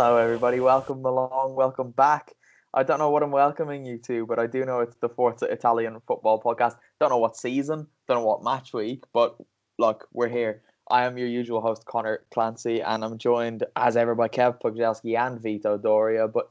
Hello, 0.00 0.16
everybody. 0.16 0.60
Welcome 0.60 1.04
along. 1.04 1.56
Welcome 1.56 1.90
back. 1.90 2.32
I 2.72 2.84
don't 2.84 3.00
know 3.00 3.10
what 3.10 3.24
I'm 3.24 3.32
welcoming 3.32 3.84
you 3.84 3.98
to, 4.06 4.26
but 4.26 4.38
I 4.38 4.46
do 4.46 4.64
know 4.64 4.78
it's 4.78 4.94
the 4.94 5.08
Forza 5.08 5.46
Italian 5.46 6.00
football 6.06 6.40
podcast. 6.40 6.76
Don't 7.00 7.10
know 7.10 7.18
what 7.18 7.36
season, 7.36 7.84
don't 8.06 8.18
know 8.18 8.24
what 8.24 8.44
match 8.44 8.72
week, 8.72 9.02
but 9.12 9.36
look, 9.76 10.06
we're 10.12 10.28
here. 10.28 10.62
I 10.88 11.04
am 11.04 11.18
your 11.18 11.26
usual 11.26 11.60
host, 11.60 11.84
Connor 11.84 12.20
Clancy, 12.30 12.80
and 12.80 13.04
I'm 13.04 13.18
joined 13.18 13.64
as 13.74 13.96
ever 13.96 14.14
by 14.14 14.28
Kev 14.28 14.60
Pogzelski 14.60 15.18
and 15.18 15.42
Vito 15.42 15.76
Doria. 15.76 16.28
But 16.28 16.48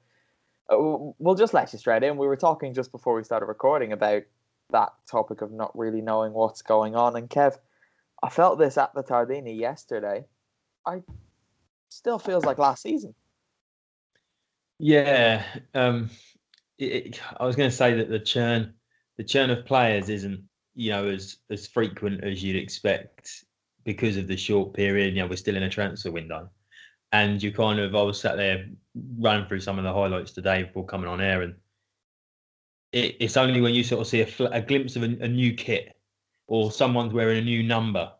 uh, 0.69 0.75
we'll 1.17 1.35
just 1.35 1.53
let 1.53 1.71
you 1.71 1.79
straight 1.79 2.03
in. 2.03 2.17
We 2.17 2.27
were 2.27 2.35
talking 2.35 2.73
just 2.73 2.91
before 2.91 3.15
we 3.15 3.23
started 3.23 3.45
recording 3.45 3.93
about 3.93 4.23
that 4.71 4.89
topic 5.09 5.41
of 5.41 5.53
not 5.53 5.71
really 5.73 6.01
knowing 6.01 6.33
what's 6.33 6.61
going 6.61 6.97
on. 6.97 7.15
And 7.15 7.29
Kev, 7.29 7.55
I 8.21 8.27
felt 8.27 8.59
this 8.59 8.77
at 8.77 8.93
the 8.93 9.03
Tardini 9.03 9.57
yesterday. 9.57 10.25
I 10.85 11.01
still 11.87 12.19
feels 12.19 12.43
like 12.43 12.57
last 12.57 12.83
season. 12.83 13.15
Yeah, 14.79 15.43
um, 15.73 16.09
it, 16.77 17.07
it- 17.07 17.21
I 17.39 17.45
was 17.45 17.55
going 17.55 17.69
to 17.69 17.75
say 17.75 17.93
that 17.95 18.09
the 18.09 18.19
churn, 18.19 18.75
the 19.17 19.23
churn 19.23 19.49
of 19.51 19.65
players 19.65 20.09
isn't, 20.09 20.47
you 20.75 20.91
know, 20.91 21.07
as 21.07 21.37
as 21.51 21.67
frequent 21.67 22.23
as 22.23 22.43
you'd 22.43 22.55
expect 22.61 23.45
because 23.85 24.17
of 24.17 24.27
the 24.27 24.37
short 24.37 24.73
period. 24.75 25.15
You 25.15 25.21
know, 25.23 25.27
we're 25.27 25.37
still 25.37 25.57
in 25.57 25.63
a 25.63 25.69
transfer 25.69 26.11
window, 26.11 26.51
and 27.13 27.41
you 27.43 27.53
kind 27.53 27.79
of, 27.79 27.95
I 27.95 28.03
was 28.03 28.21
sat 28.21 28.37
there 28.37 28.67
running 29.19 29.47
through 29.47 29.61
some 29.61 29.79
of 29.79 29.85
the 29.85 29.93
highlights 29.93 30.33
today 30.33 30.63
before 30.65 30.85
coming 30.85 31.09
on 31.09 31.21
air, 31.21 31.43
and 31.43 31.55
it, 32.91 33.17
it's 33.19 33.37
only 33.37 33.61
when 33.61 33.73
you 33.75 33.83
sort 33.83 34.01
of 34.01 34.07
see 34.07 34.21
a, 34.21 34.27
a 34.51 34.61
glimpse 34.61 34.95
of 34.95 35.03
a, 35.03 35.17
a 35.21 35.27
new 35.27 35.53
kit 35.53 35.95
or 36.47 36.71
someone's 36.71 37.13
wearing 37.13 37.39
a 37.39 37.43
new 37.45 37.63
number. 37.63 38.11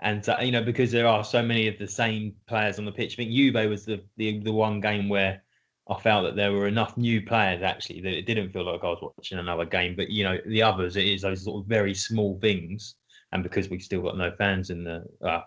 And 0.00 0.26
you 0.42 0.52
know, 0.52 0.62
because 0.62 0.92
there 0.92 1.08
are 1.08 1.24
so 1.24 1.42
many 1.42 1.68
of 1.68 1.78
the 1.78 1.88
same 1.88 2.36
players 2.46 2.78
on 2.78 2.86
the 2.86 2.92
pitch. 2.92 3.14
I 3.14 3.16
think 3.16 3.32
Juve 3.32 3.70
was 3.70 3.86
the, 3.86 4.04
the 4.18 4.40
the 4.40 4.52
one 4.52 4.80
game 4.80 5.08
where 5.08 5.43
I 5.88 6.00
felt 6.00 6.24
that 6.24 6.36
there 6.36 6.52
were 6.52 6.66
enough 6.66 6.96
new 6.96 7.20
players 7.20 7.62
actually 7.62 8.00
that 8.00 8.16
it 8.16 8.26
didn't 8.26 8.50
feel 8.50 8.64
like 8.64 8.82
I 8.82 8.88
was 8.88 9.02
watching 9.02 9.38
another 9.38 9.66
game. 9.66 9.94
But 9.94 10.08
you 10.10 10.24
know, 10.24 10.38
the 10.46 10.62
others, 10.62 10.96
it 10.96 11.06
is 11.06 11.22
those 11.22 11.44
sort 11.44 11.62
of 11.62 11.68
very 11.68 11.94
small 11.94 12.38
things. 12.40 12.94
And 13.32 13.42
because 13.42 13.68
we've 13.68 13.82
still 13.82 14.00
got 14.00 14.16
no 14.16 14.30
fans 14.38 14.70
in 14.70 14.84
the 14.84 15.04
uh, 15.22 15.42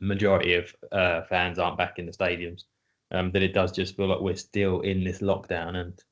majority 0.00 0.54
of 0.54 0.74
uh, 0.90 1.22
fans 1.28 1.58
aren't 1.58 1.78
back 1.78 1.98
in 1.98 2.06
the 2.06 2.12
stadiums, 2.12 2.64
um, 3.12 3.30
that 3.32 3.42
it 3.42 3.52
does 3.52 3.70
just 3.72 3.96
feel 3.96 4.06
like 4.06 4.20
we're 4.20 4.34
still 4.34 4.80
in 4.80 5.04
this 5.04 5.20
lockdown. 5.20 5.76
And 5.76 6.02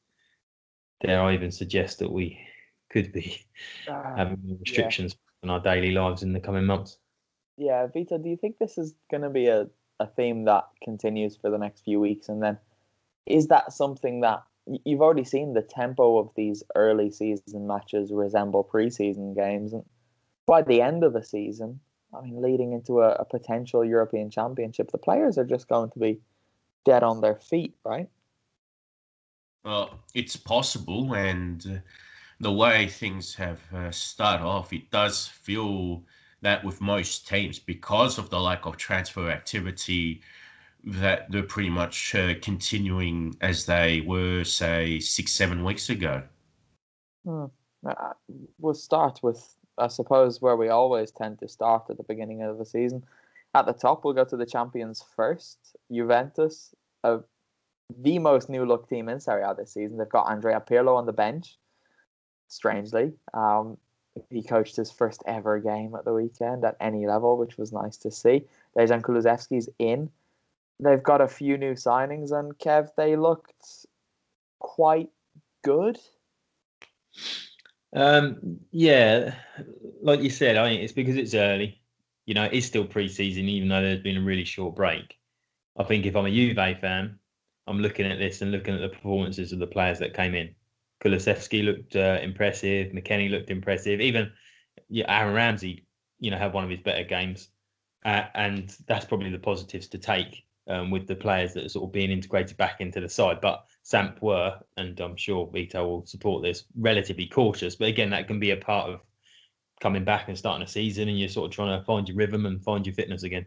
dare 1.00 1.22
I 1.22 1.34
even 1.34 1.50
suggest 1.50 1.98
that 1.98 2.12
we 2.12 2.38
could 2.90 3.12
be 3.12 3.44
Ah, 3.88 4.14
having 4.16 4.58
restrictions 4.60 5.16
on 5.42 5.50
our 5.50 5.60
daily 5.60 5.92
lives 5.92 6.22
in 6.22 6.32
the 6.32 6.40
coming 6.40 6.64
months. 6.64 6.98
Yeah, 7.56 7.86
Vito, 7.86 8.18
do 8.18 8.28
you 8.28 8.36
think 8.36 8.58
this 8.58 8.78
is 8.78 8.94
going 9.10 9.22
to 9.22 9.30
be 9.30 9.48
a, 9.48 9.66
a 9.98 10.06
theme 10.06 10.44
that 10.44 10.68
continues 10.82 11.36
for 11.36 11.50
the 11.50 11.58
next 11.58 11.84
few 11.84 11.98
weeks? 12.00 12.28
And 12.28 12.42
then 12.42 12.56
is 13.28 13.48
that 13.48 13.72
something 13.72 14.20
that 14.20 14.42
you've 14.84 15.00
already 15.00 15.24
seen 15.24 15.54
the 15.54 15.62
tempo 15.62 16.18
of 16.18 16.30
these 16.34 16.62
early 16.74 17.10
season 17.10 17.66
matches 17.66 18.12
resemble 18.12 18.64
preseason 18.64 19.34
games? 19.34 19.72
And 19.72 19.84
by 20.46 20.62
the 20.62 20.80
end 20.80 21.04
of 21.04 21.12
the 21.12 21.22
season, 21.22 21.80
I 22.16 22.22
mean, 22.22 22.40
leading 22.40 22.72
into 22.72 23.00
a, 23.00 23.12
a 23.12 23.24
potential 23.24 23.84
European 23.84 24.30
Championship, 24.30 24.90
the 24.90 24.98
players 24.98 25.36
are 25.36 25.44
just 25.44 25.68
going 25.68 25.90
to 25.90 25.98
be 25.98 26.20
dead 26.84 27.02
on 27.02 27.20
their 27.20 27.36
feet, 27.36 27.74
right? 27.84 28.08
Well, 29.64 29.98
it's 30.14 30.36
possible, 30.36 31.14
and 31.14 31.66
uh, 31.66 31.78
the 32.40 32.52
way 32.52 32.86
things 32.86 33.34
have 33.34 33.60
uh, 33.74 33.90
started 33.90 34.44
off, 34.44 34.72
it 34.72 34.90
does 34.90 35.26
feel 35.26 36.02
that 36.40 36.64
with 36.64 36.80
most 36.80 37.28
teams, 37.28 37.58
because 37.58 38.16
of 38.16 38.30
the 38.30 38.40
lack 38.40 38.64
of 38.64 38.76
transfer 38.76 39.28
activity, 39.28 40.22
that 40.84 41.30
they're 41.30 41.42
pretty 41.42 41.70
much 41.70 42.14
uh, 42.14 42.34
continuing 42.40 43.36
as 43.40 43.66
they 43.66 44.00
were, 44.02 44.44
say, 44.44 45.00
six, 45.00 45.32
seven 45.32 45.64
weeks 45.64 45.90
ago. 45.90 46.22
Hmm. 47.24 47.46
Uh, 47.86 48.12
we'll 48.58 48.74
start 48.74 49.20
with, 49.22 49.56
I 49.76 49.88
suppose, 49.88 50.40
where 50.40 50.56
we 50.56 50.68
always 50.68 51.10
tend 51.10 51.38
to 51.40 51.48
start 51.48 51.84
at 51.90 51.96
the 51.96 52.02
beginning 52.04 52.42
of 52.42 52.58
the 52.58 52.64
season. 52.64 53.04
At 53.54 53.66
the 53.66 53.72
top, 53.72 54.04
we'll 54.04 54.14
go 54.14 54.24
to 54.24 54.36
the 54.36 54.46
champions 54.46 55.04
first. 55.16 55.58
Juventus, 55.92 56.74
uh, 57.04 57.18
the 58.00 58.18
most 58.18 58.48
new 58.48 58.64
look 58.64 58.88
team 58.88 59.08
in 59.08 59.20
Serie 59.20 59.42
A 59.42 59.54
this 59.54 59.72
season. 59.72 59.98
They've 59.98 60.08
got 60.08 60.30
Andrea 60.30 60.60
Pirlo 60.60 60.96
on 60.96 61.06
the 61.06 61.12
bench, 61.12 61.58
strangely. 62.48 63.12
Um, 63.32 63.78
he 64.30 64.42
coached 64.42 64.76
his 64.76 64.90
first 64.90 65.22
ever 65.26 65.58
game 65.60 65.94
at 65.94 66.04
the 66.04 66.12
weekend 66.12 66.64
at 66.64 66.76
any 66.80 67.06
level, 67.06 67.36
which 67.36 67.56
was 67.56 67.72
nice 67.72 67.96
to 67.98 68.10
see. 68.10 68.44
Dejan 68.76 69.00
Kulusevski's 69.00 69.68
in. 69.78 70.10
They've 70.80 71.02
got 71.02 71.20
a 71.20 71.28
few 71.28 71.58
new 71.58 71.74
signings, 71.74 72.32
and 72.32 72.56
Kev, 72.58 72.90
they 72.96 73.16
looked 73.16 73.86
quite 74.60 75.08
good. 75.64 75.98
Um, 77.94 78.60
yeah, 78.70 79.34
like 80.02 80.20
you 80.20 80.30
said, 80.30 80.56
I 80.56 80.70
it's 80.70 80.92
because 80.92 81.16
it's 81.16 81.34
early. 81.34 81.80
You 82.26 82.34
know, 82.34 82.44
it's 82.44 82.66
still 82.66 82.84
pre-season, 82.84 83.48
even 83.48 83.68
though 83.68 83.80
there's 83.80 84.02
been 84.02 84.18
a 84.18 84.22
really 84.22 84.44
short 84.44 84.76
break. 84.76 85.16
I 85.78 85.84
think 85.84 86.04
if 86.04 86.14
I'm 86.14 86.26
a 86.26 86.30
Juve 86.30 86.56
fan, 86.80 87.18
I'm 87.66 87.80
looking 87.80 88.06
at 88.06 88.18
this 88.18 88.42
and 88.42 88.52
looking 88.52 88.74
at 88.74 88.80
the 88.80 88.88
performances 88.88 89.52
of 89.52 89.58
the 89.58 89.66
players 89.66 89.98
that 90.00 90.14
came 90.14 90.34
in. 90.34 90.54
Kulusevski 91.02 91.64
looked 91.64 91.96
uh, 91.96 92.18
impressive. 92.22 92.92
McKennie 92.92 93.30
looked 93.30 93.50
impressive. 93.50 94.00
Even 94.00 94.30
yeah, 94.88 95.04
Aaron 95.08 95.34
Ramsey, 95.34 95.86
you 96.18 96.30
know, 96.30 96.38
had 96.38 96.52
one 96.52 96.64
of 96.64 96.70
his 96.70 96.80
better 96.80 97.04
games, 97.04 97.48
uh, 98.04 98.24
and 98.34 98.76
that's 98.86 99.04
probably 99.04 99.30
the 99.30 99.38
positives 99.38 99.88
to 99.88 99.98
take 99.98 100.44
um, 100.68 100.90
with 100.90 101.06
the 101.06 101.16
players 101.16 101.54
that 101.54 101.64
are 101.64 101.68
sort 101.68 101.88
of 101.88 101.92
being 101.92 102.10
integrated 102.10 102.56
back 102.56 102.80
into 102.80 103.00
the 103.00 103.08
side. 103.08 103.40
But 103.40 103.64
Samp 103.82 104.20
were, 104.22 104.58
and 104.76 104.98
I'm 105.00 105.16
sure 105.16 105.50
Vito 105.52 105.86
will 105.86 106.06
support 106.06 106.42
this, 106.42 106.64
relatively 106.76 107.26
cautious. 107.26 107.76
But 107.76 107.88
again, 107.88 108.10
that 108.10 108.28
can 108.28 108.38
be 108.38 108.50
a 108.50 108.56
part 108.56 108.90
of 108.90 109.00
coming 109.80 110.04
back 110.04 110.28
and 110.28 110.36
starting 110.36 110.64
a 110.64 110.68
season, 110.68 111.08
and 111.08 111.18
you're 111.18 111.28
sort 111.28 111.46
of 111.46 111.54
trying 111.54 111.78
to 111.78 111.84
find 111.84 112.08
your 112.08 112.16
rhythm 112.16 112.46
and 112.46 112.62
find 112.62 112.86
your 112.86 112.94
fitness 112.94 113.22
again. 113.22 113.46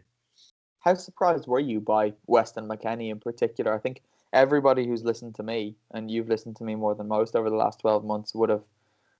how 0.80 0.94
surprised 0.94 1.46
were 1.46 1.60
you 1.60 1.80
by 1.80 2.12
Weston 2.26 2.68
McKennie 2.68 3.10
in 3.10 3.20
particular? 3.20 3.72
I 3.72 3.78
think 3.78 4.02
everybody 4.32 4.86
who's 4.86 5.04
listened 5.04 5.36
to 5.36 5.42
me, 5.42 5.76
and 5.92 6.10
you've 6.10 6.28
listened 6.28 6.56
to 6.56 6.64
me 6.64 6.74
more 6.74 6.94
than 6.94 7.06
most 7.06 7.36
over 7.36 7.50
the 7.50 7.56
last 7.56 7.80
12 7.80 8.04
months, 8.04 8.34
would 8.34 8.50
have 8.50 8.64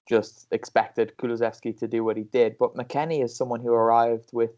just 0.08 0.48
expected 0.50 1.12
Kulusevski 1.18 1.78
to 1.78 1.86
do 1.86 2.02
what 2.02 2.16
he 2.16 2.24
did. 2.24 2.56
But 2.58 2.74
McKennie 2.74 3.22
is 3.22 3.36
someone 3.36 3.60
who 3.60 3.72
arrived 3.72 4.30
with 4.32 4.50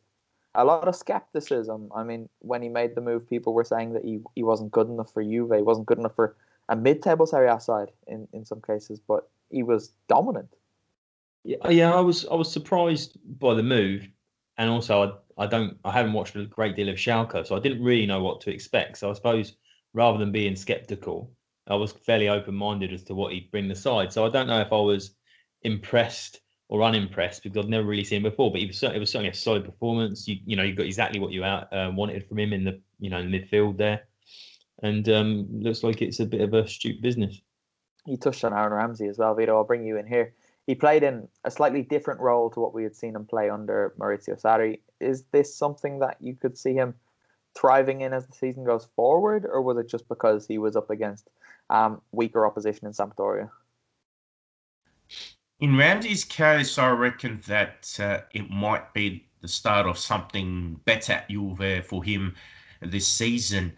a 0.54 0.64
lot 0.64 0.86
of 0.86 0.96
skepticism. 0.96 1.90
I 1.94 2.04
mean, 2.04 2.28
when 2.40 2.62
he 2.62 2.68
made 2.68 2.94
the 2.94 3.00
move, 3.00 3.28
people 3.28 3.54
were 3.54 3.64
saying 3.64 3.92
that 3.94 4.04
he, 4.04 4.20
he 4.34 4.42
wasn't 4.42 4.72
good 4.72 4.88
enough 4.88 5.12
for 5.12 5.22
Juve, 5.22 5.52
he 5.54 5.62
wasn't 5.62 5.86
good 5.86 5.98
enough 5.98 6.14
for 6.14 6.36
a 6.68 6.76
mid-table 6.76 7.26
Serie 7.26 7.48
A 7.48 7.60
side 7.60 7.90
in, 8.06 8.26
in 8.32 8.44
some 8.44 8.60
cases, 8.60 9.00
but 9.00 9.28
he 9.50 9.62
was 9.62 9.92
dominant. 10.08 10.48
Yeah, 11.44 11.58
uh, 11.64 11.70
yeah, 11.70 11.92
I 11.92 12.00
was 12.00 12.26
I 12.26 12.34
was 12.34 12.50
surprised 12.50 13.18
by 13.38 13.54
the 13.54 13.62
move, 13.62 14.08
and 14.56 14.70
also 14.70 15.20
I 15.36 15.44
I 15.44 15.46
don't 15.46 15.76
I 15.84 15.90
haven't 15.90 16.14
watched 16.14 16.36
a 16.36 16.46
great 16.46 16.74
deal 16.74 16.88
of 16.88 16.96
Schalke, 16.96 17.46
so 17.46 17.54
I 17.54 17.60
didn't 17.60 17.82
really 17.82 18.06
know 18.06 18.22
what 18.22 18.40
to 18.42 18.50
expect. 18.50 18.96
So 18.98 19.10
I 19.10 19.12
suppose 19.12 19.56
rather 19.92 20.18
than 20.18 20.32
being 20.32 20.56
skeptical, 20.56 21.30
I 21.66 21.74
was 21.74 21.92
fairly 21.92 22.28
open-minded 22.28 22.92
as 22.92 23.02
to 23.04 23.14
what 23.14 23.32
he'd 23.32 23.50
bring 23.50 23.68
the 23.68 23.74
side. 23.74 24.12
So 24.12 24.24
I 24.24 24.30
don't 24.30 24.46
know 24.46 24.60
if 24.60 24.72
I 24.72 24.80
was 24.80 25.14
impressed 25.62 26.40
or 26.68 26.82
unimpressed 26.82 27.42
because 27.42 27.56
I've 27.62 27.68
never 27.68 27.86
really 27.86 28.04
seen 28.04 28.18
him 28.18 28.30
before. 28.30 28.50
But 28.50 28.60
he 28.60 28.66
was 28.66 28.82
it 28.82 28.98
was 28.98 29.10
certainly 29.10 29.30
a 29.30 29.34
solid 29.34 29.64
performance. 29.64 30.26
You 30.26 30.36
you 30.44 30.56
know 30.56 30.62
you 30.62 30.74
got 30.74 30.86
exactly 30.86 31.20
what 31.20 31.32
you 31.32 31.44
out 31.44 31.72
uh, 31.72 31.90
wanted 31.94 32.26
from 32.28 32.38
him 32.38 32.52
in 32.52 32.64
the 32.64 32.80
you 32.98 33.10
know 33.10 33.22
midfield 33.22 33.76
there, 33.76 34.06
and 34.82 35.08
um, 35.08 35.46
looks 35.50 35.82
like 35.82 36.02
it's 36.02 36.20
a 36.20 36.26
bit 36.26 36.40
of 36.40 36.54
a 36.54 36.66
stupid 36.68 37.02
business. 37.02 37.40
You 38.06 38.16
touched 38.16 38.44
on 38.44 38.52
Aaron 38.52 38.72
Ramsey 38.72 39.06
as 39.06 39.18
well, 39.18 39.34
Vito. 39.34 39.56
I'll 39.56 39.64
bring 39.64 39.84
you 39.84 39.96
in 39.96 40.06
here 40.06 40.34
he 40.66 40.74
played 40.74 41.02
in 41.02 41.28
a 41.44 41.50
slightly 41.50 41.82
different 41.82 42.20
role 42.20 42.50
to 42.50 42.60
what 42.60 42.74
we 42.74 42.82
had 42.82 42.96
seen 42.96 43.14
him 43.14 43.26
play 43.26 43.50
under 43.50 43.94
Maurizio 43.98 44.40
Sarri. 44.40 44.80
Is 45.00 45.24
this 45.30 45.54
something 45.54 45.98
that 45.98 46.16
you 46.20 46.34
could 46.34 46.56
see 46.56 46.74
him 46.74 46.94
thriving 47.54 48.00
in 48.00 48.12
as 48.12 48.26
the 48.26 48.34
season 48.34 48.64
goes 48.64 48.88
forward, 48.96 49.44
or 49.44 49.60
was 49.62 49.78
it 49.78 49.88
just 49.88 50.08
because 50.08 50.46
he 50.46 50.58
was 50.58 50.74
up 50.74 50.90
against 50.90 51.28
um, 51.70 52.00
weaker 52.12 52.46
opposition 52.46 52.86
in 52.86 52.92
Sampdoria? 52.92 53.50
In 55.60 55.76
Ramsey's 55.76 56.24
case, 56.24 56.78
I 56.78 56.90
reckon 56.90 57.40
that 57.46 57.96
uh, 58.00 58.20
it 58.32 58.50
might 58.50 58.92
be 58.92 59.26
the 59.40 59.48
start 59.48 59.86
of 59.86 59.96
something 59.96 60.80
better 60.84 61.12
at 61.12 61.30
Juve 61.30 61.86
for 61.86 62.02
him 62.02 62.34
this 62.80 63.06
season. 63.06 63.72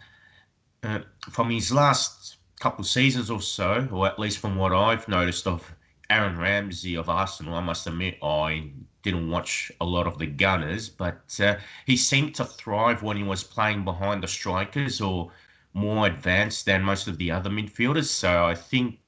Uh, 0.81 0.99
from 1.29 1.51
his 1.51 1.71
last 1.71 2.37
couple 2.59 2.81
of 2.81 2.87
seasons 2.87 3.29
or 3.29 3.41
so, 3.41 3.87
or 3.91 4.07
at 4.07 4.17
least 4.17 4.39
from 4.39 4.55
what 4.55 4.73
I've 4.73 5.07
noticed 5.07 5.45
of 5.45 5.71
Aaron 6.09 6.37
Ramsey 6.37 6.95
of 6.95 7.09
Arsenal, 7.09 7.53
I 7.53 7.59
must 7.59 7.85
admit, 7.85 8.17
I 8.23 8.71
didn't 9.03 9.29
watch 9.29 9.71
a 9.79 9.85
lot 9.85 10.07
of 10.07 10.17
the 10.17 10.25
Gunners, 10.25 10.89
but 10.89 11.37
uh, 11.39 11.57
he 11.85 11.95
seemed 11.95 12.33
to 12.35 12.45
thrive 12.45 13.03
when 13.03 13.17
he 13.17 13.23
was 13.23 13.43
playing 13.43 13.83
behind 13.83 14.23
the 14.23 14.27
strikers 14.27 14.99
or 14.99 15.31
more 15.73 16.07
advanced 16.07 16.65
than 16.65 16.81
most 16.81 17.07
of 17.07 17.19
the 17.19 17.29
other 17.29 17.51
midfielders. 17.51 18.07
So 18.07 18.45
I 18.45 18.55
think 18.55 18.99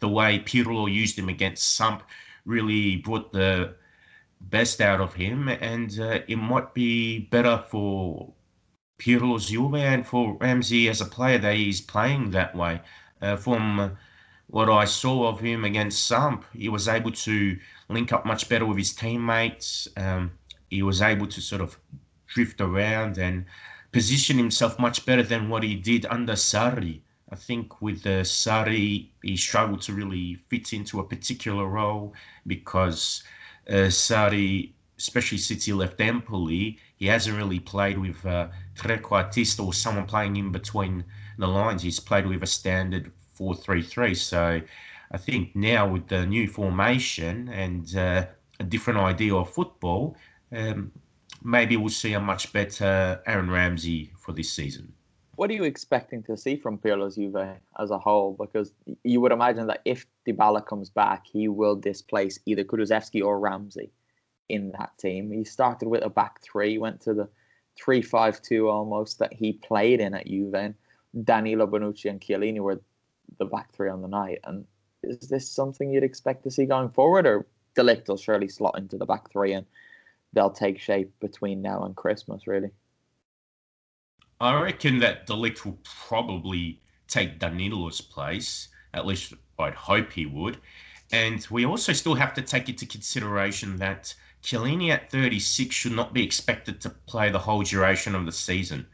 the 0.00 0.08
way 0.08 0.38
Pirlo 0.38 0.92
used 0.92 1.18
him 1.18 1.28
against 1.28 1.76
Samp 1.76 2.02
really 2.44 2.96
brought 2.96 3.32
the 3.32 3.74
best 4.40 4.80
out 4.80 5.00
of 5.00 5.14
him, 5.14 5.48
and 5.48 5.98
uh, 6.00 6.20
it 6.26 6.36
might 6.36 6.74
be 6.74 7.18
better 7.18 7.64
for 7.68 8.32
Pirlo's 8.98 9.48
Juve 9.50 9.74
and 9.74 10.06
for 10.06 10.36
Ramsey 10.40 10.88
as 10.88 11.00
a 11.00 11.06
player 11.06 11.38
that 11.38 11.56
he's 11.56 11.80
playing 11.80 12.30
that 12.30 12.54
way. 12.54 12.80
Uh, 13.20 13.36
from 13.36 13.96
what 14.46 14.68
I 14.68 14.84
saw 14.84 15.28
of 15.28 15.40
him 15.40 15.64
against 15.64 16.06
Samp, 16.06 16.44
he 16.52 16.68
was 16.68 16.88
able 16.88 17.12
to 17.12 17.58
link 17.88 18.12
up 18.12 18.26
much 18.26 18.48
better 18.48 18.66
with 18.66 18.78
his 18.78 18.94
teammates. 18.94 19.88
Um, 19.96 20.32
he 20.68 20.82
was 20.82 21.02
able 21.02 21.26
to 21.28 21.40
sort 21.40 21.62
of 21.62 21.78
drift 22.26 22.60
around 22.60 23.18
and 23.18 23.46
position 23.92 24.36
himself 24.36 24.78
much 24.78 25.04
better 25.04 25.22
than 25.22 25.48
what 25.48 25.62
he 25.62 25.74
did 25.74 26.06
under 26.06 26.34
Sarri. 26.34 27.00
I 27.32 27.36
think 27.36 27.80
with 27.80 28.04
uh, 28.06 28.24
Sarri, 28.24 29.10
he 29.22 29.36
struggled 29.36 29.82
to 29.82 29.92
really 29.92 30.34
fit 30.48 30.72
into 30.72 30.98
a 30.98 31.04
particular 31.04 31.66
role 31.66 32.14
because 32.46 33.22
uh, 33.68 33.88
Sarri, 33.88 34.72
especially 34.98 35.38
since 35.38 35.64
he 35.64 35.72
left 35.72 36.00
Empoli, 36.00 36.78
he 36.96 37.06
hasn't 37.06 37.36
really 37.36 37.60
played 37.60 37.98
with 37.98 38.24
uh, 38.26 38.48
trequartista 38.74 39.64
or 39.64 39.72
someone 39.72 40.06
playing 40.06 40.36
in 40.36 40.50
between 40.50 41.04
the 41.38 41.46
lines. 41.46 41.82
He's 41.82 42.00
played 42.00 42.26
with 42.26 42.42
a 42.42 42.46
standard 42.46 43.12
four 43.32 43.54
three 43.54 43.82
three. 43.82 44.14
So 44.14 44.60
I 45.12 45.18
think 45.18 45.54
now 45.54 45.88
with 45.88 46.08
the 46.08 46.26
new 46.26 46.48
formation 46.48 47.48
and 47.48 47.96
uh, 47.96 48.26
a 48.58 48.64
different 48.64 48.98
idea 48.98 49.34
of 49.34 49.50
football, 49.50 50.16
um, 50.52 50.92
maybe 51.42 51.76
we'll 51.76 51.88
see 51.90 52.12
a 52.14 52.20
much 52.20 52.52
better 52.52 53.22
Aaron 53.26 53.50
Ramsey 53.50 54.12
for 54.18 54.32
this 54.32 54.52
season. 54.52 54.92
What 55.40 55.48
are 55.48 55.54
you 55.54 55.64
expecting 55.64 56.22
to 56.24 56.36
see 56.36 56.54
from 56.54 56.76
Pirlo's 56.76 57.16
Juve 57.16 57.56
as 57.78 57.90
a 57.90 57.98
whole? 57.98 58.36
Because 58.38 58.74
you 59.04 59.22
would 59.22 59.32
imagine 59.32 59.68
that 59.68 59.80
if 59.86 60.04
Dybala 60.28 60.66
comes 60.66 60.90
back, 60.90 61.26
he 61.26 61.48
will 61.48 61.76
displace 61.76 62.38
either 62.44 62.62
Kulusevski 62.62 63.24
or 63.24 63.40
Ramsey 63.40 63.90
in 64.50 64.70
that 64.72 64.90
team. 64.98 65.32
He 65.32 65.44
started 65.44 65.88
with 65.88 66.04
a 66.04 66.10
back 66.10 66.42
three, 66.42 66.76
went 66.76 67.00
to 67.00 67.14
the 67.14 67.26
three-five-two 67.74 68.68
almost 68.68 69.18
that 69.20 69.32
he 69.32 69.54
played 69.54 70.02
in 70.02 70.12
at 70.12 70.26
Juve. 70.26 70.74
Danilo 71.24 71.66
Bonucci 71.66 72.10
and 72.10 72.20
Chiellini 72.20 72.60
were 72.60 72.82
the 73.38 73.46
back 73.46 73.72
three 73.72 73.88
on 73.88 74.02
the 74.02 74.08
night. 74.08 74.40
And 74.44 74.66
is 75.02 75.30
this 75.30 75.50
something 75.50 75.90
you'd 75.90 76.04
expect 76.04 76.42
to 76.44 76.50
see 76.50 76.66
going 76.66 76.90
forward, 76.90 77.24
or 77.24 77.46
De 77.76 77.82
Ligt 77.82 78.08
will 78.08 78.18
surely 78.18 78.48
slot 78.48 78.76
into 78.76 78.98
the 78.98 79.06
back 79.06 79.30
three 79.30 79.54
and 79.54 79.64
they'll 80.34 80.50
take 80.50 80.78
shape 80.78 81.18
between 81.18 81.62
now 81.62 81.84
and 81.84 81.96
Christmas, 81.96 82.46
really? 82.46 82.72
I 84.40 84.58
reckon 84.58 85.00
that 85.00 85.26
De 85.26 85.34
Ligt 85.34 85.66
will 85.66 85.78
probably 85.84 86.80
take 87.08 87.38
Danilo's 87.38 88.00
place. 88.00 88.68
At 88.94 89.06
least 89.06 89.34
I'd 89.58 89.74
hope 89.74 90.12
he 90.12 90.24
would. 90.24 90.58
And 91.12 91.46
we 91.50 91.66
also 91.66 91.92
still 91.92 92.14
have 92.14 92.32
to 92.34 92.42
take 92.42 92.68
into 92.68 92.86
consideration 92.86 93.76
that 93.76 94.14
Chiellini 94.42 94.90
at 94.90 95.10
36 95.10 95.74
should 95.74 95.92
not 95.92 96.14
be 96.14 96.24
expected 96.24 96.80
to 96.80 96.90
play 96.90 97.30
the 97.30 97.38
whole 97.38 97.62
duration 97.62 98.14
of 98.14 98.24
the 98.24 98.32
season. 98.32 98.86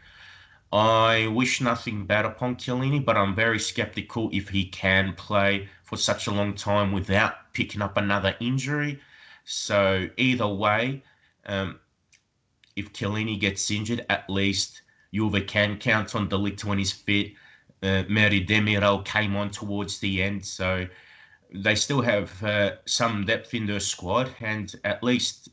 I 0.73 1.29
wish 1.29 1.61
nothing 1.61 2.07
bad 2.07 2.25
upon 2.25 2.57
Chiellini, 2.57 3.05
but 3.05 3.17
I'm 3.17 3.37
very 3.37 3.61
skeptical 3.61 4.29
if 4.33 4.49
he 4.49 4.65
can 4.65 5.15
play 5.15 5.69
for 5.85 5.97
such 5.97 6.27
a 6.27 6.33
long 6.33 6.55
time 6.55 6.91
without 6.91 7.53
picking 7.53 7.83
up 7.83 7.97
another 7.97 8.35
injury. 8.41 8.99
So 9.45 10.09
either 10.17 10.49
way, 10.49 11.05
um, 11.45 11.79
if 12.75 12.93
Chiellini 12.93 13.39
gets 13.39 13.71
injured, 13.71 14.05
at 14.09 14.29
least 14.29 14.83
Juve 15.17 15.47
can 15.47 15.79
count 15.79 16.15
on 16.15 16.29
De 16.29 16.37
Ligt 16.37 16.65
when 16.65 16.79
he's 16.79 16.93
fit. 16.93 17.33
Uh, 17.83 18.03
came 19.05 19.37
on 19.37 19.51
towards 19.51 19.99
the 20.01 20.23
end, 20.23 20.45
so 20.45 20.87
they 21.53 21.75
still 21.75 22.01
have 22.01 22.43
uh, 22.43 22.73
some 22.87 23.25
depth 23.25 23.55
in 23.55 23.67
their 23.67 23.81
squad, 23.81 24.31
and 24.41 24.75
at 24.85 25.03
least 25.03 25.51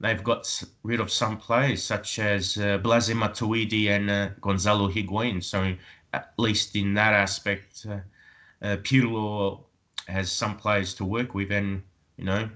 they've 0.00 0.24
got 0.24 0.62
rid 0.82 1.00
of 1.00 1.10
some 1.10 1.36
players 1.36 1.82
such 1.82 2.18
as 2.18 2.56
uh, 2.58 2.78
Blaise 2.78 3.08
Matuidi 3.10 3.88
and 3.88 4.10
uh, 4.10 4.28
Gonzalo 4.40 4.88
Higuain. 4.88 5.42
So 5.42 5.74
at 6.12 6.32
least 6.38 6.76
in 6.76 6.94
that 6.94 7.12
aspect, 7.12 7.86
uh, 7.88 7.98
uh, 8.62 8.76
Pirlo 8.78 9.64
has 10.08 10.30
some 10.30 10.56
players 10.56 10.94
to 10.94 11.04
work 11.04 11.34
with. 11.34 11.50
And, 11.52 11.82
you 12.16 12.24
know, 12.24 12.48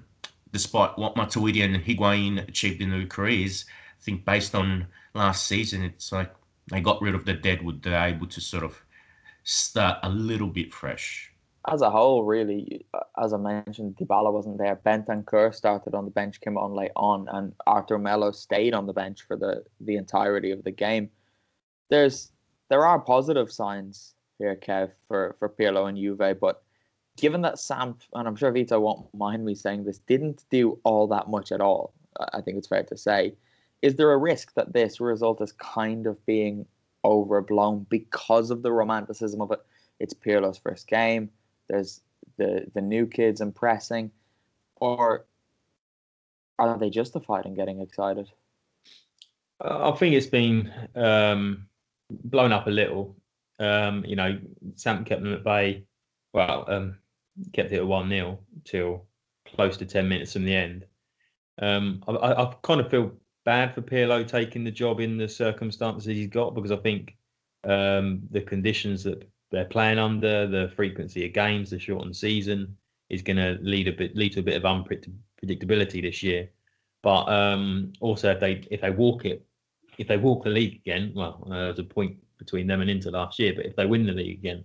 despite 0.52 0.98
what 0.98 1.16
Matuidi 1.16 1.64
and 1.64 1.76
Higuain 1.76 2.48
achieved 2.48 2.80
in 2.80 2.90
their 2.90 3.06
careers, 3.06 3.64
I 4.00 4.04
think 4.04 4.24
based 4.24 4.54
on 4.54 4.86
last 5.14 5.46
season, 5.46 5.82
it's 5.82 6.12
like 6.12 6.32
they 6.70 6.80
got 6.80 7.00
rid 7.02 7.14
of 7.14 7.24
the 7.24 7.34
deadwood. 7.34 7.82
They're 7.82 8.08
able 8.08 8.26
to 8.26 8.40
sort 8.40 8.64
of 8.64 8.80
start 9.44 9.98
a 10.02 10.08
little 10.08 10.48
bit 10.48 10.72
fresh 10.72 11.32
as 11.70 11.82
a 11.82 11.90
whole, 11.90 12.24
really, 12.24 12.86
uh, 12.94 13.00
as 13.22 13.32
I 13.32 13.36
mentioned, 13.36 13.96
Dybala 13.96 14.32
wasn't 14.32 14.58
there. 14.58 14.76
Bentancur 14.76 15.54
started 15.54 15.94
on 15.94 16.04
the 16.04 16.10
bench, 16.10 16.40
came 16.40 16.56
on 16.56 16.72
late 16.72 16.92
on, 16.96 17.28
and 17.28 17.54
Arthur 17.66 17.98
Melo 17.98 18.30
stayed 18.32 18.74
on 18.74 18.86
the 18.86 18.92
bench 18.92 19.22
for 19.22 19.36
the 19.36 19.64
the 19.80 19.96
entirety 19.96 20.50
of 20.50 20.64
the 20.64 20.70
game. 20.70 21.10
There's 21.90 22.32
there 22.68 22.86
are 22.86 22.98
positive 22.98 23.50
signs 23.52 24.14
here, 24.38 24.56
Kev, 24.56 24.92
for 25.08 25.36
for 25.38 25.48
Pirlo 25.48 25.88
and 25.88 25.98
Juve, 25.98 26.38
but 26.40 26.62
given 27.16 27.42
that 27.42 27.58
Samp, 27.58 28.02
and 28.14 28.28
I'm 28.28 28.36
sure 28.36 28.52
Vito 28.52 28.78
won't 28.80 29.12
mind 29.14 29.44
me 29.44 29.54
saying 29.54 29.84
this, 29.84 29.98
didn't 29.98 30.44
do 30.50 30.78
all 30.84 31.06
that 31.08 31.28
much 31.28 31.52
at 31.52 31.60
all. 31.60 31.92
I 32.32 32.40
think 32.40 32.58
it's 32.58 32.68
fair 32.68 32.84
to 32.84 32.96
say. 32.96 33.34
Is 33.82 33.96
there 33.96 34.12
a 34.12 34.18
risk 34.18 34.54
that 34.54 34.72
this 34.72 35.00
result 35.00 35.40
is 35.40 35.52
kind 35.52 36.06
of 36.06 36.24
being 36.26 36.66
overblown 37.04 37.86
because 37.88 38.50
of 38.50 38.62
the 38.62 38.72
romanticism 38.72 39.40
of 39.40 39.52
it? 39.52 39.60
It's 40.00 40.14
Pirlo's 40.14 40.58
first 40.58 40.86
game 40.88 41.30
there's 41.68 42.00
the 42.36 42.66
the 42.74 42.80
new 42.80 43.06
kids 43.06 43.40
impressing, 43.40 44.10
or 44.76 45.26
are 46.58 46.78
they 46.78 46.90
justified 46.90 47.46
in 47.46 47.54
getting 47.54 47.80
excited? 47.80 48.30
I 49.60 49.90
think 49.92 50.14
it's 50.14 50.26
been 50.26 50.72
um, 50.94 51.68
blown 52.10 52.52
up 52.52 52.66
a 52.66 52.70
little. 52.70 53.16
Um, 53.58 54.04
you 54.04 54.16
know, 54.16 54.38
Sam 54.74 55.04
kept 55.04 55.22
them 55.22 55.34
at 55.34 55.44
bay. 55.44 55.84
Well, 56.32 56.64
um, 56.68 56.98
kept 57.52 57.72
it 57.72 57.78
at 57.78 57.86
one 57.86 58.08
0 58.08 58.38
till 58.64 59.06
close 59.46 59.76
to 59.78 59.86
ten 59.86 60.08
minutes 60.08 60.32
from 60.32 60.44
the 60.44 60.54
end. 60.54 60.84
Um, 61.60 62.04
I, 62.06 62.12
I, 62.12 62.54
kind 62.62 62.80
of 62.80 62.88
feel 62.88 63.12
bad 63.48 63.74
for 63.74 63.80
Pirlo 63.80 64.28
taking 64.28 64.62
the 64.62 64.70
job 64.70 65.00
in 65.00 65.16
the 65.16 65.26
circumstances 65.26 66.04
he's 66.04 66.28
got 66.28 66.54
because 66.54 66.70
I 66.70 66.76
think 66.76 67.16
um, 67.64 68.20
the 68.30 68.42
conditions 68.42 69.02
that 69.04 69.26
they're 69.50 69.64
playing 69.64 69.98
under, 69.98 70.46
the 70.46 70.70
frequency 70.76 71.24
of 71.24 71.32
games, 71.32 71.70
the 71.70 71.78
shortened 71.78 72.14
season 72.14 72.76
is 73.08 73.22
going 73.22 73.38
to 73.38 73.56
lead 73.62 73.88
a 73.88 73.92
bit 73.92 74.14
lead 74.14 74.34
to 74.34 74.40
a 74.40 74.42
bit 74.42 74.62
of 74.62 74.64
unpredictability 74.64 76.02
this 76.02 76.22
year. 76.22 76.50
But 77.02 77.24
um, 77.30 77.94
also, 78.00 78.32
if 78.32 78.38
they 78.38 78.66
if 78.70 78.82
they 78.82 78.90
walk 78.90 79.24
it, 79.24 79.42
if 79.96 80.08
they 80.08 80.18
walk 80.18 80.44
the 80.44 80.50
league 80.50 80.82
again, 80.84 81.12
well, 81.16 81.42
uh, 81.46 81.72
there's 81.72 81.78
a 81.78 81.84
point 81.84 82.18
between 82.36 82.66
them 82.66 82.82
and 82.82 82.90
Inter 82.90 83.12
last 83.12 83.38
year. 83.38 83.54
But 83.56 83.64
if 83.64 83.76
they 83.76 83.86
win 83.86 84.04
the 84.04 84.12
league 84.12 84.40
again, 84.40 84.62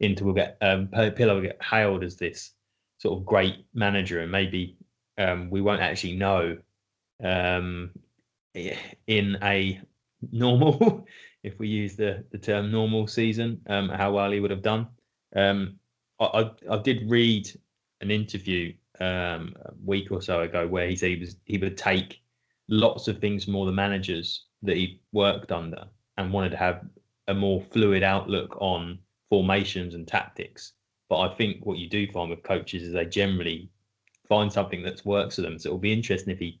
Inter 0.00 0.26
will 0.26 0.34
get 0.34 0.58
um, 0.60 0.88
Pirlo 0.88 1.36
will 1.36 1.48
get 1.48 1.62
hailed 1.62 2.04
as 2.04 2.16
this 2.16 2.50
sort 2.98 3.18
of 3.18 3.24
great 3.24 3.64
manager, 3.72 4.20
and 4.20 4.30
maybe 4.30 4.76
um, 5.16 5.48
we 5.48 5.62
won't 5.62 5.80
actually 5.80 6.16
know 6.16 6.58
um, 7.24 7.92
in 8.54 9.38
a 9.42 9.80
normal, 10.32 11.06
if 11.42 11.58
we 11.58 11.68
use 11.68 11.96
the, 11.96 12.24
the 12.30 12.38
term 12.38 12.70
normal 12.70 13.06
season, 13.06 13.60
um, 13.68 13.88
how 13.88 14.12
well 14.12 14.30
he 14.30 14.40
would 14.40 14.50
have 14.50 14.62
done. 14.62 14.88
Um, 15.34 15.76
I, 16.18 16.24
I, 16.24 16.50
I 16.74 16.82
did 16.82 17.08
read 17.08 17.50
an 18.00 18.10
interview 18.10 18.72
um, 19.00 19.54
a 19.64 19.72
week 19.84 20.10
or 20.10 20.20
so 20.20 20.40
ago 20.42 20.66
where 20.66 20.88
he 20.88 20.96
said 20.96 21.10
he 21.10 21.16
was 21.16 21.36
he 21.44 21.58
would 21.58 21.76
take 21.76 22.22
lots 22.68 23.08
of 23.08 23.18
things 23.18 23.44
from 23.44 23.56
all 23.56 23.66
the 23.66 23.72
managers 23.72 24.44
that 24.62 24.76
he 24.76 25.00
worked 25.12 25.52
under 25.52 25.84
and 26.16 26.32
wanted 26.32 26.50
to 26.50 26.56
have 26.56 26.84
a 27.28 27.34
more 27.34 27.62
fluid 27.72 28.02
outlook 28.02 28.56
on 28.60 28.98
formations 29.28 29.94
and 29.94 30.06
tactics. 30.06 30.72
But 31.08 31.20
I 31.20 31.34
think 31.34 31.64
what 31.64 31.78
you 31.78 31.88
do 31.88 32.10
find 32.10 32.30
with 32.30 32.42
coaches 32.42 32.82
is 32.82 32.92
they 32.92 33.06
generally 33.06 33.70
find 34.28 34.52
something 34.52 34.82
that 34.82 35.04
works 35.04 35.36
for 35.36 35.42
them. 35.42 35.58
So 35.58 35.70
it'll 35.70 35.78
be 35.78 35.92
interesting 35.92 36.32
if 36.32 36.38
he 36.38 36.60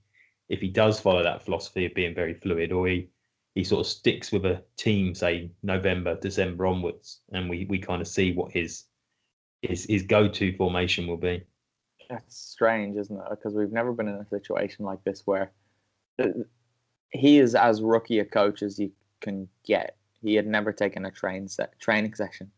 if 0.50 0.60
he 0.60 0.68
does 0.68 1.00
follow 1.00 1.22
that 1.22 1.42
philosophy 1.44 1.86
of 1.86 1.94
being 1.94 2.14
very 2.14 2.34
fluid, 2.34 2.72
or 2.72 2.88
he 2.88 3.08
he 3.54 3.64
sort 3.64 3.80
of 3.80 3.86
sticks 3.86 4.30
with 4.30 4.44
a 4.44 4.62
team, 4.76 5.14
say 5.14 5.50
November, 5.62 6.16
December 6.20 6.66
onwards, 6.66 7.20
and 7.32 7.48
we 7.48 7.64
we 7.66 7.78
kind 7.78 8.02
of 8.02 8.08
see 8.08 8.32
what 8.32 8.52
his 8.52 8.84
his 9.62 9.84
his 9.84 10.02
go 10.02 10.28
to 10.28 10.56
formation 10.56 11.06
will 11.06 11.16
be. 11.16 11.42
That's 12.10 12.36
strange, 12.36 12.96
isn't 12.96 13.16
it? 13.16 13.30
Because 13.30 13.54
we've 13.54 13.72
never 13.72 13.92
been 13.92 14.08
in 14.08 14.16
a 14.16 14.28
situation 14.28 14.84
like 14.84 15.02
this 15.04 15.22
where 15.24 15.52
uh, 16.20 16.26
he 17.10 17.38
is 17.38 17.54
as 17.54 17.80
rookie 17.80 18.18
a 18.18 18.24
coach 18.24 18.62
as 18.62 18.78
you 18.78 18.90
can 19.20 19.48
get. 19.64 19.96
He 20.20 20.34
had 20.34 20.46
never 20.46 20.72
taken 20.72 21.06
a 21.06 21.10
train 21.12 21.46
set, 21.46 21.78
training 21.78 22.14
session 22.14 22.50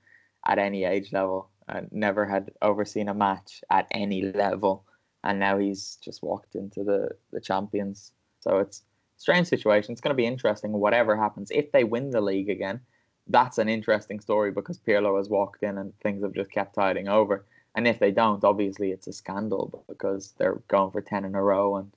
at 0.47 0.59
any 0.59 0.85
age 0.85 1.13
level, 1.13 1.51
and 1.69 1.93
never 1.93 2.25
had 2.25 2.51
overseen 2.63 3.09
a 3.09 3.15
match 3.15 3.63
at 3.71 3.87
any 3.91 4.23
level 4.33 4.87
and 5.25 5.39
now 5.39 5.59
he's 5.59 5.99
just 6.03 6.23
walked 6.23 6.55
into 6.55 6.85
the 6.85 7.11
the 7.33 7.41
champions. 7.41 8.13
So 8.41 8.59
it's 8.59 8.83
strange 9.17 9.47
situation. 9.47 9.93
It's 9.93 10.01
going 10.01 10.15
to 10.15 10.23
be 10.23 10.27
interesting. 10.27 10.73
Whatever 10.73 11.17
happens, 11.17 11.51
if 11.51 11.71
they 11.73 11.85
win 11.85 12.11
the 12.11 12.21
league 12.21 12.51
again, 12.51 12.81
that's 13.29 13.59
an 13.59 13.69
interesting 13.69 14.21
story 14.21 14.51
because 14.51 14.79
Pirlo 14.79 15.17
has 15.17 15.29
walked 15.29 15.63
in 15.63 15.79
and 15.79 15.93
things 16.01 16.23
have 16.23 16.35
just 16.35 16.51
kept 16.51 16.75
tiding 16.75 17.09
over. 17.09 17.45
And 17.75 17.87
if 17.87 17.99
they 17.99 18.11
don't, 18.11 18.45
obviously 18.45 18.91
it's 18.91 19.07
a 19.07 19.13
scandal 19.13 19.85
because 19.89 20.35
they're 20.39 20.61
going 20.69 20.91
for 20.91 21.01
ten 21.01 21.25
in 21.25 21.35
a 21.35 21.43
row, 21.43 21.77
and 21.77 21.91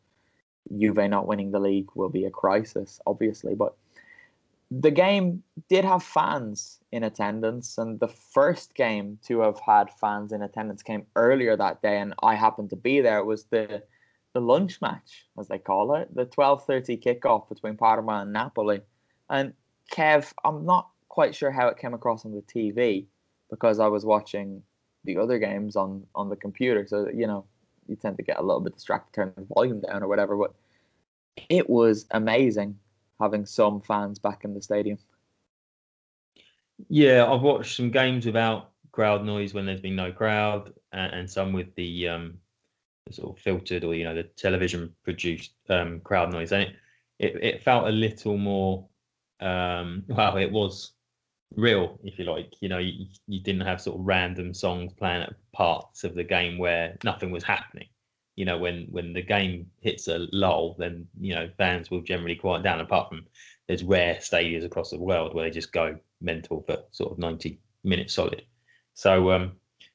Juve 0.79 1.09
not 1.09 1.27
winning 1.27 1.51
the 1.51 1.59
league 1.59 1.89
will 1.95 2.09
be 2.09 2.25
a 2.25 2.31
crisis, 2.31 3.01
obviously. 3.05 3.55
But 3.55 3.75
the 4.71 4.91
game 4.91 5.43
did 5.69 5.85
have 5.85 6.03
fans 6.03 6.79
in 6.91 7.03
attendance, 7.03 7.77
and 7.77 7.99
the 7.99 8.07
first 8.07 8.73
game 8.73 9.19
to 9.25 9.39
have 9.39 9.59
had 9.59 9.91
fans 9.99 10.31
in 10.31 10.41
attendance 10.41 10.81
came 10.81 11.05
earlier 11.15 11.55
that 11.55 11.81
day, 11.81 11.99
and 11.99 12.13
I 12.23 12.35
happened 12.35 12.71
to 12.71 12.75
be 12.75 13.01
there. 13.01 13.19
It 13.19 13.25
was 13.25 13.45
the 13.45 13.83
the 14.33 14.41
lunch 14.41 14.81
match, 14.81 15.25
as 15.39 15.47
they 15.47 15.59
call 15.59 15.95
it, 15.95 16.13
the 16.13 16.25
twelve 16.25 16.65
thirty 16.65 16.97
kickoff 16.97 17.47
between 17.47 17.77
Parma 17.77 18.21
and 18.21 18.33
Napoli. 18.33 18.81
And 19.29 19.53
Kev, 19.91 20.33
I'm 20.43 20.65
not 20.65 20.89
quite 21.09 21.35
sure 21.35 21.51
how 21.51 21.67
it 21.67 21.77
came 21.77 21.93
across 21.93 22.25
on 22.25 22.33
the 22.33 22.41
TV 22.41 23.05
because 23.49 23.79
I 23.79 23.87
was 23.87 24.03
watching 24.03 24.63
the 25.03 25.17
other 25.17 25.37
games 25.37 25.75
on 25.75 26.05
on 26.15 26.29
the 26.29 26.35
computer, 26.35 26.87
so 26.87 27.07
you 27.13 27.27
know 27.27 27.45
you 27.87 27.95
tend 27.95 28.17
to 28.17 28.23
get 28.23 28.39
a 28.39 28.41
little 28.41 28.61
bit 28.61 28.73
distracted, 28.73 29.13
turn 29.13 29.33
the 29.37 29.45
volume 29.53 29.81
down 29.81 30.01
or 30.01 30.07
whatever. 30.07 30.35
But 30.35 30.55
it 31.49 31.69
was 31.69 32.07
amazing 32.11 32.79
having 33.19 33.45
some 33.45 33.81
fans 33.81 34.19
back 34.19 34.43
in 34.43 34.53
the 34.53 34.61
stadium. 34.61 34.97
Yeah, 36.89 37.25
I've 37.31 37.41
watched 37.41 37.77
some 37.77 37.91
games 37.91 38.25
without 38.25 38.71
crowd 38.91 39.23
noise 39.23 39.53
when 39.53 39.65
there's 39.65 39.81
been 39.81 39.95
no 39.95 40.11
crowd, 40.11 40.73
and, 40.91 41.13
and 41.13 41.29
some 41.29 41.53
with 41.53 41.73
the, 41.75 42.09
um, 42.09 42.37
sort 43.11 43.37
of 43.37 43.41
filtered 43.41 43.83
or 43.83 43.93
you 43.93 44.03
know 44.03 44.15
the 44.15 44.23
television 44.23 44.93
produced 45.03 45.53
um, 45.69 45.99
crowd 46.01 46.31
noise, 46.31 46.51
and 46.51 46.63
it, 46.63 46.75
it 47.19 47.43
it 47.43 47.63
felt 47.63 47.87
a 47.87 47.91
little 47.91 48.37
more. 48.37 48.87
Um, 49.39 50.03
well, 50.07 50.37
it 50.37 50.51
was 50.51 50.91
real, 51.55 51.99
if 52.03 52.19
you 52.19 52.25
like. 52.25 52.53
You 52.61 52.69
know, 52.69 52.79
you, 52.79 53.05
you 53.27 53.41
didn't 53.41 53.61
have 53.61 53.81
sort 53.81 53.99
of 53.99 54.05
random 54.05 54.53
songs 54.53 54.91
playing 54.93 55.23
at 55.23 55.33
parts 55.53 56.03
of 56.03 56.15
the 56.15 56.23
game 56.23 56.57
where 56.57 56.97
nothing 57.03 57.31
was 57.31 57.43
happening 57.43 57.87
you 58.35 58.45
know, 58.45 58.57
when 58.57 58.87
when 58.91 59.13
the 59.13 59.21
game 59.21 59.69
hits 59.81 60.07
a 60.07 60.27
lull, 60.31 60.75
then 60.77 61.07
you 61.19 61.33
know 61.33 61.49
fans 61.57 61.89
will 61.89 62.01
generally 62.01 62.35
quiet 62.35 62.63
down. 62.63 62.81
Apart 62.81 63.09
from 63.09 63.25
there's 63.67 63.83
rare 63.83 64.15
stadiums 64.15 64.65
across 64.65 64.91
the 64.91 64.99
world 64.99 65.33
where 65.33 65.45
they 65.45 65.51
just 65.51 65.71
go 65.71 65.97
mental 66.21 66.63
for 66.67 66.77
sort 66.91 67.11
of 67.11 67.17
90 67.17 67.59
minutes 67.83 68.13
solid. 68.13 68.43
So 68.93 69.31
um, 69.31 69.53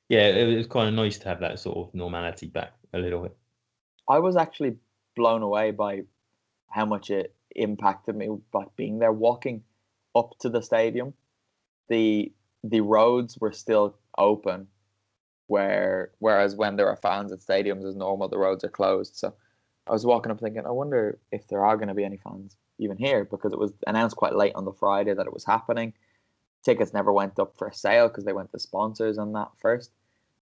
yeah, 0.09 0.27
it 0.29 0.57
was 0.57 0.67
kind 0.67 0.89
of 0.89 0.95
nice 0.95 1.19
to 1.19 1.29
have 1.29 1.41
that 1.41 1.59
sort 1.59 1.77
of 1.89 1.95
normality 1.95 2.47
back 2.47 2.73
a 2.93 2.99
little 2.99 3.23
bit. 3.23 3.37
I 4.09 4.19
was 4.19 4.37
actually 4.37 4.77
blown 5.15 5.43
away 5.43 5.71
by 5.71 6.03
how 6.69 6.87
much 6.87 7.11
it 7.11 7.35
impacted 7.55 8.17
me 8.17 8.29
by 8.53 8.65
being 8.77 8.99
there, 8.99 9.13
walking 9.13 9.63
up 10.15 10.37
to 10.41 10.49
the 10.49 10.63
stadium. 10.63 11.15
The 11.89 12.33
the 12.65 12.81
roads 12.81 13.39
were 13.39 13.53
still 13.53 13.97
open 14.19 14.67
where 15.51 16.13
whereas 16.21 16.55
when 16.55 16.77
there 16.77 16.89
are 16.89 16.95
fans 16.95 17.33
at 17.33 17.41
stadiums 17.41 17.85
as 17.85 17.97
normal, 17.97 18.29
the 18.29 18.39
roads 18.39 18.63
are 18.63 18.69
closed. 18.69 19.17
So 19.17 19.35
I 19.89 19.93
was 19.93 20.07
walking 20.07 20.31
up 20.31 20.39
thinking, 20.39 20.65
I 20.65 20.71
wonder 20.71 21.19
if 21.33 21.49
there 21.49 21.65
are 21.65 21.77
going 21.77 21.89
to 21.89 21.95
be 21.95 22.05
any 22.05 22.19
fans 22.19 22.57
even 22.79 22.97
here 22.97 23.25
because 23.25 23.53
it 23.53 23.59
was 23.59 23.73
announced 23.85 24.15
quite 24.15 24.37
late 24.37 24.53
on 24.55 24.65
the 24.65 24.73
Friday 24.73 25.13
that 25.13 25.27
it 25.27 25.33
was 25.33 25.45
happening. 25.45 25.93
Tickets 26.63 26.95
never 26.95 27.13
went 27.13 27.41
up 27.41 27.57
for 27.59 27.73
sale 27.73 28.07
because 28.07 28.25
they 28.25 28.33
went 28.33 28.53
to 28.53 28.61
sponsors 28.61 29.19
on 29.19 29.33
that 29.33 29.51
first. 29.61 29.91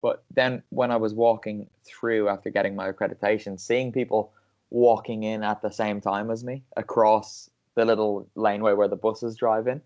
But 0.03 0.25
then 0.31 0.62
when 0.69 0.91
I 0.91 0.97
was 0.97 1.15
walking 1.15 1.71
through 1.85 2.29
after 2.29 2.50
getting 2.50 2.77
my 2.77 2.93
accreditation, 2.93 3.59
seeing 3.59 3.93
people 3.93 4.35
walking 4.69 5.23
in 5.23 5.43
at 5.43 5.62
the 5.62 5.71
same 5.71 6.03
time 6.03 6.31
as 6.31 6.45
me 6.45 6.65
across 6.77 7.49
the 7.77 7.87
little 7.87 8.29
laneway 8.35 8.75
where 8.75 8.88
the 8.88 8.97
buses 8.97 9.37
drive 9.37 9.69
in, 9.69 9.81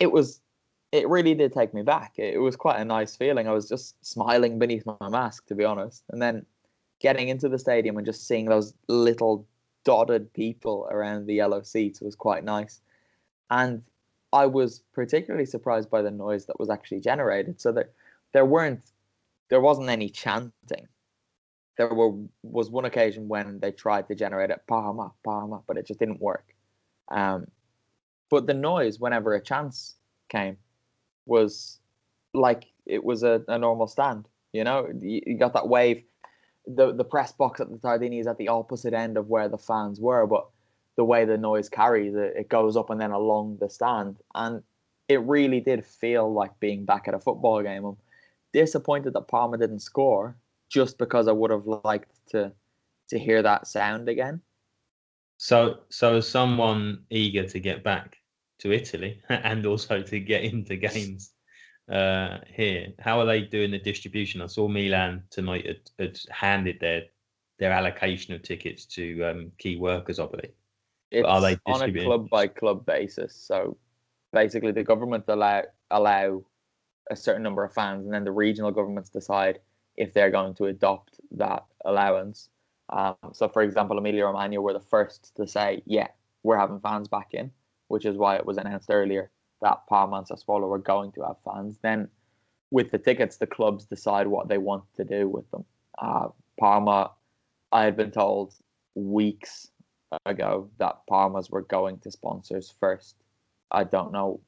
it 0.00 0.10
was 0.10 0.40
it 0.92 1.08
really 1.08 1.34
did 1.34 1.52
take 1.52 1.72
me 1.72 1.82
back. 1.82 2.14
It 2.18 2.40
was 2.40 2.56
quite 2.56 2.80
a 2.80 2.84
nice 2.84 3.14
feeling. 3.14 3.46
I 3.46 3.52
was 3.52 3.68
just 3.68 3.94
smiling 4.04 4.58
beneath 4.58 4.84
my 4.86 5.08
mask, 5.08 5.46
to 5.46 5.54
be 5.54 5.64
honest. 5.64 6.02
And 6.10 6.20
then 6.20 6.44
getting 6.98 7.28
into 7.28 7.48
the 7.48 7.58
stadium 7.58 7.96
and 7.96 8.06
just 8.06 8.26
seeing 8.26 8.46
those 8.46 8.74
little 8.88 9.46
dotted 9.84 10.32
people 10.32 10.88
around 10.90 11.26
the 11.26 11.34
yellow 11.34 11.62
seats 11.62 12.00
was 12.00 12.16
quite 12.16 12.44
nice. 12.44 12.80
And 13.50 13.82
I 14.32 14.46
was 14.46 14.82
particularly 14.92 15.46
surprised 15.46 15.90
by 15.90 16.02
the 16.02 16.10
noise 16.10 16.46
that 16.46 16.58
was 16.58 16.70
actually 16.70 17.00
generated. 17.00 17.60
So 17.60 17.72
there, 17.72 17.90
there 18.32 18.44
weren't, 18.44 18.82
there 19.48 19.60
wasn't 19.60 19.88
any 19.88 20.08
chanting. 20.08 20.88
There 21.76 21.94
were 21.94 22.12
was 22.42 22.68
one 22.68 22.84
occasion 22.84 23.28
when 23.28 23.58
they 23.60 23.72
tried 23.72 24.08
to 24.08 24.14
generate 24.14 24.50
it, 24.50 24.60
Parma, 24.66 25.12
Parma, 25.24 25.62
but 25.66 25.78
it 25.78 25.86
just 25.86 26.00
didn't 26.00 26.20
work. 26.20 26.54
Um, 27.08 27.46
but 28.28 28.46
the 28.46 28.54
noise, 28.54 29.00
whenever 29.00 29.34
a 29.34 29.40
chance 29.40 29.94
came, 30.28 30.58
was 31.30 31.78
like 32.34 32.64
it 32.84 33.02
was 33.02 33.22
a, 33.22 33.42
a 33.48 33.58
normal 33.58 33.86
stand. 33.86 34.26
You 34.52 34.64
know, 34.64 34.88
you, 35.00 35.22
you, 35.24 35.38
got 35.38 35.54
that 35.54 35.68
wave. 35.68 36.02
The 36.66 36.92
the 36.92 37.04
press 37.04 37.32
box 37.32 37.60
at 37.60 37.70
the 37.70 37.78
Tardini 37.78 38.20
is 38.20 38.26
at 38.26 38.36
the 38.36 38.48
opposite 38.48 38.92
end 38.92 39.16
of 39.16 39.28
where 39.28 39.48
the 39.48 39.56
fans 39.56 40.00
were, 40.00 40.26
but 40.26 40.46
the 40.96 41.04
way 41.04 41.24
the 41.24 41.38
noise 41.38 41.68
carries 41.68 42.14
it, 42.14 42.34
it 42.36 42.48
goes 42.48 42.76
up 42.76 42.90
and 42.90 43.00
then 43.00 43.12
along 43.12 43.58
the 43.60 43.70
stand, 43.70 44.16
and 44.34 44.62
it 45.08 45.20
really 45.22 45.60
did 45.60 45.86
feel 45.86 46.30
like 46.32 46.58
being 46.60 46.84
back 46.84 47.08
at 47.08 47.14
a 47.14 47.20
football 47.20 47.62
game. 47.62 47.84
I'm 47.84 47.96
disappointed 48.52 49.14
that 49.14 49.28
Parma 49.28 49.56
didn't 49.56 49.80
score, 49.80 50.36
just 50.68 50.98
because 50.98 51.28
I 51.28 51.32
would 51.32 51.52
have 51.52 51.66
liked 51.66 52.10
to 52.30 52.52
to 53.08 53.18
hear 53.18 53.42
that 53.42 53.68
sound 53.68 54.08
again. 54.08 54.40
So, 55.38 55.78
so 55.88 56.20
someone 56.20 57.04
eager 57.08 57.44
to 57.48 57.60
get 57.60 57.82
back 57.82 58.19
to 58.60 58.72
Italy 58.72 59.20
and 59.28 59.66
also 59.66 60.02
to 60.02 60.20
get 60.20 60.44
into 60.44 60.76
games 60.76 61.32
uh, 61.90 62.38
here. 62.46 62.88
How 62.98 63.20
are 63.20 63.26
they 63.26 63.42
doing 63.42 63.70
the 63.70 63.78
distribution? 63.78 64.42
I 64.42 64.46
saw 64.46 64.68
Milan 64.68 65.24
tonight 65.30 65.66
had, 65.66 65.90
had 65.98 66.18
handed 66.30 66.78
their 66.80 67.02
their 67.58 67.72
allocation 67.72 68.32
of 68.34 68.42
tickets 68.42 68.86
to 68.86 69.22
um, 69.22 69.52
key 69.58 69.76
workers, 69.76 70.18
I 70.18 70.26
believe. 70.26 70.52
It's 71.10 71.28
are 71.28 71.40
they 71.40 71.58
on 71.66 71.82
a 71.82 71.92
club 71.92 72.30
by 72.30 72.46
club 72.46 72.86
basis. 72.86 73.34
So 73.34 73.76
basically, 74.32 74.72
the 74.72 74.84
government 74.84 75.24
allow 75.28 75.64
allow 75.90 76.42
a 77.10 77.16
certain 77.16 77.42
number 77.42 77.64
of 77.64 77.74
fans, 77.74 78.04
and 78.04 78.14
then 78.14 78.24
the 78.24 78.32
regional 78.32 78.70
governments 78.70 79.10
decide 79.10 79.58
if 79.96 80.14
they're 80.14 80.30
going 80.30 80.54
to 80.54 80.66
adopt 80.66 81.20
that 81.32 81.64
allowance. 81.84 82.48
Um, 82.88 83.16
so, 83.32 83.48
for 83.48 83.62
example, 83.62 83.98
Emilia 83.98 84.24
Romagna 84.24 84.60
were 84.60 84.72
the 84.72 84.80
first 84.80 85.34
to 85.36 85.46
say, 85.46 85.82
yeah, 85.84 86.08
we're 86.42 86.58
having 86.58 86.80
fans 86.80 87.08
back 87.08 87.34
in, 87.34 87.50
which 87.90 88.06
is 88.06 88.16
why 88.16 88.36
it 88.36 88.46
was 88.46 88.56
announced 88.56 88.88
earlier 88.90 89.30
that 89.62 89.86
Parma 89.88 90.18
and 90.18 90.26
Sassuolo 90.28 90.68
were 90.68 90.78
going 90.78 91.10
to 91.12 91.22
have 91.22 91.36
fans. 91.44 91.78
Then, 91.82 92.08
with 92.70 92.92
the 92.92 92.98
tickets, 92.98 93.36
the 93.36 93.48
clubs 93.48 93.84
decide 93.84 94.28
what 94.28 94.48
they 94.48 94.58
want 94.58 94.84
to 94.94 95.04
do 95.04 95.28
with 95.28 95.50
them. 95.50 95.64
Uh, 95.98 96.28
Parma, 96.58 97.10
I 97.72 97.84
had 97.84 97.96
been 97.96 98.12
told 98.12 98.54
weeks 98.94 99.68
ago 100.24 100.70
that 100.78 101.00
Parmas 101.10 101.50
were 101.50 101.62
going 101.62 101.98
to 101.98 102.12
sponsors 102.12 102.72
first. 102.78 103.16
I 103.72 103.82
don't 103.84 104.12
know 104.12 104.40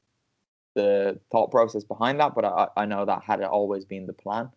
the 0.73 1.19
thought 1.29 1.51
process 1.51 1.83
behind 1.83 2.21
that, 2.21 2.33
but 2.33 2.45
I, 2.45 2.67
I 2.77 2.85
know 2.85 3.05
that 3.05 3.23
had 3.23 3.41
always 3.43 3.83
been 3.83 4.05
the 4.05 4.13
plan. 4.13 4.49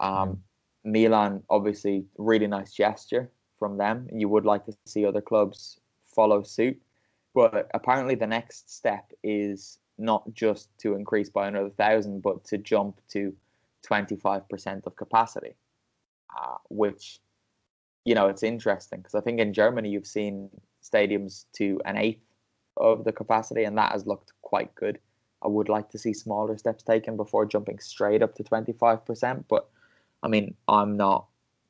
Um, 0.00 0.42
Milan, 0.84 1.44
obviously, 1.48 2.04
really 2.18 2.48
nice 2.48 2.72
gesture 2.72 3.30
from 3.58 3.78
them. 3.78 4.08
You 4.12 4.28
would 4.28 4.44
like 4.44 4.64
to 4.66 4.76
see 4.86 5.06
other 5.06 5.20
clubs 5.20 5.80
follow 6.04 6.42
suit, 6.42 6.80
but 7.34 7.70
apparently 7.74 8.14
the 8.14 8.26
next 8.26 8.74
step 8.74 9.12
is 9.22 9.78
not 9.98 10.32
just 10.32 10.68
to 10.78 10.94
increase 10.94 11.28
by 11.28 11.48
another 11.48 11.70
thousand, 11.70 12.22
but 12.22 12.44
to 12.44 12.58
jump 12.58 13.00
to 13.08 13.34
25% 13.86 14.86
of 14.86 14.96
capacity, 14.96 15.54
uh, 16.36 16.56
which, 16.70 17.20
you 18.04 18.14
know, 18.14 18.28
it's 18.28 18.42
interesting 18.42 19.00
because 19.00 19.14
I 19.14 19.20
think 19.20 19.40
in 19.40 19.52
Germany 19.52 19.90
you've 19.90 20.06
seen 20.06 20.50
stadiums 20.82 21.44
to 21.54 21.80
an 21.84 21.96
eighth 21.96 22.24
of 22.76 23.04
the 23.04 23.12
capacity, 23.12 23.64
and 23.64 23.76
that 23.76 23.92
has 23.92 24.06
looked 24.06 24.32
quite 24.42 24.74
good. 24.74 24.98
I 25.42 25.48
would 25.48 25.68
like 25.68 25.90
to 25.90 25.98
see 25.98 26.12
smaller 26.12 26.56
steps 26.58 26.82
taken 26.82 27.16
before 27.16 27.46
jumping 27.46 27.78
straight 27.78 28.22
up 28.22 28.34
to 28.36 28.44
25%, 28.44 29.44
but 29.48 29.68
I 30.22 30.28
mean, 30.28 30.54
I'm 30.66 30.96
not 30.96 31.26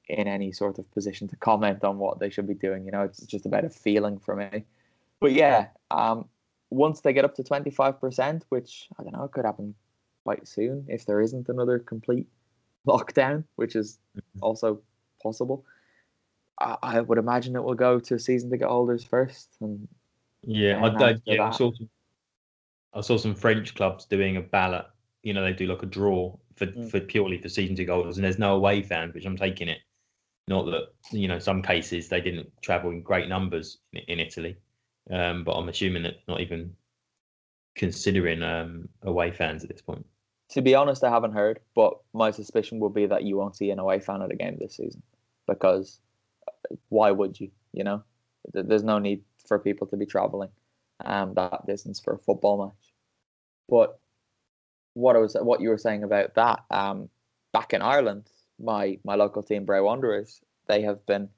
in 0.08 0.26
any 0.26 0.52
sort 0.52 0.78
of 0.78 0.90
position 0.92 1.28
to 1.28 1.36
comment 1.36 1.84
on 1.84 1.98
what 1.98 2.18
they 2.18 2.30
should 2.30 2.46
be 2.46 2.54
doing. 2.54 2.84
You 2.86 2.92
know, 2.92 3.02
it's 3.02 3.20
just 3.26 3.44
about 3.46 3.64
a 3.64 3.70
feeling 3.70 4.18
for 4.18 4.36
me. 4.36 4.64
But 5.20 5.32
yeah, 5.32 5.68
um, 5.90 6.28
once 6.70 7.00
they 7.00 7.12
get 7.12 7.24
up 7.24 7.34
to 7.36 7.42
25%, 7.44 8.44
which 8.50 8.88
I 8.98 9.02
don't 9.02 9.12
know, 9.12 9.28
could 9.28 9.44
happen 9.44 9.74
quite 10.24 10.46
soon 10.46 10.86
if 10.88 11.06
there 11.06 11.20
isn't 11.20 11.48
another 11.48 11.78
complete 11.78 12.26
lockdown, 12.86 13.44
which 13.56 13.76
is 13.76 13.98
Mm-hmm. 14.16 14.40
also 14.40 14.80
possible. 15.22 15.64
I, 16.60 16.76
I 16.82 17.00
would 17.00 17.18
imagine 17.18 17.56
it 17.56 17.62
will 17.64 17.74
go 17.74 18.00
to 18.00 18.18
season 18.18 18.50
ticket 18.50 18.68
holders 18.68 19.04
first. 19.04 19.56
And 19.60 19.88
Yeah, 20.42 20.84
And 20.84 20.96
I, 20.98 21.10
I, 21.10 21.14
yeah, 21.24 21.46
I 21.48 21.50
saw 21.50 21.72
some, 21.72 21.90
I 22.92 23.00
saw 23.00 23.16
some 23.16 23.34
French 23.34 23.74
clubs 23.74 24.06
doing 24.06 24.36
a 24.36 24.42
ballot. 24.42 24.86
You 25.22 25.32
know, 25.34 25.42
they 25.42 25.52
do 25.52 25.66
like 25.66 25.82
a 25.82 25.86
draw 25.86 26.36
for, 26.56 26.66
Mm. 26.76 26.90
for 26.90 27.00
purely 27.00 27.38
for 27.38 27.48
season 27.48 27.76
ticket 27.76 27.92
holders, 27.94 28.16
and 28.18 28.24
there's 28.24 28.38
no 28.38 28.54
away 28.56 28.82
fans, 28.82 29.14
which 29.14 29.24
I'm 29.26 29.36
taking 29.36 29.68
it. 29.68 29.78
Not 30.48 30.66
that 30.66 30.88
you 31.12 31.28
know, 31.28 31.38
some 31.38 31.62
cases 31.62 32.08
they 32.08 32.20
didn't 32.20 32.50
travel 32.62 32.90
in 32.90 33.02
great 33.02 33.28
numbers 33.28 33.78
in, 33.92 34.02
in 34.08 34.20
Italy, 34.20 34.56
um, 35.10 35.44
but 35.44 35.52
I'm 35.52 35.68
assuming 35.68 36.02
that 36.04 36.16
not 36.28 36.40
even 36.40 36.74
considering 37.74 38.42
um, 38.42 38.88
away 39.02 39.30
fans 39.30 39.62
at 39.62 39.70
this 39.70 39.82
point. 39.82 40.04
to 40.50 40.62
be 40.62 40.74
honest, 40.74 41.04
I 41.04 41.10
haven't 41.10 41.32
heard, 41.32 41.60
but 41.74 41.98
my 42.12 42.30
suspicion 42.30 42.80
would 42.80 42.94
be 42.94 43.06
that 43.06 43.22
you 43.24 43.36
won't 43.36 43.56
see 43.56 43.70
an 43.70 43.78
away 43.78 44.00
fan 44.00 44.22
at 44.22 44.32
a 44.32 44.36
game 44.36 44.56
this 44.58 44.76
season 44.76 45.02
because 45.46 46.00
uh, 46.46 46.74
why 46.88 47.10
would 47.10 47.38
you? 47.38 47.50
You 47.72 47.84
know, 47.84 48.02
there's 48.52 48.82
no 48.82 48.98
need 48.98 49.22
for 49.46 49.58
people 49.58 49.86
to 49.88 49.96
be 49.96 50.06
traveling 50.06 50.50
um, 51.04 51.34
that 51.34 51.66
distance 51.66 52.00
for 52.00 52.14
a 52.14 52.18
football 52.18 52.66
match. 52.66 52.92
But 53.68 53.98
what 54.94 55.16
I 55.16 55.18
was, 55.18 55.36
what 55.40 55.60
you 55.60 55.68
were 55.68 55.78
saying 55.78 56.02
about 56.02 56.34
that, 56.34 56.64
um, 56.70 57.08
back 57.52 57.72
in 57.72 57.82
Ireland, 57.82 58.28
my 58.58 58.98
my 59.04 59.14
local 59.14 59.42
team, 59.42 59.64
Bray 59.64 59.80
Wanderers, 59.80 60.40
they 60.66 60.82
have 60.82 61.04
been, 61.06 61.28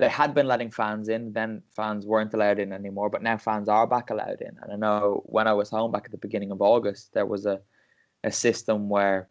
they 0.00 0.08
had 0.08 0.34
been 0.34 0.46
letting 0.46 0.70
fans 0.70 1.08
in. 1.08 1.32
Then 1.32 1.62
fans 1.76 2.06
weren't 2.06 2.34
allowed 2.34 2.58
in 2.58 2.72
anymore, 2.72 3.10
but 3.10 3.22
now 3.22 3.36
fans 3.36 3.68
are 3.68 3.86
back 3.86 4.10
allowed 4.10 4.40
in. 4.40 4.56
And 4.60 4.72
I 4.72 4.76
know 4.76 5.22
when 5.26 5.46
I 5.46 5.52
was 5.52 5.70
home 5.70 5.92
back 5.92 6.06
at 6.06 6.10
the 6.10 6.18
beginning 6.18 6.50
of 6.50 6.60
August, 6.60 7.12
there 7.12 7.26
was 7.26 7.46
a 7.46 7.60
a 8.24 8.30
system 8.30 8.88
where 8.88 9.28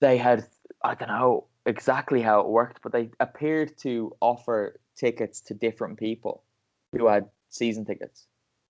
they 0.00 0.16
had 0.16 0.46
I 0.82 0.94
don't 0.94 1.08
know 1.08 1.46
exactly 1.66 2.22
how 2.22 2.40
it 2.40 2.48
worked, 2.48 2.80
but 2.82 2.92
they 2.92 3.10
appeared 3.20 3.76
to 3.78 4.16
offer 4.20 4.80
tickets 4.96 5.40
to 5.42 5.54
different 5.54 5.98
people 5.98 6.42
who 6.92 7.06
had 7.06 7.28
season 7.50 7.84
tickets. 7.84 8.26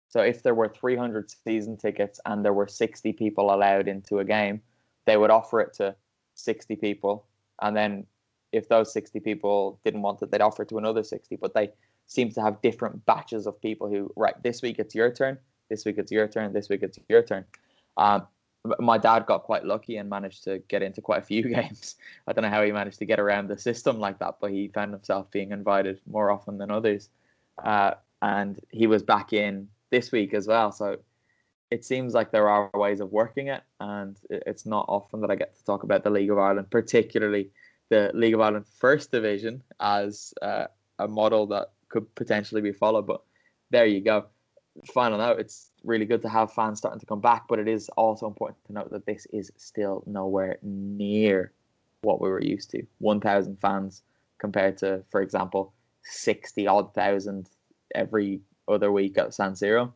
So 0.08 0.22
if 0.22 0.42
there 0.42 0.56
were 0.56 0.68
300 0.68 1.30
season 1.46 1.76
tickets 1.76 2.18
and 2.26 2.44
there 2.44 2.52
were 2.52 2.66
60 2.66 3.12
people 3.12 3.54
allowed 3.54 3.86
into 3.86 4.18
a 4.18 4.24
game, 4.24 4.60
they 5.06 5.16
would 5.16 5.30
offer 5.30 5.60
it 5.60 5.72
to 5.74 5.94
60 6.34 6.74
people, 6.76 7.26
and 7.62 7.76
then 7.76 8.06
if 8.52 8.68
those 8.68 8.92
60 8.92 9.20
people 9.20 9.78
didn't 9.84 10.02
want 10.02 10.22
it, 10.22 10.30
they'd 10.30 10.40
offer 10.40 10.62
it 10.62 10.68
to 10.70 10.78
another 10.78 11.02
60. 11.02 11.36
But 11.36 11.54
they 11.54 11.70
seem 12.06 12.30
to 12.32 12.42
have 12.42 12.60
different 12.62 13.04
batches 13.06 13.46
of 13.46 13.60
people 13.60 13.88
who 13.88 14.12
right 14.16 14.40
this 14.42 14.62
week 14.62 14.78
it's 14.78 14.94
your 14.94 15.12
turn, 15.12 15.38
this 15.68 15.84
week 15.84 15.96
it's 15.98 16.10
your 16.10 16.26
turn, 16.26 16.52
this 16.52 16.68
week 16.68 16.82
it's 16.82 16.98
your 17.08 17.22
turn. 17.22 17.44
Um, 17.96 18.26
my 18.78 18.98
dad 18.98 19.26
got 19.26 19.44
quite 19.44 19.64
lucky 19.64 19.96
and 19.96 20.10
managed 20.10 20.44
to 20.44 20.58
get 20.68 20.82
into 20.82 21.00
quite 21.00 21.20
a 21.20 21.24
few 21.24 21.42
games. 21.54 21.96
I 22.26 22.32
don't 22.32 22.42
know 22.42 22.50
how 22.50 22.62
he 22.62 22.72
managed 22.72 22.98
to 22.98 23.06
get 23.06 23.20
around 23.20 23.48
the 23.48 23.58
system 23.58 23.98
like 23.98 24.18
that, 24.18 24.36
but 24.40 24.50
he 24.50 24.68
found 24.68 24.92
himself 24.92 25.30
being 25.30 25.52
invited 25.52 26.00
more 26.06 26.30
often 26.30 26.58
than 26.58 26.70
others. 26.70 27.08
Uh, 27.62 27.92
and 28.22 28.58
he 28.70 28.86
was 28.86 29.02
back 29.02 29.32
in 29.32 29.68
this 29.90 30.12
week 30.12 30.34
as 30.34 30.46
well. 30.46 30.72
So 30.72 30.98
it 31.70 31.84
seems 31.84 32.14
like 32.14 32.32
there 32.32 32.48
are 32.48 32.70
ways 32.74 33.00
of 33.00 33.12
working 33.12 33.48
it, 33.48 33.62
and 33.78 34.16
it's 34.28 34.66
not 34.66 34.86
often 34.88 35.20
that 35.20 35.30
I 35.30 35.36
get 35.36 35.56
to 35.56 35.64
talk 35.64 35.84
about 35.84 36.02
the 36.02 36.10
League 36.10 36.30
of 36.30 36.38
Ireland, 36.38 36.70
particularly 36.70 37.50
the 37.90 38.10
League 38.14 38.34
of 38.34 38.40
Ireland 38.40 38.66
First 38.66 39.10
Division, 39.10 39.62
as 39.80 40.32
uh, 40.40 40.66
a 40.98 41.06
model 41.06 41.46
that 41.48 41.72
could 41.88 42.12
potentially 42.14 42.62
be 42.62 42.72
followed. 42.72 43.06
But 43.06 43.20
there 43.70 43.84
you 43.84 44.00
go. 44.00 44.26
Final 44.94 45.18
note: 45.18 45.40
It's 45.40 45.70
really 45.84 46.06
good 46.06 46.22
to 46.22 46.28
have 46.28 46.52
fans 46.52 46.78
starting 46.78 47.00
to 47.00 47.06
come 47.06 47.20
back, 47.20 47.44
but 47.48 47.58
it 47.58 47.68
is 47.68 47.90
also 47.90 48.26
important 48.26 48.64
to 48.66 48.72
note 48.72 48.90
that 48.92 49.06
this 49.06 49.26
is 49.32 49.50
still 49.56 50.02
nowhere 50.06 50.58
near 50.62 51.52
what 52.02 52.20
we 52.20 52.30
were 52.30 52.42
used 52.42 52.70
to. 52.70 52.82
One 52.98 53.20
thousand 53.20 53.60
fans 53.60 54.02
compared 54.38 54.78
to, 54.78 55.02
for 55.10 55.20
example, 55.20 55.74
sixty 56.02 56.66
odd 56.66 56.94
thousand 56.94 57.48
every 57.94 58.40
other 58.68 58.92
week 58.92 59.18
at 59.18 59.34
San 59.34 59.52
Siro. 59.52 59.92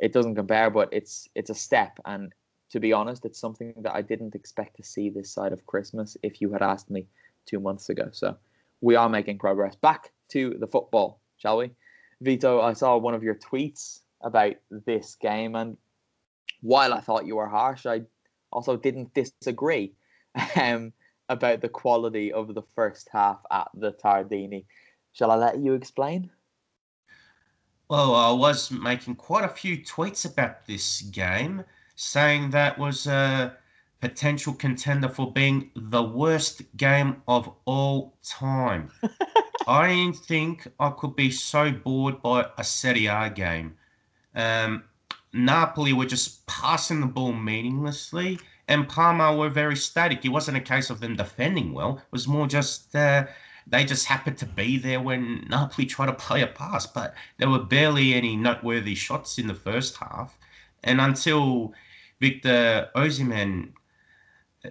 It 0.00 0.12
doesn't 0.12 0.34
compare, 0.34 0.70
but 0.70 0.88
it's 0.92 1.28
it's 1.36 1.50
a 1.50 1.54
step. 1.54 1.98
And 2.04 2.32
to 2.70 2.80
be 2.80 2.92
honest, 2.92 3.24
it's 3.24 3.38
something 3.38 3.72
that 3.78 3.94
I 3.94 4.02
didn't 4.02 4.34
expect 4.34 4.76
to 4.76 4.82
see 4.82 5.08
this 5.08 5.30
side 5.30 5.52
of 5.52 5.66
Christmas 5.66 6.16
if 6.22 6.40
you 6.40 6.52
had 6.52 6.62
asked 6.62 6.90
me 6.90 7.06
two 7.48 7.60
months 7.60 7.88
ago. 7.88 8.08
So 8.12 8.36
we 8.80 8.94
are 8.94 9.08
making 9.08 9.38
progress. 9.38 9.74
Back 9.74 10.12
to 10.30 10.56
the 10.58 10.66
football, 10.66 11.20
shall 11.38 11.58
we? 11.58 11.70
Vito, 12.20 12.60
I 12.60 12.72
saw 12.72 12.96
one 12.96 13.14
of 13.14 13.22
your 13.22 13.36
tweets 13.36 14.00
about 14.22 14.56
this 14.70 15.16
game, 15.20 15.54
and 15.54 15.76
while 16.60 16.92
I 16.92 17.00
thought 17.00 17.26
you 17.26 17.36
were 17.36 17.48
harsh, 17.48 17.86
I 17.86 18.02
also 18.52 18.76
didn't 18.76 19.14
disagree 19.14 19.94
um, 20.56 20.92
about 21.28 21.60
the 21.60 21.68
quality 21.68 22.32
of 22.32 22.54
the 22.54 22.62
first 22.74 23.08
half 23.12 23.40
at 23.50 23.68
the 23.74 23.92
Tardini. 23.92 24.64
Shall 25.12 25.30
I 25.30 25.36
let 25.36 25.58
you 25.58 25.74
explain? 25.74 26.30
Well, 27.88 28.14
I 28.14 28.30
was 28.32 28.70
making 28.70 29.16
quite 29.16 29.44
a 29.44 29.48
few 29.48 29.78
tweets 29.78 30.30
about 30.30 30.66
this 30.66 31.00
game, 31.02 31.64
saying 31.96 32.50
that 32.50 32.78
was 32.78 33.06
a 33.06 33.56
potential 34.00 34.52
contender 34.52 35.08
for 35.08 35.32
being 35.32 35.70
the 35.74 36.02
worst 36.02 36.62
game 36.76 37.22
of 37.26 37.52
all 37.64 38.14
time. 38.22 38.90
I 39.66 39.88
didn't 39.88 40.16
think 40.16 40.66
I 40.78 40.90
could 40.90 41.16
be 41.16 41.30
so 41.30 41.70
bored 41.72 42.22
by 42.22 42.46
a 42.56 42.64
Serie 42.64 43.06
A 43.06 43.28
game. 43.28 43.76
Um, 44.34 44.84
Napoli 45.32 45.92
were 45.92 46.06
just 46.06 46.46
passing 46.46 47.00
the 47.00 47.06
ball 47.06 47.32
meaninglessly, 47.32 48.38
and 48.68 48.88
Parma 48.88 49.34
were 49.34 49.50
very 49.50 49.76
static. 49.76 50.24
It 50.24 50.30
wasn't 50.30 50.56
a 50.56 50.60
case 50.60 50.90
of 50.90 51.00
them 51.00 51.16
defending 51.16 51.72
well. 51.72 51.98
It 51.98 52.12
was 52.12 52.28
more 52.28 52.46
just 52.46 52.94
uh, 52.94 53.26
they 53.66 53.84
just 53.84 54.06
happened 54.06 54.38
to 54.38 54.46
be 54.46 54.78
there 54.78 55.00
when 55.00 55.46
Napoli 55.48 55.86
tried 55.86 56.06
to 56.06 56.14
play 56.14 56.42
a 56.42 56.46
pass, 56.46 56.86
but 56.86 57.14
there 57.36 57.50
were 57.50 57.58
barely 57.58 58.14
any 58.14 58.36
noteworthy 58.36 58.94
shots 58.94 59.38
in 59.38 59.46
the 59.46 59.54
first 59.54 59.96
half. 59.96 60.38
And 60.84 61.00
until 61.00 61.74
Victor 62.20 62.88
Osimhen 62.96 63.72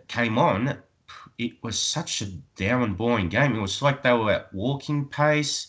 came 0.07 0.37
on, 0.37 0.77
it 1.37 1.53
was 1.63 1.79
such 1.79 2.21
a 2.21 2.25
down, 2.55 2.83
and 2.83 2.97
boring 2.97 3.29
game. 3.29 3.55
It 3.55 3.61
was 3.61 3.81
like 3.81 4.03
they 4.03 4.13
were 4.13 4.31
at 4.31 4.53
walking 4.53 5.05
pace, 5.05 5.67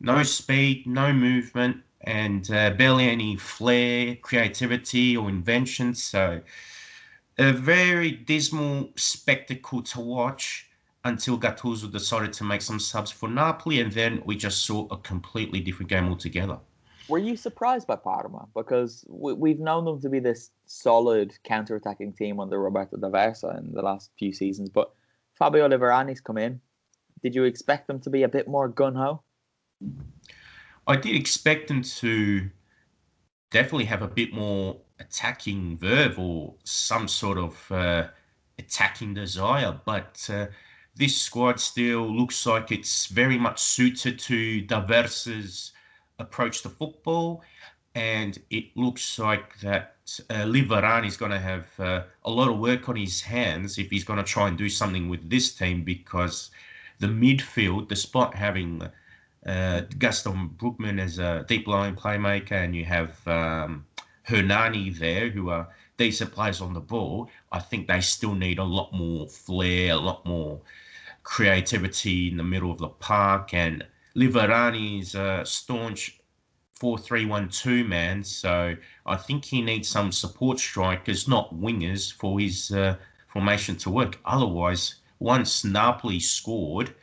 no 0.00 0.22
speed, 0.22 0.86
no 0.86 1.12
movement, 1.12 1.82
and 2.02 2.50
uh, 2.50 2.70
barely 2.70 3.08
any 3.08 3.36
flair, 3.36 4.16
creativity, 4.16 5.16
or 5.16 5.28
invention. 5.28 5.94
So, 5.94 6.40
a 7.38 7.52
very 7.52 8.10
dismal 8.12 8.90
spectacle 8.96 9.82
to 9.82 10.00
watch 10.00 10.68
until 11.04 11.38
Gattuso 11.38 11.90
decided 11.90 12.32
to 12.34 12.44
make 12.44 12.62
some 12.62 12.78
subs 12.80 13.10
for 13.10 13.28
Napoli, 13.28 13.80
and 13.80 13.92
then 13.92 14.22
we 14.24 14.36
just 14.36 14.64
saw 14.66 14.86
a 14.90 14.98
completely 14.98 15.60
different 15.60 15.88
game 15.88 16.08
altogether. 16.08 16.58
Were 17.08 17.18
you 17.18 17.36
surprised 17.36 17.86
by 17.86 17.96
Parma? 17.96 18.46
Because 18.54 19.04
we, 19.08 19.32
we've 19.32 19.58
known 19.58 19.84
them 19.84 20.00
to 20.00 20.08
be 20.08 20.20
this 20.20 20.50
solid 20.66 21.36
counter-attacking 21.44 22.12
team 22.12 22.38
under 22.38 22.60
Roberto 22.60 22.96
D'Aversa 22.96 23.58
in 23.58 23.72
the 23.72 23.82
last 23.82 24.10
few 24.18 24.32
seasons, 24.32 24.68
but 24.68 24.92
Fabio 25.34 25.68
Liverani's 25.68 26.20
come 26.20 26.38
in, 26.38 26.60
did 27.22 27.34
you 27.34 27.44
expect 27.44 27.86
them 27.86 28.00
to 28.00 28.10
be 28.10 28.22
a 28.22 28.28
bit 28.28 28.48
more 28.48 28.68
gun 28.68 28.94
ho? 28.94 29.22
I 30.86 30.96
did 30.96 31.16
expect 31.16 31.68
them 31.68 31.82
to 31.82 32.48
definitely 33.50 33.84
have 33.86 34.02
a 34.02 34.08
bit 34.08 34.32
more 34.32 34.76
attacking 34.98 35.78
verve 35.78 36.18
or 36.18 36.54
some 36.64 37.08
sort 37.08 37.38
of 37.38 37.72
uh, 37.72 38.08
attacking 38.58 39.14
desire, 39.14 39.78
but 39.84 40.28
uh, 40.32 40.46
this 40.94 41.20
squad 41.20 41.58
still 41.58 42.02
looks 42.02 42.46
like 42.46 42.70
it's 42.70 43.06
very 43.06 43.38
much 43.38 43.60
suited 43.60 44.18
to 44.20 44.60
D'Aversa's 44.62 45.72
approach 46.20 46.62
to 46.62 46.68
football, 46.68 47.42
and 47.94 48.38
it 48.50 48.76
looks 48.76 49.18
like 49.18 49.58
that 49.60 49.96
uh, 50.30 50.46
is 51.04 51.16
going 51.16 51.30
to 51.30 51.38
have 51.38 51.66
uh, 51.78 52.02
a 52.24 52.30
lot 52.30 52.48
of 52.48 52.58
work 52.58 52.88
on 52.88 52.96
his 52.96 53.20
hands 53.20 53.78
if 53.78 53.90
he's 53.90 54.04
going 54.04 54.18
to 54.18 54.24
try 54.24 54.48
and 54.48 54.56
do 54.56 54.68
something 54.68 55.08
with 55.08 55.28
this 55.28 55.54
team 55.54 55.82
because 55.82 56.50
the 56.98 57.06
midfield, 57.06 57.88
despite 57.88 58.34
having 58.34 58.82
uh, 59.46 59.80
Gaston 59.98 60.50
Brugman 60.56 61.00
as 61.00 61.18
a 61.18 61.44
deep 61.48 61.66
line 61.66 61.96
playmaker, 61.96 62.52
and 62.52 62.76
you 62.76 62.84
have 62.84 63.26
um, 63.26 63.86
Hernani 64.24 64.90
there, 64.90 65.30
who 65.30 65.50
are 65.50 65.68
decent 65.96 66.32
players 66.32 66.60
on 66.60 66.72
the 66.74 66.80
ball, 66.80 67.28
I 67.52 67.60
think 67.60 67.88
they 67.88 68.00
still 68.00 68.34
need 68.34 68.58
a 68.58 68.64
lot 68.64 68.92
more 68.92 69.28
flair, 69.28 69.92
a 69.92 69.96
lot 69.96 70.24
more 70.24 70.60
creativity 71.22 72.28
in 72.28 72.36
the 72.36 72.44
middle 72.44 72.70
of 72.70 72.78
the 72.78 72.88
park. 72.88 73.54
And 73.54 73.86
Liverani's 74.14 75.14
a 75.14 75.44
staunch 75.44 76.20
4-3-1-2 76.80 77.86
man, 77.86 78.24
so 78.24 78.74
I 79.06 79.16
think 79.16 79.44
he 79.44 79.60
needs 79.60 79.88
some 79.88 80.12
support 80.12 80.58
strikers, 80.58 81.28
not 81.28 81.54
wingers, 81.54 82.12
for 82.12 82.40
his 82.40 82.70
uh, 82.70 82.96
formation 83.28 83.76
to 83.76 83.90
work. 83.90 84.18
Otherwise, 84.24 84.96
once 85.18 85.64
Napoli 85.64 86.20
scored, 86.20 86.94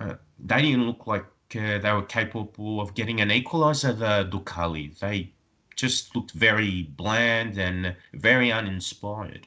uh, 0.00 0.14
they 0.38 0.62
didn't 0.62 0.86
look 0.86 1.06
like 1.06 1.26
uh, 1.56 1.78
they 1.78 1.92
were 1.92 2.02
capable 2.02 2.80
of 2.80 2.94
getting 2.94 3.20
an 3.20 3.30
equaliser, 3.30 3.98
the 3.98 4.28
Ducali. 4.30 4.96
They 4.98 5.32
just 5.74 6.14
looked 6.14 6.32
very 6.32 6.82
bland 6.96 7.58
and 7.58 7.96
very 8.14 8.52
uninspired. 8.52 9.46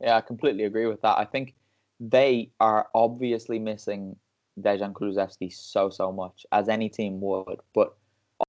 Yeah, 0.00 0.16
I 0.16 0.20
completely 0.20 0.64
agree 0.64 0.86
with 0.86 1.02
that. 1.02 1.18
I 1.18 1.24
think 1.24 1.54
they 2.00 2.50
are 2.60 2.88
obviously 2.94 3.58
missing 3.58 4.16
Dejan 4.60 4.92
Kulusevski 4.92 5.52
so, 5.52 5.90
so 5.90 6.12
much, 6.12 6.46
as 6.52 6.68
any 6.68 6.88
team 6.88 7.20
would. 7.20 7.60
But 7.74 7.94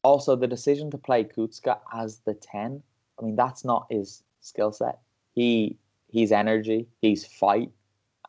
also 0.03 0.35
the 0.35 0.47
decision 0.47 0.91
to 0.91 0.97
play 0.97 1.23
Kucka 1.23 1.79
as 1.93 2.17
the 2.19 2.33
10, 2.33 2.81
I 3.19 3.25
mean, 3.25 3.35
that's 3.35 3.63
not 3.65 3.87
his 3.89 4.23
skill 4.41 4.71
set. 4.71 4.99
He 5.33 5.77
he's 6.07 6.31
energy, 6.31 6.87
he's 7.01 7.25
fight, 7.25 7.71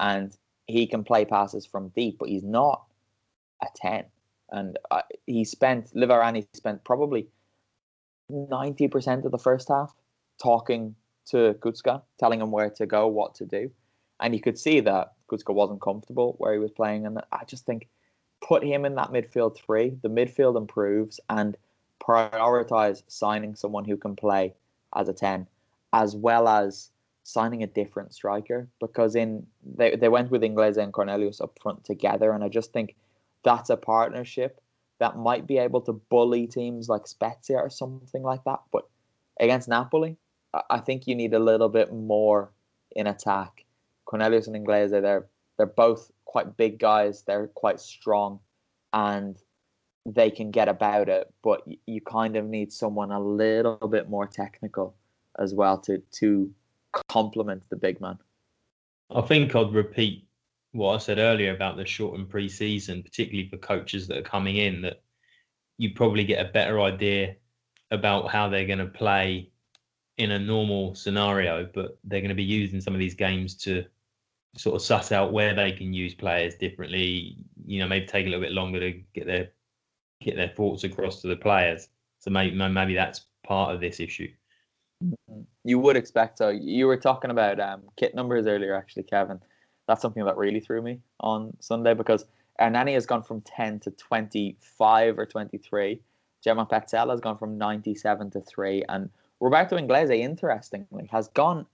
and 0.00 0.36
he 0.66 0.86
can 0.86 1.04
play 1.04 1.24
passes 1.24 1.66
from 1.66 1.88
deep, 1.90 2.18
but 2.18 2.28
he's 2.28 2.42
not 2.42 2.84
a 3.62 3.66
10. 3.76 4.04
And 4.50 4.78
uh, 4.90 5.02
he 5.26 5.44
spent, 5.44 5.94
Liverani 5.94 6.46
spent 6.54 6.82
probably 6.84 7.28
90% 8.30 9.24
of 9.24 9.30
the 9.30 9.38
first 9.38 9.68
half 9.68 9.94
talking 10.42 10.94
to 11.26 11.54
Kucka, 11.60 12.02
telling 12.18 12.40
him 12.40 12.50
where 12.50 12.70
to 12.70 12.86
go, 12.86 13.06
what 13.06 13.34
to 13.36 13.44
do. 13.44 13.70
And 14.20 14.34
you 14.34 14.40
could 14.40 14.58
see 14.58 14.80
that 14.80 15.12
Kucka 15.30 15.54
wasn't 15.54 15.80
comfortable 15.80 16.34
where 16.38 16.52
he 16.52 16.58
was 16.58 16.70
playing. 16.70 17.06
And 17.06 17.20
I 17.32 17.44
just 17.44 17.66
think 17.66 17.88
put 18.40 18.64
him 18.64 18.84
in 18.84 18.94
that 18.96 19.12
midfield 19.12 19.56
three, 19.56 19.98
the 20.02 20.08
midfield 20.08 20.56
improves, 20.56 21.20
and 21.30 21.56
prioritize 22.00 23.02
signing 23.08 23.54
someone 23.54 23.84
who 23.84 23.96
can 23.96 24.14
play 24.14 24.54
as 24.94 25.08
a 25.08 25.12
10, 25.12 25.46
as 25.92 26.14
well 26.14 26.48
as 26.48 26.90
signing 27.24 27.62
a 27.62 27.66
different 27.66 28.14
striker. 28.14 28.68
Because 28.80 29.16
in 29.16 29.46
they, 29.64 29.96
they 29.96 30.08
went 30.08 30.30
with 30.30 30.42
Inglese 30.42 30.76
and 30.76 30.92
Cornelius 30.92 31.40
up 31.40 31.58
front 31.60 31.84
together. 31.84 32.32
And 32.32 32.44
I 32.44 32.48
just 32.48 32.72
think 32.72 32.94
that's 33.44 33.70
a 33.70 33.76
partnership 33.76 34.60
that 34.98 35.16
might 35.16 35.46
be 35.46 35.58
able 35.58 35.80
to 35.82 35.92
bully 35.92 36.46
teams 36.46 36.88
like 36.88 37.06
Spezia 37.06 37.58
or 37.58 37.70
something 37.70 38.22
like 38.22 38.44
that. 38.44 38.60
But 38.72 38.88
against 39.38 39.68
Napoli, 39.68 40.16
I 40.70 40.78
think 40.78 41.06
you 41.06 41.14
need 41.14 41.34
a 41.34 41.38
little 41.38 41.68
bit 41.68 41.92
more 41.92 42.50
in 42.92 43.06
attack. 43.06 43.65
Cornelius 44.06 44.46
and 44.46 44.56
Inglese, 44.56 44.90
they're 44.90 45.26
they're 45.58 45.66
both 45.66 46.10
quite 46.24 46.56
big 46.56 46.78
guys. 46.78 47.22
They're 47.22 47.48
quite 47.48 47.80
strong, 47.80 48.40
and 48.92 49.36
they 50.06 50.30
can 50.30 50.50
get 50.50 50.68
about 50.68 51.08
it. 51.08 51.32
But 51.42 51.62
you 51.86 52.00
kind 52.00 52.36
of 52.36 52.46
need 52.46 52.72
someone 52.72 53.10
a 53.10 53.20
little 53.20 53.88
bit 53.88 54.08
more 54.08 54.26
technical 54.26 54.96
as 55.38 55.52
well 55.52 55.78
to 55.78 55.98
to 56.20 56.50
complement 57.08 57.62
the 57.68 57.76
big 57.76 58.00
man. 58.00 58.18
I 59.10 59.20
think 59.20 59.54
I'd 59.54 59.72
repeat 59.72 60.26
what 60.72 60.94
I 60.94 60.98
said 60.98 61.18
earlier 61.18 61.54
about 61.54 61.76
the 61.76 61.86
shortened 61.86 62.28
pre-season, 62.28 63.02
particularly 63.02 63.48
for 63.48 63.56
coaches 63.56 64.08
that 64.08 64.18
are 64.18 64.22
coming 64.22 64.56
in, 64.56 64.82
that 64.82 65.02
you 65.78 65.94
probably 65.94 66.24
get 66.24 66.44
a 66.44 66.50
better 66.50 66.80
idea 66.80 67.36
about 67.90 68.30
how 68.30 68.48
they're 68.48 68.66
going 68.66 68.78
to 68.78 68.86
play 68.86 69.50
in 70.18 70.32
a 70.32 70.38
normal 70.38 70.94
scenario, 70.94 71.68
but 71.74 71.98
they're 72.04 72.20
going 72.20 72.30
to 72.30 72.34
be 72.34 72.42
using 72.42 72.80
some 72.80 72.94
of 72.94 73.00
these 73.00 73.14
games 73.14 73.54
to 73.54 73.84
sort 74.56 74.76
of 74.76 74.82
suss 74.82 75.12
out 75.12 75.32
where 75.32 75.54
they 75.54 75.72
can 75.72 75.92
use 75.92 76.14
players 76.14 76.54
differently. 76.54 77.36
You 77.66 77.80
know, 77.80 77.88
maybe 77.88 78.06
take 78.06 78.26
a 78.26 78.28
little 78.28 78.44
bit 78.44 78.52
longer 78.52 78.80
to 78.80 78.92
get 79.14 79.26
their 79.26 79.50
get 80.20 80.36
their 80.36 80.48
thoughts 80.48 80.84
across 80.84 81.20
to 81.22 81.28
the 81.28 81.36
players. 81.36 81.88
So 82.18 82.30
maybe 82.30 82.56
maybe 82.56 82.94
that's 82.94 83.26
part 83.44 83.74
of 83.74 83.80
this 83.80 84.00
issue. 84.00 84.28
Mm-hmm. 85.04 85.42
You 85.64 85.78
would 85.78 85.96
expect 85.96 86.38
so. 86.38 86.48
You 86.48 86.86
were 86.86 86.96
talking 86.96 87.30
about 87.30 87.60
um, 87.60 87.82
kit 87.96 88.14
numbers 88.14 88.46
earlier, 88.46 88.74
actually, 88.74 89.02
Kevin 89.04 89.40
that's 89.86 90.02
something 90.02 90.24
that 90.24 90.36
really 90.36 90.60
threw 90.60 90.82
me 90.82 91.00
on 91.20 91.56
Sunday 91.60 91.94
because 91.94 92.24
Hernani 92.58 92.94
has 92.94 93.06
gone 93.06 93.22
from 93.22 93.40
10 93.42 93.80
to 93.80 93.90
25 93.92 95.18
or 95.18 95.26
23. 95.26 96.00
Gemma 96.42 96.66
Pezzella 96.66 97.10
has 97.10 97.20
gone 97.20 97.38
from 97.38 97.58
97 97.58 98.30
to 98.30 98.40
3. 98.40 98.84
And 98.88 99.10
Roberto 99.40 99.76
Inglese, 99.76 100.18
interestingly, 100.18 101.08
has 101.12 101.28
gone, 101.28 101.66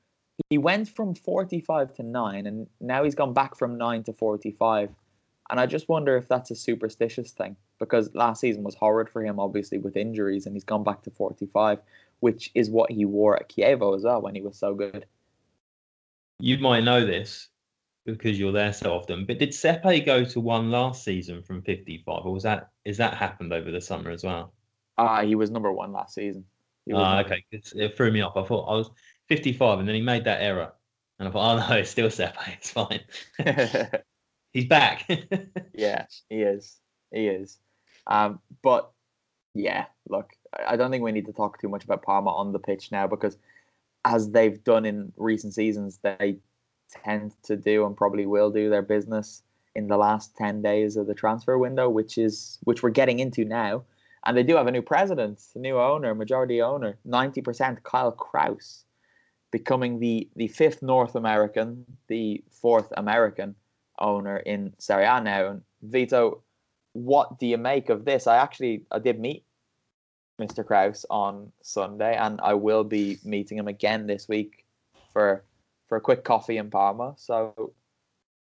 he 0.49 0.59
went 0.59 0.89
from 0.89 1.15
45 1.15 1.95
to 1.95 2.03
9, 2.03 2.47
and 2.47 2.67
now 2.81 3.05
he's 3.05 3.15
gone 3.15 3.33
back 3.33 3.57
from 3.57 3.77
9 3.77 4.05
to 4.05 4.13
45. 4.13 4.91
And 5.51 5.61
I 5.61 5.67
just 5.67 5.89
wonder 5.89 6.17
if 6.17 6.29
that's 6.29 6.51
a 6.51 6.57
superstitious 6.57 7.33
thing 7.33 7.57
because 7.79 8.15
last 8.15 8.41
season 8.41 8.63
was 8.63 8.75
horrid 8.75 9.11
for 9.11 9.25
him, 9.25 9.39
obviously, 9.39 9.79
with 9.79 9.97
injuries, 9.97 10.47
and 10.47 10.55
he's 10.55 10.65
gone 10.65 10.85
back 10.85 11.03
to 11.03 11.11
45, 11.11 11.81
which 12.21 12.51
is 12.55 12.71
what 12.71 12.91
he 12.91 13.05
wore 13.05 13.37
at 13.37 13.51
Chievo 13.51 13.97
as 13.97 14.05
well 14.05 14.23
when 14.23 14.35
he 14.35 14.41
was 14.41 14.57
so 14.57 14.75
good. 14.75 15.05
You 16.39 16.59
might 16.59 16.85
know 16.85 17.05
this 17.05 17.49
because 18.07 18.39
you're 18.39 18.53
there 18.53 18.73
so 18.73 18.95
often. 18.95 19.27
But 19.27 19.39
did 19.39 19.51
Sepe 19.51 20.05
go 20.05 20.25
to 20.25 20.41
one 20.41 20.71
last 20.71 21.05
season 21.05 21.43
from 21.43 21.63
55, 21.63 22.25
or 22.25 22.33
was 22.33 22.43
that 22.45 22.71
is 22.85 22.97
that 22.97 23.15
happened 23.15 23.53
over 23.53 23.71
the 23.71 23.81
summer 23.81 24.11
as 24.11 24.25
well? 24.25 24.55
Ah, 24.99 25.19
uh, 25.19 25.25
he 25.25 25.35
was 25.35 25.51
number 25.51 25.73
one 25.73 25.93
last 25.93 26.15
season. 26.15 26.45
Ah, 26.93 27.21
okay. 27.21 27.45
It 27.53 27.97
threw 27.97 28.11
me 28.11 28.23
off. 28.23 28.37
I 28.37 28.45
thought 28.45 28.67
I 28.67 28.75
was 28.75 28.91
55, 29.33 29.79
and 29.79 29.89
then 29.89 29.95
he 29.95 30.03
made 30.03 30.25
that 30.25 30.43
error, 30.43 30.71
and 31.19 31.27
I 31.27 31.31
thought, 31.31 31.55
oh 31.55 31.69
no, 31.69 31.77
it's 31.77 31.91
still 31.91 32.09
Sepe. 32.09 32.35
It's 32.49 32.71
fine. 32.71 33.01
He's 34.53 34.67
back. 34.67 35.09
yeah, 35.75 36.05
he 36.29 36.43
is. 36.43 36.77
He 37.11 37.27
is. 37.29 37.57
Um, 38.07 38.41
but 38.63 38.91
yeah, 39.55 39.87
look, 40.07 40.35
I 40.67 40.77
don't 40.77 40.91
think 40.91 41.03
we 41.03 41.13
need 41.13 41.25
to 41.27 41.33
talk 41.33 41.59
too 41.59 41.71
much 41.71 41.85
about 41.85 42.03
Parma 42.03 42.31
on 42.31 42.53
the 42.53 42.59
pitch 42.59 42.93
now 42.93 43.07
because, 43.07 43.39
as 44.05 44.31
they've 44.31 44.63
done 44.65 44.85
in 44.85 45.15
recent 45.17 45.55
seasons, 45.55 45.99
they 46.03 46.37
tend 46.91 47.33
to 47.45 47.57
do 47.57 47.87
and 47.87 47.97
probably 47.97 48.27
will 48.27 48.51
do 48.51 48.69
their 48.69 48.83
business 48.83 49.43
in 49.75 49.89
the 49.89 49.97
last 49.97 50.37
10 50.37 50.61
days 50.61 50.99
of 50.99 51.07
the 51.07 51.15
transfer 51.15 51.57
window 51.57 51.89
which 51.89 52.19
is 52.19 52.59
which 52.65 52.83
we're 52.83 52.91
getting 52.91 53.19
into 53.19 53.47
now 53.47 53.83
and 54.27 54.37
they 54.37 54.43
do 54.43 54.55
have 54.57 54.67
a 54.67 54.71
new 54.71 54.83
president 54.83 55.43
a 55.55 55.59
new 55.59 55.79
owner 55.79 56.15
majority 56.15 56.61
owner 56.61 56.99
90% 57.09 57.83
Kyle 57.83 58.13
Krause 58.13 58.85
becoming 59.53 60.01
the 60.01 60.29
the 60.35 60.49
fifth 60.49 60.83
North 60.83 61.15
American 61.15 61.85
the 62.09 62.43
fourth 62.51 62.93
American 62.97 63.55
owner 64.01 64.39
in 64.39 64.73
Serie 64.79 65.05
A 65.05 65.21
now 65.21 65.49
and 65.49 65.63
Vito 65.83 66.43
what 66.95 67.39
do 67.39 67.47
you 67.47 67.59
make 67.59 67.89
of 67.89 68.05
this 68.05 68.27
I 68.27 68.37
actually 68.37 68.85
I 68.91 68.99
did 68.99 69.21
meet 69.21 69.45
Mr. 70.41 70.67
Krause 70.67 71.07
on 71.11 71.53
Sunday 71.63 72.17
and 72.17 72.41
I 72.43 72.55
will 72.55 72.85
be 72.85 73.19
meeting 73.25 73.59
him 73.59 73.69
again 73.69 74.07
this 74.07 74.29
week 74.29 74.65
for 75.13 75.45
for 75.89 75.97
a 75.97 76.01
quick 76.01 76.25
coffee 76.25 76.57
in 76.57 76.71
Parma. 76.71 77.15
So 77.19 77.75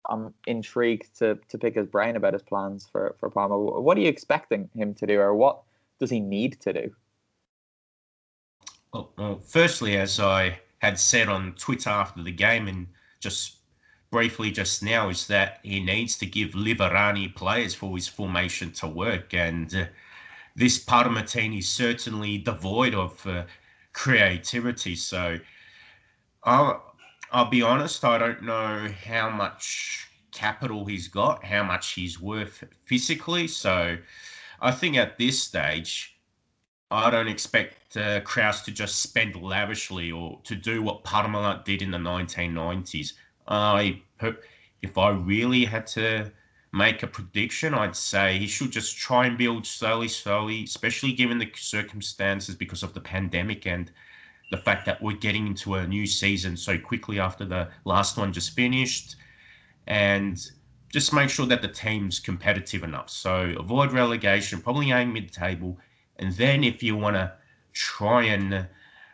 I'm 0.09 0.33
intrigued 0.47 1.17
to 1.19 1.37
to 1.49 1.57
pick 1.57 1.75
his 1.75 1.87
brain 1.87 2.15
about 2.15 2.33
his 2.33 2.43
plans 2.43 2.87
for 2.89 3.15
for 3.19 3.29
Parma. 3.29 3.57
What 3.57 3.97
are 3.97 4.01
you 4.01 4.09
expecting 4.09 4.69
him 4.73 4.93
to 4.95 5.05
do, 5.05 5.19
or 5.19 5.35
what 5.35 5.61
does 5.99 6.09
he 6.09 6.19
need 6.19 6.59
to 6.61 6.73
do? 6.73 6.95
Well, 8.93 9.11
well 9.17 9.39
firstly, 9.39 9.97
as 9.97 10.19
I 10.19 10.59
had 10.85 10.99
said 10.99 11.29
on 11.29 11.53
Twitter 11.53 11.89
after 11.89 12.23
the 12.23 12.31
game, 12.31 12.67
and 12.67 12.87
just 13.19 13.57
briefly 14.11 14.51
just 14.51 14.83
now, 14.83 15.09
is 15.09 15.27
that 15.27 15.59
he 15.63 15.79
needs 15.79 16.17
to 16.17 16.25
give 16.25 16.51
Liverani 16.51 17.33
players 17.35 17.75
for 17.75 17.95
his 17.95 18.07
formation 18.07 18.71
to 18.73 18.87
work, 18.87 19.33
and 19.33 19.75
uh, 19.75 19.85
this 20.55 20.79
Parma 20.79 21.23
team 21.23 21.53
is 21.53 21.69
certainly 21.69 22.37
devoid 22.37 22.95
of 22.95 23.25
uh, 23.27 23.43
creativity. 23.93 24.95
So. 24.95 25.39
Uh, 26.43 26.77
I'll 27.31 27.49
be 27.49 27.63
honest, 27.63 28.05
I 28.05 28.17
don't 28.17 28.43
know 28.43 28.87
how 29.03 29.29
much 29.29 30.07
capital 30.31 30.85
he's 30.85 31.07
got, 31.07 31.43
how 31.43 31.63
much 31.63 31.93
he's 31.93 32.21
worth 32.21 32.63
physically. 32.85 33.47
So 33.47 33.97
I 34.61 34.71
think 34.71 34.95
at 34.95 35.17
this 35.17 35.41
stage, 35.41 36.14
I 36.91 37.09
don't 37.09 37.27
expect 37.27 37.97
uh, 37.97 38.21
Krause 38.21 38.61
to 38.63 38.71
just 38.71 39.01
spend 39.01 39.41
lavishly 39.41 40.11
or 40.11 40.39
to 40.43 40.55
do 40.55 40.81
what 40.81 41.03
Parmalat 41.03 41.65
did 41.65 41.81
in 41.81 41.91
the 41.91 41.97
1990s. 41.97 43.13
I 43.47 44.01
if 44.81 44.97
I 44.97 45.09
really 45.09 45.65
had 45.65 45.87
to 45.87 46.31
make 46.71 47.01
a 47.01 47.07
prediction, 47.07 47.73
I'd 47.73 47.95
say 47.95 48.37
he 48.37 48.47
should 48.47 48.71
just 48.71 48.97
try 48.97 49.25
and 49.25 49.37
build 49.37 49.65
slowly, 49.65 50.07
slowly, 50.07 50.63
especially 50.63 51.13
given 51.13 51.37
the 51.39 51.51
circumstances 51.55 52.55
because 52.55 52.83
of 52.83 52.93
the 52.93 53.01
pandemic 53.01 53.65
and 53.65 53.91
the 54.51 54.57
fact 54.57 54.85
that 54.85 55.01
we're 55.01 55.17
getting 55.17 55.47
into 55.47 55.75
a 55.75 55.87
new 55.87 56.05
season 56.05 56.55
so 56.55 56.77
quickly 56.77 57.19
after 57.19 57.45
the 57.45 57.69
last 57.85 58.17
one 58.17 58.31
just 58.31 58.51
finished. 58.51 59.15
And 59.87 60.39
just 60.91 61.13
make 61.13 61.29
sure 61.29 61.45
that 61.47 61.61
the 61.61 61.67
team's 61.67 62.19
competitive 62.19 62.83
enough. 62.83 63.09
So 63.09 63.55
avoid 63.59 63.91
relegation, 63.91 64.61
probably 64.61 64.91
aim 64.91 65.13
mid 65.13 65.31
table. 65.31 65.77
And 66.19 66.33
then 66.33 66.63
if 66.63 66.81
you 66.81 66.95
want 66.95 67.15
to 67.15 67.33
try 67.73 68.23
and 68.23 68.67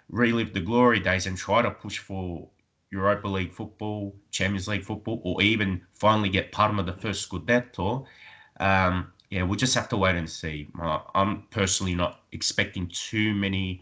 relive 0.10 0.54
the 0.54 0.60
glory 0.60 1.00
days 1.00 1.26
and 1.26 1.38
try 1.38 1.62
to 1.62 1.72
push 1.72 1.98
for 1.98 2.48
Europa 2.92 3.28
League 3.28 3.54
football, 3.54 4.16
Champions 4.32 4.68
League 4.68 4.84
football, 4.84 5.22
or 5.24 5.42
even 5.42 5.82
finally 5.94 6.30
get 6.30 6.52
part 6.52 6.78
of 6.78 6.86
the 6.86 6.94
first 6.94 7.30
Scudetto, 7.30 8.06
um, 8.60 9.12
yeah, 9.30 9.44
we'll 9.44 9.58
just 9.58 9.74
have 9.76 9.88
to 9.90 9.98
wait 9.98 10.16
and 10.16 10.30
see. 10.30 10.68
I'm 11.16 11.44
personally 11.52 11.96
not 11.96 12.22
expecting 12.34 12.92
too 12.94 13.34
many 13.34 13.82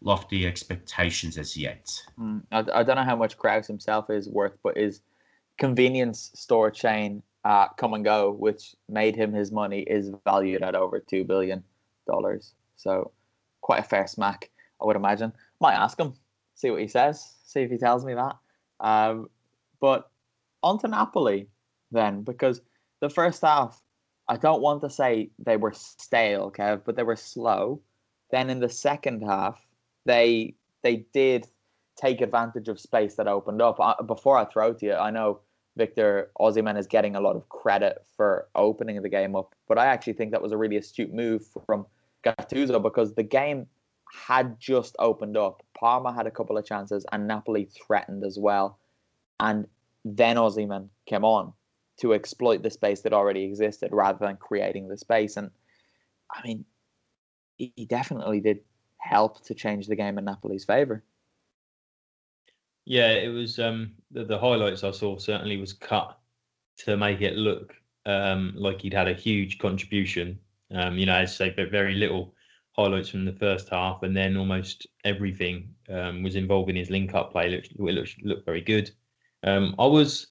lofty 0.00 0.46
expectations 0.46 1.36
as 1.36 1.56
yet. 1.56 1.90
Mm, 2.18 2.42
I, 2.50 2.64
I, 2.72 2.82
don't 2.82 2.96
know 2.96 3.04
how 3.04 3.16
much 3.16 3.36
Krause 3.36 3.66
himself 3.66 4.08
is 4.08 4.28
worth, 4.28 4.56
but 4.62 4.76
his 4.76 5.02
convenience 5.58 6.30
store 6.34 6.70
chain 6.70 7.22
uh, 7.44 7.68
Kum 7.76 8.02
& 8.02 8.04
Go, 8.04 8.32
which 8.32 8.74
made 8.88 9.14
him 9.14 9.32
his 9.32 9.52
money, 9.52 9.80
is 9.82 10.10
valued 10.24 10.62
at 10.62 10.74
over 10.74 10.98
two 10.98 11.24
billion 11.24 11.62
dollars. 12.06 12.54
So 12.76 13.12
quite 13.60 13.80
a 13.80 13.88
fair 13.88 14.06
smack, 14.06 14.50
I 14.80 14.86
would 14.86 14.96
imagine. 14.96 15.32
Might 15.60 15.74
ask 15.74 15.98
him, 15.98 16.14
see 16.54 16.70
what 16.70 16.80
he 16.80 16.88
says, 16.88 17.34
see 17.44 17.60
if 17.60 17.70
he 17.70 17.78
tells 17.78 18.04
me 18.04 18.14
that. 18.14 18.36
Um, 18.80 19.28
but 19.80 20.10
on 20.62 20.78
to 20.80 20.88
Napoli 20.88 21.48
then, 21.90 22.22
because 22.22 22.60
the 23.00 23.10
first 23.10 23.42
half, 23.42 23.80
I 24.28 24.36
don't 24.36 24.62
want 24.62 24.82
to 24.82 24.90
say 24.90 25.30
they 25.38 25.56
were 25.56 25.72
stale, 25.72 26.50
Kev, 26.50 26.82
but 26.84 26.96
they 26.96 27.02
were 27.02 27.16
slow. 27.16 27.80
Then 28.30 28.50
in 28.50 28.60
the 28.60 28.68
second 28.68 29.22
half, 29.22 29.64
they 30.04 30.54
they 30.82 31.06
did 31.12 31.46
take 31.96 32.20
advantage 32.20 32.68
of 32.68 32.78
space 32.80 33.14
that 33.16 33.28
opened 33.28 33.62
up. 33.62 33.78
Uh, 33.80 34.02
before 34.02 34.36
I 34.36 34.44
throw 34.44 34.72
to 34.74 34.86
you, 34.86 34.94
I 34.94 35.10
know 35.10 35.40
Victor 35.76 36.30
Osimhen 36.40 36.78
is 36.78 36.86
getting 36.86 37.16
a 37.16 37.20
lot 37.20 37.36
of 37.36 37.48
credit 37.48 38.04
for 38.16 38.48
opening 38.54 39.00
the 39.02 39.08
game 39.08 39.36
up, 39.36 39.54
but 39.68 39.78
I 39.78 39.86
actually 39.86 40.14
think 40.14 40.32
that 40.32 40.42
was 40.42 40.52
a 40.52 40.56
really 40.56 40.76
astute 40.76 41.12
move 41.12 41.42
from 41.64 41.86
Gattuso 42.26 42.82
because 42.82 43.14
the 43.14 43.22
game 43.22 43.66
had 44.12 44.58
just 44.58 44.96
opened 44.98 45.36
up. 45.36 45.62
Parma 45.78 46.12
had 46.12 46.26
a 46.26 46.30
couple 46.30 46.56
of 46.56 46.64
chances, 46.64 47.04
and 47.12 47.26
Napoli 47.26 47.68
threatened 47.86 48.24
as 48.24 48.38
well. 48.38 48.78
And 49.40 49.66
then 50.04 50.36
Osimhen 50.36 50.88
came 51.06 51.24
on 51.24 51.52
to 51.98 52.14
exploit 52.14 52.62
the 52.62 52.70
space 52.70 53.02
that 53.02 53.12
already 53.12 53.44
existed 53.44 53.90
rather 53.92 54.18
than 54.18 54.36
creating 54.36 54.88
the 54.88 54.96
space. 54.96 55.36
And 55.36 55.50
I 56.30 56.46
mean, 56.46 56.64
he 57.56 57.86
definitely 57.86 58.40
did 58.40 58.60
help 58.98 59.44
to 59.46 59.54
change 59.54 59.86
the 59.86 59.96
game 59.96 60.18
in 60.18 60.24
Napoli's 60.24 60.64
favour. 60.64 61.02
Yeah, 62.84 63.12
it 63.12 63.28
was 63.28 63.58
um, 63.58 63.92
the, 64.10 64.24
the 64.24 64.38
highlights 64.38 64.84
I 64.84 64.90
saw 64.90 65.18
certainly 65.18 65.56
was 65.56 65.72
cut 65.72 66.18
to 66.78 66.96
make 66.96 67.20
it 67.20 67.34
look 67.34 67.74
um, 68.04 68.52
like 68.56 68.82
he'd 68.82 68.94
had 68.94 69.08
a 69.08 69.14
huge 69.14 69.58
contribution. 69.58 70.38
Um, 70.72 70.98
you 70.98 71.06
know, 71.06 71.14
as 71.14 71.32
I 71.32 71.34
say, 71.34 71.54
but 71.56 71.70
very 71.70 71.94
little 71.94 72.34
highlights 72.72 73.08
from 73.08 73.24
the 73.24 73.32
first 73.32 73.68
half, 73.70 74.02
and 74.02 74.16
then 74.16 74.36
almost 74.36 74.86
everything 75.04 75.74
um, 75.88 76.22
was 76.22 76.36
involved 76.36 76.70
in 76.70 76.76
his 76.76 76.90
link-up 76.90 77.32
play. 77.32 77.52
It 77.52 77.76
looked, 77.78 77.94
looked, 77.96 78.24
looked 78.24 78.46
very 78.46 78.60
good. 78.60 78.90
Um, 79.44 79.74
I 79.78 79.86
was 79.86 80.28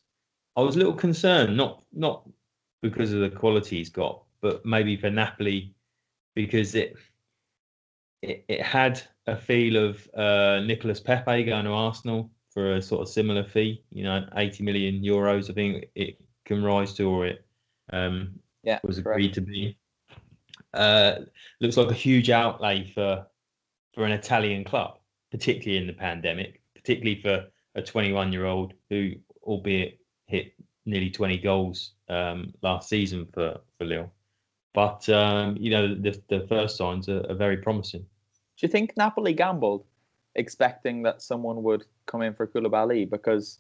I 0.56 0.62
was 0.62 0.76
a 0.76 0.80
little 0.80 0.94
concerned, 0.94 1.56
not 1.56 1.84
not 1.94 2.28
because 2.82 3.14
of 3.14 3.22
the 3.22 3.30
quality 3.30 3.78
he's 3.78 3.90
got, 3.90 4.24
but 4.42 4.66
maybe 4.66 4.96
for 4.98 5.10
Napoli 5.10 5.74
because 6.36 6.76
it 6.76 6.96
it, 8.22 8.46
it 8.48 8.62
had 8.62 9.02
a 9.28 9.36
feel 9.36 9.78
of 9.78 10.08
uh, 10.16 10.62
Nicolas 10.62 11.00
Pepe 11.00 11.44
going 11.44 11.66
to 11.66 11.72
Arsenal 11.72 12.32
for 12.52 12.76
a 12.76 12.82
sort 12.82 13.02
of 13.02 13.10
similar 13.10 13.44
fee. 13.44 13.84
You 13.92 14.04
know, 14.04 14.28
80 14.36 14.64
million 14.64 15.02
euros. 15.02 15.50
I 15.50 15.54
think 15.54 15.86
it 15.96 16.20
can 16.46 16.64
rise 16.64 16.94
to, 16.94 17.10
or 17.10 17.26
it 17.26 17.46
um, 17.92 18.40
yeah, 18.64 18.80
was 18.84 18.98
agreed 18.98 19.34
correct. 19.34 19.36
to 19.36 19.42
be. 19.42 19.78
Uh, 20.76 21.22
looks 21.62 21.78
like 21.78 21.90
a 21.90 21.94
huge 21.94 22.30
outlay 22.30 22.92
for 22.94 23.26
for 23.94 24.06
an 24.06 24.12
Italian 24.12 24.64
club, 24.64 24.98
particularly 25.32 25.82
in 25.82 25.88
the 25.88 25.94
pandemic, 25.94 26.62
particularly 26.76 27.22
for 27.22 27.46
a 27.76 27.82
21 27.82 28.34
year 28.34 28.46
old 28.46 28.74
who, 28.90 29.14
albeit 29.44 30.00
hit 30.26 30.54
nearly 30.86 31.10
20 31.10 31.38
goals 31.38 31.92
um, 32.10 32.54
last 32.62 32.90
season 32.90 33.28
for 33.34 33.60
for 33.78 33.86
Lille. 33.86 34.12
But 34.74 35.08
um, 35.10 35.56
you 35.58 35.72
know 35.72 35.96
the 35.96 36.22
the 36.28 36.46
first 36.48 36.78
signs 36.78 37.08
are, 37.10 37.26
are 37.30 37.36
very 37.36 37.58
promising. 37.58 38.02
Do 38.02 38.66
you 38.66 38.70
think 38.70 38.96
Napoli 38.96 39.34
gambled, 39.34 39.86
expecting 40.36 41.04
that 41.04 41.22
someone 41.22 41.64
would 41.64 41.86
come 42.06 42.22
in 42.22 42.34
for 42.34 42.48
Koulibaly? 42.48 43.10
Because 43.10 43.60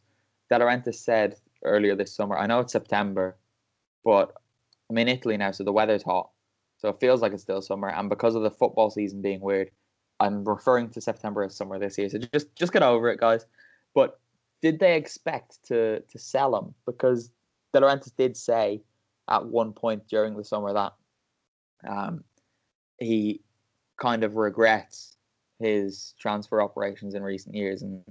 De 0.49 0.93
said 0.93 1.35
earlier 1.63 1.95
this 1.95 2.13
summer, 2.13 2.37
I 2.37 2.45
know 2.45 2.59
it's 2.59 2.71
September, 2.71 3.35
but 4.03 4.33
I'm 4.89 4.97
in 4.97 5.07
Italy 5.07 5.37
now, 5.37 5.51
so 5.51 5.63
the 5.63 5.73
weather's 5.73 6.03
hot. 6.03 6.29
So 6.85 6.89
it 6.89 6.99
feels 6.99 7.19
like 7.19 7.33
it's 7.33 7.41
still 7.41 7.63
summer. 7.63 7.89
And 7.89 8.09
because 8.09 8.35
of 8.35 8.43
the 8.43 8.51
football 8.51 8.91
season 8.91 9.19
being 9.19 9.41
weird, 9.41 9.71
I'm 10.19 10.43
referring 10.45 10.91
to 10.91 11.01
September 11.01 11.41
as 11.41 11.55
summer 11.55 11.79
this 11.79 11.97
year. 11.97 12.09
So 12.09 12.19
just 12.31 12.55
just 12.55 12.71
get 12.71 12.83
over 12.83 13.09
it, 13.09 13.19
guys. 13.19 13.47
But 13.95 14.19
did 14.61 14.79
they 14.79 14.95
expect 14.95 15.57
to 15.69 16.01
to 16.01 16.19
sell 16.19 16.55
him? 16.55 16.75
Because 16.85 17.31
De 17.73 17.81
Laurentiis 17.81 18.15
did 18.15 18.37
say 18.37 18.83
at 19.27 19.43
one 19.43 19.73
point 19.73 20.07
during 20.07 20.37
the 20.37 20.43
summer 20.43 20.73
that 20.73 20.93
um, 21.89 22.23
he 22.99 23.41
kind 23.97 24.23
of 24.23 24.35
regrets 24.35 25.17
his 25.57 26.13
transfer 26.19 26.61
operations 26.61 27.15
in 27.15 27.23
recent 27.23 27.55
years 27.55 27.81
and 27.81 28.03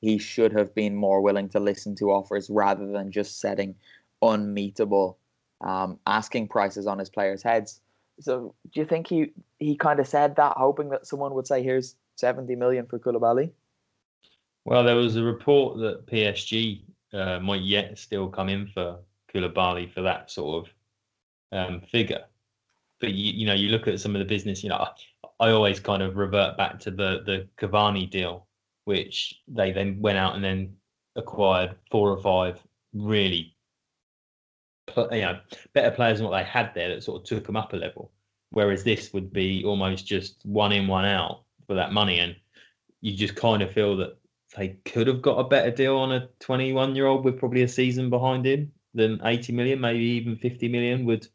he 0.00 0.18
should 0.18 0.52
have 0.52 0.74
been 0.74 0.96
more 0.96 1.20
willing 1.20 1.48
to 1.50 1.60
listen 1.60 1.94
to 1.94 2.10
offers 2.10 2.50
rather 2.50 2.88
than 2.88 3.12
just 3.12 3.38
setting 3.40 3.76
unmeetable 4.22 5.16
um, 5.60 6.00
asking 6.06 6.48
prices 6.48 6.88
on 6.88 6.98
his 6.98 7.10
players' 7.10 7.44
heads. 7.44 7.80
So 8.20 8.54
do 8.72 8.80
you 8.80 8.86
think 8.86 9.08
he 9.08 9.32
he 9.58 9.76
kind 9.76 10.00
of 10.00 10.08
said 10.08 10.36
that, 10.36 10.56
hoping 10.56 10.90
that 10.90 11.06
someone 11.06 11.34
would 11.34 11.46
say, 11.46 11.62
"Here's 11.62 11.96
seventy 12.16 12.56
million 12.56 12.86
for 12.86 12.98
Koulibaly"? 12.98 13.50
Well, 14.64 14.84
there 14.84 14.96
was 14.96 15.16
a 15.16 15.22
report 15.22 15.78
that 15.78 16.06
PSG 16.06 16.82
uh, 17.12 17.40
might 17.40 17.62
yet 17.62 17.98
still 17.98 18.28
come 18.28 18.48
in 18.48 18.66
for 18.68 18.98
Koulibaly 19.32 19.92
for 19.92 20.02
that 20.02 20.30
sort 20.30 20.66
of 20.66 20.72
um, 21.52 21.80
figure. 21.80 22.24
But 23.00 23.12
you, 23.12 23.32
you 23.32 23.46
know, 23.46 23.54
you 23.54 23.68
look 23.68 23.86
at 23.88 24.00
some 24.00 24.14
of 24.14 24.18
the 24.18 24.24
business. 24.24 24.62
You 24.62 24.70
know, 24.70 24.88
I 25.40 25.50
always 25.50 25.80
kind 25.80 26.02
of 26.02 26.16
revert 26.16 26.56
back 26.56 26.78
to 26.80 26.90
the 26.90 27.22
the 27.24 27.48
Cavani 27.56 28.10
deal, 28.10 28.46
which 28.84 29.40
they 29.46 29.72
then 29.72 30.00
went 30.00 30.18
out 30.18 30.34
and 30.34 30.44
then 30.44 30.76
acquired 31.16 31.76
four 31.90 32.10
or 32.10 32.20
five 32.20 32.60
really 32.94 33.54
you 34.96 35.20
know 35.20 35.38
better 35.72 35.90
players 35.90 36.18
than 36.18 36.28
what 36.28 36.36
they 36.36 36.44
had 36.44 36.72
there 36.74 36.88
that 36.88 37.02
sort 37.02 37.20
of 37.20 37.26
took 37.26 37.44
them 37.44 37.56
up 37.56 37.72
a 37.72 37.76
level. 37.76 38.12
Whereas 38.50 38.82
this 38.82 39.12
would 39.12 39.32
be 39.32 39.62
almost 39.64 40.06
just 40.06 40.44
one 40.44 40.72
in, 40.72 40.86
one 40.86 41.04
out 41.04 41.42
for 41.66 41.74
that 41.74 41.92
money, 41.92 42.18
and 42.18 42.34
you 43.00 43.14
just 43.14 43.36
kind 43.36 43.62
of 43.62 43.72
feel 43.72 43.96
that 43.98 44.16
they 44.56 44.68
could 44.84 45.06
have 45.06 45.22
got 45.22 45.38
a 45.38 45.48
better 45.48 45.70
deal 45.70 45.96
on 45.96 46.12
a 46.12 46.28
21 46.40 46.94
year 46.94 47.06
old 47.06 47.24
with 47.24 47.38
probably 47.38 47.62
a 47.62 47.68
season 47.68 48.08
behind 48.08 48.46
him 48.46 48.72
than 48.94 49.20
80 49.22 49.52
million, 49.52 49.80
maybe 49.80 50.04
even 50.04 50.36
50 50.36 50.68
million 50.68 51.04
would 51.04 51.26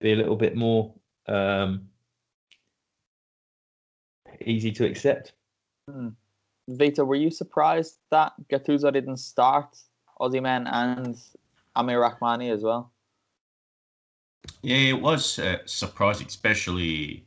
be 0.00 0.12
a 0.12 0.16
little 0.16 0.36
bit 0.36 0.56
more 0.56 0.94
um, 1.26 1.88
easy 4.44 4.72
to 4.72 4.84
accept. 4.84 5.32
Hmm. 5.90 6.08
Vito, 6.68 7.04
were 7.04 7.16
you 7.16 7.30
surprised 7.30 7.98
that 8.10 8.32
Gattuso 8.50 8.92
didn't 8.92 9.16
start 9.16 9.76
Osimhen 10.20 10.68
and 10.70 11.18
Amir 11.74 12.00
Rrahmani 12.00 12.52
as 12.52 12.62
well. 12.62 12.92
Yeah, 14.62 14.76
it 14.76 15.00
was 15.00 15.38
uh, 15.38 15.58
surprising, 15.66 16.26
especially 16.26 17.26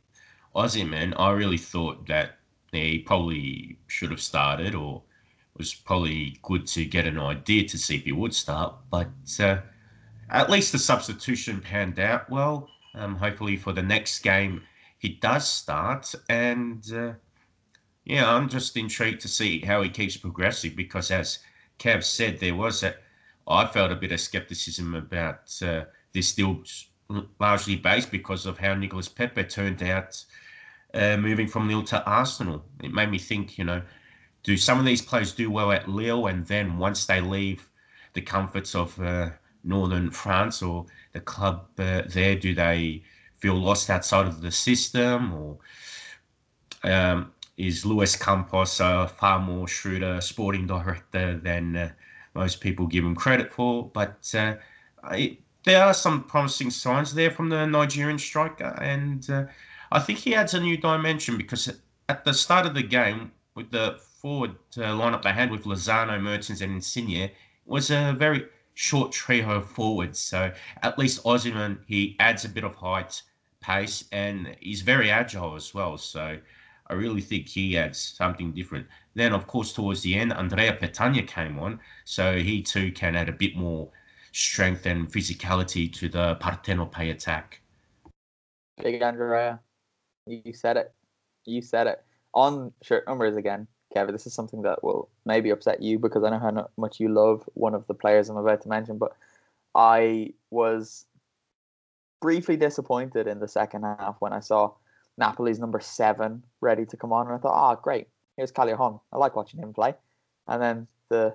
Osimhen. 0.54 1.14
I 1.18 1.30
really 1.32 1.58
thought 1.58 2.06
that 2.06 2.38
he 2.72 2.98
probably 2.98 3.78
should 3.86 4.10
have 4.10 4.20
started, 4.20 4.74
or 4.74 5.02
was 5.56 5.74
probably 5.74 6.38
good 6.42 6.66
to 6.68 6.84
get 6.84 7.06
an 7.06 7.18
idea 7.18 7.66
to 7.68 7.78
see 7.78 7.96
if 7.96 8.04
he 8.04 8.12
would 8.12 8.34
start. 8.34 8.74
But 8.90 9.10
uh, 9.40 9.58
at 10.30 10.50
least 10.50 10.72
the 10.72 10.78
substitution 10.78 11.60
panned 11.60 11.98
out 11.98 12.28
well. 12.30 12.68
Um, 12.94 13.16
hopefully 13.16 13.56
for 13.56 13.72
the 13.72 13.82
next 13.82 14.20
game 14.20 14.62
he 14.98 15.10
does 15.10 15.46
start, 15.46 16.14
and 16.28 16.82
uh, 16.92 17.12
yeah, 18.04 18.30
I'm 18.32 18.48
just 18.48 18.76
intrigued 18.76 19.20
to 19.22 19.28
see 19.28 19.60
how 19.60 19.82
he 19.82 19.90
keeps 19.90 20.16
progressing 20.16 20.74
because, 20.74 21.10
as 21.10 21.40
Kev 21.78 22.02
said, 22.02 22.40
there 22.40 22.54
was 22.54 22.82
a 22.82 22.94
I 23.48 23.66
felt 23.66 23.92
a 23.92 23.96
bit 23.96 24.12
of 24.12 24.20
skepticism 24.20 24.94
about 24.94 25.50
uh, 25.62 25.84
this 26.12 26.34
deal, 26.34 26.62
largely 27.38 27.76
based 27.76 28.10
because 28.10 28.46
of 28.46 28.58
how 28.58 28.74
Nicolas 28.74 29.08
Pepe 29.08 29.44
turned 29.44 29.82
out 29.82 30.24
uh, 30.94 31.16
moving 31.16 31.46
from 31.46 31.68
Lille 31.68 31.84
to 31.84 32.04
Arsenal. 32.04 32.64
It 32.82 32.92
made 32.92 33.10
me 33.10 33.18
think, 33.18 33.58
you 33.58 33.64
know, 33.64 33.82
do 34.42 34.56
some 34.56 34.78
of 34.78 34.84
these 34.84 35.02
players 35.02 35.32
do 35.32 35.50
well 35.50 35.72
at 35.72 35.88
Lille 35.88 36.26
and 36.26 36.46
then 36.46 36.78
once 36.78 37.06
they 37.06 37.20
leave 37.20 37.68
the 38.14 38.20
comforts 38.20 38.74
of 38.74 38.98
uh, 39.00 39.30
northern 39.64 40.10
France 40.10 40.62
or 40.62 40.86
the 41.12 41.20
club 41.20 41.66
uh, 41.78 42.02
there, 42.06 42.36
do 42.36 42.54
they 42.54 43.02
feel 43.38 43.54
lost 43.54 43.90
outside 43.90 44.26
of 44.26 44.40
the 44.40 44.50
system 44.50 45.32
or 45.34 45.58
um, 46.84 47.32
is 47.56 47.84
Luis 47.84 48.16
Campos 48.16 48.80
a 48.80 49.08
far 49.08 49.40
more 49.40 49.66
shrewder 49.66 50.20
sporting 50.20 50.66
director 50.66 51.38
than 51.38 51.76
uh, 51.76 51.90
most 52.36 52.60
people 52.60 52.86
give 52.86 53.04
him 53.04 53.16
credit 53.16 53.52
for? 53.52 53.90
But 53.92 54.32
uh, 54.34 54.54
I, 55.02 55.38
there 55.64 55.82
are 55.82 55.94
some 55.94 56.24
promising 56.24 56.70
signs 56.70 57.14
there 57.14 57.30
from 57.30 57.48
the 57.48 57.66
Nigerian 57.66 58.18
striker, 58.18 58.76
and 58.80 59.28
uh, 59.30 59.44
I 59.90 59.98
think 60.00 60.18
he 60.20 60.34
adds 60.34 60.54
a 60.54 60.60
new 60.60 60.76
dimension 60.76 61.36
because 61.36 61.68
at 62.08 62.24
the 62.24 62.34
start 62.34 62.66
of 62.66 62.74
the 62.74 62.82
game, 62.82 63.32
with 63.54 63.70
the 63.70 63.98
forward 64.20 64.54
uh, 64.76 64.82
lineup 65.00 65.22
they 65.22 65.32
had 65.32 65.50
with 65.50 65.64
Lozano, 65.64 66.20
Mertens, 66.20 66.60
and 66.60 66.72
Insigne, 66.72 67.30
was 67.64 67.90
a 67.90 68.14
very 68.18 68.44
short 68.74 69.10
trio 69.10 69.60
forwards. 69.60 70.18
So 70.18 70.52
at 70.82 70.98
least 70.98 71.24
Osimhen, 71.24 71.78
he 71.86 72.16
adds 72.20 72.44
a 72.44 72.48
bit 72.48 72.64
of 72.64 72.74
height, 72.74 73.22
pace, 73.60 74.04
and 74.12 74.54
he's 74.60 74.82
very 74.82 75.10
agile 75.10 75.54
as 75.56 75.72
well. 75.74 75.96
So 75.98 76.38
I 76.88 76.94
really 76.94 77.20
think 77.20 77.48
he 77.48 77.76
adds 77.76 77.98
something 77.98 78.52
different. 78.52 78.86
Then, 79.14 79.32
of 79.32 79.46
course, 79.46 79.72
towards 79.72 80.02
the 80.02 80.14
end, 80.14 80.32
Andrea 80.32 80.76
Petagna 80.76 81.26
came 81.26 81.58
on, 81.58 81.80
so 82.04 82.38
he 82.38 82.62
too 82.62 82.92
can 82.92 83.16
add 83.16 83.28
a 83.28 83.32
bit 83.32 83.56
more 83.56 83.90
strength 84.32 84.86
and 84.86 85.10
physicality 85.10 85.92
to 85.94 86.08
the 86.08 86.36
Partenope 86.36 87.10
attack. 87.10 87.60
Big 88.82 89.02
Andrea, 89.02 89.60
you 90.26 90.52
said 90.52 90.76
it. 90.76 90.94
You 91.44 91.62
said 91.62 91.86
it. 91.86 92.04
On 92.34 92.72
shirt 92.82 93.06
numbers 93.06 93.36
again, 93.36 93.66
Kevin, 93.94 94.12
this 94.12 94.26
is 94.26 94.34
something 94.34 94.62
that 94.62 94.84
will 94.84 95.08
maybe 95.24 95.50
upset 95.50 95.82
you 95.82 95.98
because 95.98 96.22
I 96.22 96.30
know 96.30 96.38
how 96.38 96.68
much 96.76 97.00
you 97.00 97.08
love 97.08 97.48
one 97.54 97.74
of 97.74 97.86
the 97.86 97.94
players 97.94 98.28
I'm 98.28 98.36
about 98.36 98.60
to 98.62 98.68
mention, 98.68 98.98
but 98.98 99.16
I 99.74 100.34
was 100.50 101.06
briefly 102.20 102.56
disappointed 102.56 103.26
in 103.26 103.40
the 103.40 103.48
second 103.48 103.84
half 103.84 104.16
when 104.18 104.32
I 104.32 104.40
saw 104.40 104.72
Napoli's 105.18 105.58
number 105.58 105.80
seven 105.80 106.42
ready 106.60 106.84
to 106.86 106.96
come 106.96 107.12
on, 107.12 107.26
and 107.26 107.34
I 107.34 107.38
thought, 107.38 107.72
oh, 107.72 107.80
great, 107.80 108.08
here's 108.36 108.52
Callejon. 108.52 109.00
I 109.12 109.16
like 109.16 109.36
watching 109.36 109.60
him 109.60 109.72
play. 109.72 109.94
And 110.46 110.62
then 110.62 110.86
the 111.08 111.34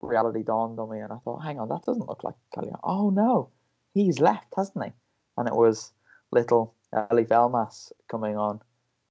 reality 0.00 0.42
dawned 0.42 0.78
on 0.78 0.90
me, 0.90 1.00
and 1.00 1.12
I 1.12 1.16
thought, 1.24 1.40
hang 1.40 1.58
on, 1.58 1.68
that 1.68 1.84
doesn't 1.84 2.08
look 2.08 2.24
like 2.24 2.34
Callejon. 2.56 2.80
Oh 2.84 3.10
no, 3.10 3.50
he's 3.94 4.20
left, 4.20 4.52
hasn't 4.56 4.84
he? 4.84 4.92
And 5.36 5.48
it 5.48 5.54
was 5.54 5.92
little 6.30 6.74
Eljif 6.94 7.28
Elmas 7.28 7.92
coming 8.10 8.36
on 8.36 8.60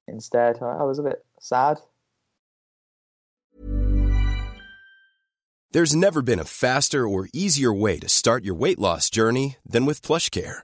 instead. 0.07 0.61
I 0.61 0.83
was 0.83 0.99
a 0.99 1.03
bit 1.03 1.25
sad. 1.39 1.79
There's 5.73 5.95
never 5.95 6.21
been 6.21 6.39
a 6.39 6.43
faster 6.43 7.07
or 7.07 7.29
easier 7.33 7.73
way 7.73 7.97
to 7.99 8.09
start 8.09 8.43
your 8.43 8.55
weight 8.55 8.77
loss 8.77 9.09
journey 9.09 9.55
than 9.65 9.85
with 9.85 10.01
PlushCare. 10.01 10.63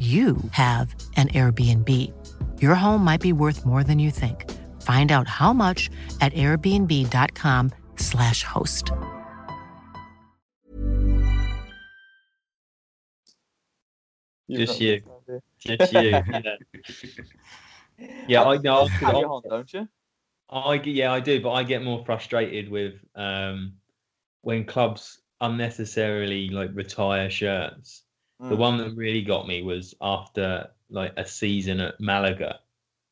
you 0.00 0.38
have 0.52 0.94
an 1.16 1.28
Airbnb. 1.28 1.88
Your 2.62 2.74
home 2.74 3.04
might 3.04 3.20
be 3.20 3.34
worth 3.34 3.66
more 3.66 3.84
than 3.84 3.98
you 3.98 4.10
think. 4.10 4.50
Find 4.80 5.12
out 5.12 5.28
how 5.28 5.52
much 5.52 5.90
at 6.22 6.32
airbnb.com/slash 6.32 8.42
host. 8.42 8.92
Just 14.50 14.80
you. 14.80 15.02
Just 15.58 15.92
you. 15.92 16.00
Yeah, 16.00 16.22
yeah 18.26 18.44
I 18.44 18.56
know. 18.56 18.88
don't 19.48 19.72
you? 19.72 19.88
I 20.48 20.80
yeah, 20.84 21.12
I 21.12 21.20
do, 21.20 21.40
but 21.40 21.52
I 21.52 21.62
get 21.62 21.84
more 21.84 22.04
frustrated 22.04 22.68
with 22.70 22.94
um, 23.14 23.74
when 24.40 24.64
clubs 24.64 25.20
unnecessarily 25.40 26.48
like 26.48 26.70
retire 26.74 27.30
shirts. 27.30 28.02
The 28.40 28.54
mm. 28.54 28.58
one 28.58 28.78
that 28.78 28.96
really 28.96 29.22
got 29.22 29.46
me 29.46 29.62
was 29.62 29.94
after 30.00 30.68
like 30.88 31.12
a 31.18 31.26
season 31.26 31.80
at 31.80 32.00
Malaga. 32.00 32.60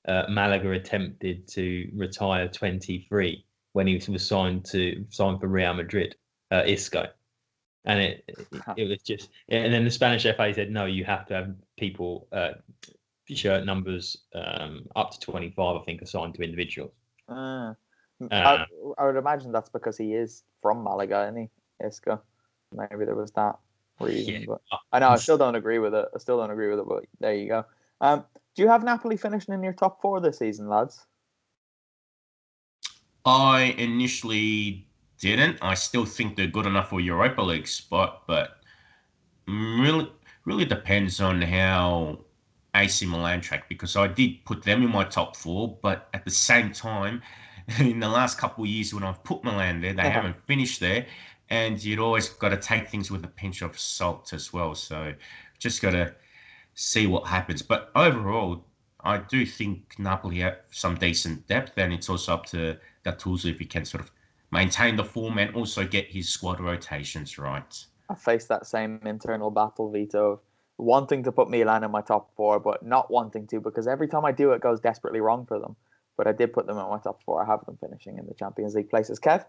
Uh, 0.06 0.24
Malaga 0.30 0.70
attempted 0.70 1.46
to 1.48 1.90
retire 1.94 2.48
23 2.48 3.44
when 3.72 3.86
he 3.86 4.00
was 4.10 4.26
signed 4.26 4.64
to 4.66 5.04
signed 5.10 5.40
for 5.40 5.48
Real 5.48 5.74
Madrid, 5.74 6.16
uh, 6.50 6.62
Isco, 6.66 7.08
and 7.84 8.00
it 8.00 8.24
it 8.76 8.88
was 8.88 9.02
just 9.02 9.28
and 9.50 9.72
then 9.72 9.84
the 9.84 9.90
Spanish 9.90 10.22
FA 10.22 10.54
said 10.54 10.70
no, 10.70 10.86
you 10.86 11.04
have 11.04 11.26
to 11.26 11.34
have 11.34 11.54
people 11.76 12.26
uh, 12.32 12.52
shirt 13.26 13.66
numbers 13.66 14.16
um, 14.34 14.86
up 14.96 15.10
to 15.10 15.20
25, 15.20 15.76
I 15.76 15.84
think, 15.84 16.00
assigned 16.00 16.34
to 16.34 16.42
individuals. 16.42 16.92
Uh, 17.28 17.74
I, 18.30 18.64
I, 18.96 19.06
would 19.06 19.16
imagine 19.16 19.52
that's 19.52 19.68
because 19.68 19.98
he 19.98 20.14
is 20.14 20.42
from 20.62 20.82
Malaga, 20.82 21.24
isn't 21.24 21.36
he, 21.36 21.86
Isco? 21.86 22.22
Maybe 22.72 23.04
there 23.04 23.14
was 23.14 23.30
that 23.32 23.58
reason. 24.00 24.34
Yeah. 24.34 24.44
But 24.46 24.60
I 24.92 24.98
know 24.98 25.08
I 25.08 25.16
still 25.16 25.38
don't 25.38 25.54
agree 25.54 25.78
with 25.78 25.94
it. 25.94 26.06
I 26.14 26.18
still 26.18 26.38
don't 26.38 26.50
agree 26.50 26.68
with 26.70 26.78
it, 26.78 26.86
but 26.88 27.04
there 27.20 27.34
you 27.34 27.48
go. 27.48 27.64
Um, 28.00 28.24
do 28.54 28.62
you 28.62 28.68
have 28.68 28.84
Napoli 28.84 29.16
finishing 29.16 29.54
in 29.54 29.62
your 29.62 29.72
top 29.72 30.00
four 30.00 30.20
this 30.20 30.38
season, 30.38 30.68
lads? 30.68 31.06
I 33.24 33.74
initially 33.78 34.88
didn't. 35.18 35.58
I 35.60 35.74
still 35.74 36.04
think 36.04 36.36
they're 36.36 36.46
good 36.46 36.66
enough 36.66 36.90
for 36.90 37.00
Europa 37.00 37.42
League 37.42 37.68
spot, 37.68 38.22
but 38.26 38.60
really, 39.46 40.10
really 40.44 40.64
depends 40.64 41.20
on 41.20 41.42
how 41.42 42.20
AC 42.74 43.04
Milan 43.06 43.40
track 43.40 43.68
because 43.68 43.96
I 43.96 44.06
did 44.06 44.44
put 44.44 44.62
them 44.62 44.82
in 44.82 44.90
my 44.90 45.04
top 45.04 45.36
four, 45.36 45.78
but 45.82 46.08
at 46.14 46.24
the 46.24 46.30
same 46.30 46.72
time, 46.72 47.22
in 47.78 48.00
the 48.00 48.08
last 48.08 48.38
couple 48.38 48.64
of 48.64 48.70
years 48.70 48.94
when 48.94 49.04
I've 49.04 49.22
put 49.24 49.44
Milan 49.44 49.80
there, 49.80 49.92
they 49.92 50.02
uh-huh. 50.02 50.10
haven't 50.10 50.46
finished 50.46 50.80
there, 50.80 51.06
and 51.50 51.82
you'd 51.82 51.98
always 51.98 52.28
got 52.28 52.50
to 52.50 52.56
take 52.56 52.88
things 52.88 53.10
with 53.10 53.24
a 53.24 53.28
pinch 53.28 53.62
of 53.62 53.78
salt 53.78 54.32
as 54.32 54.52
well. 54.52 54.74
So 54.74 55.14
just 55.58 55.82
got 55.82 55.92
to 55.92 56.14
see 56.74 57.06
what 57.06 57.26
happens. 57.26 57.62
But 57.62 57.90
overall, 57.94 58.64
I 59.00 59.18
do 59.18 59.46
think 59.46 59.94
Napoli 59.98 60.40
have 60.40 60.58
some 60.70 60.96
decent 60.96 61.46
depth, 61.46 61.78
and 61.78 61.92
it's 61.92 62.08
also 62.08 62.34
up 62.34 62.46
to 62.46 62.76
Gattuso 63.04 63.46
if 63.46 63.58
he 63.58 63.64
can 63.64 63.84
sort 63.84 64.02
of 64.02 64.10
maintain 64.50 64.96
the 64.96 65.04
form 65.04 65.38
and 65.38 65.54
also 65.54 65.86
get 65.86 66.06
his 66.06 66.28
squad 66.28 66.60
rotations 66.60 67.38
right. 67.38 67.84
I 68.08 68.14
faced 68.14 68.48
that 68.48 68.66
same 68.66 69.00
internal 69.04 69.50
battle, 69.50 69.90
Vito. 69.90 70.40
wanting 70.78 71.22
to 71.24 71.32
put 71.32 71.50
Milan 71.50 71.84
in 71.84 71.90
my 71.90 72.00
top 72.00 72.34
four, 72.34 72.58
but 72.58 72.84
not 72.84 73.10
wanting 73.10 73.46
to 73.48 73.60
because 73.60 73.86
every 73.86 74.08
time 74.08 74.24
I 74.24 74.32
do, 74.32 74.52
it 74.52 74.60
goes 74.60 74.80
desperately 74.80 75.20
wrong 75.20 75.44
for 75.46 75.58
them. 75.58 75.76
But 76.16 76.26
I 76.26 76.32
did 76.32 76.52
put 76.52 76.66
them 76.66 76.78
in 76.78 76.88
my 76.88 76.98
top 76.98 77.22
four. 77.22 77.42
I 77.42 77.46
have 77.46 77.64
them 77.66 77.78
finishing 77.80 78.18
in 78.18 78.26
the 78.26 78.34
Champions 78.34 78.74
League 78.74 78.90
places. 78.90 79.20
Kev? 79.20 79.44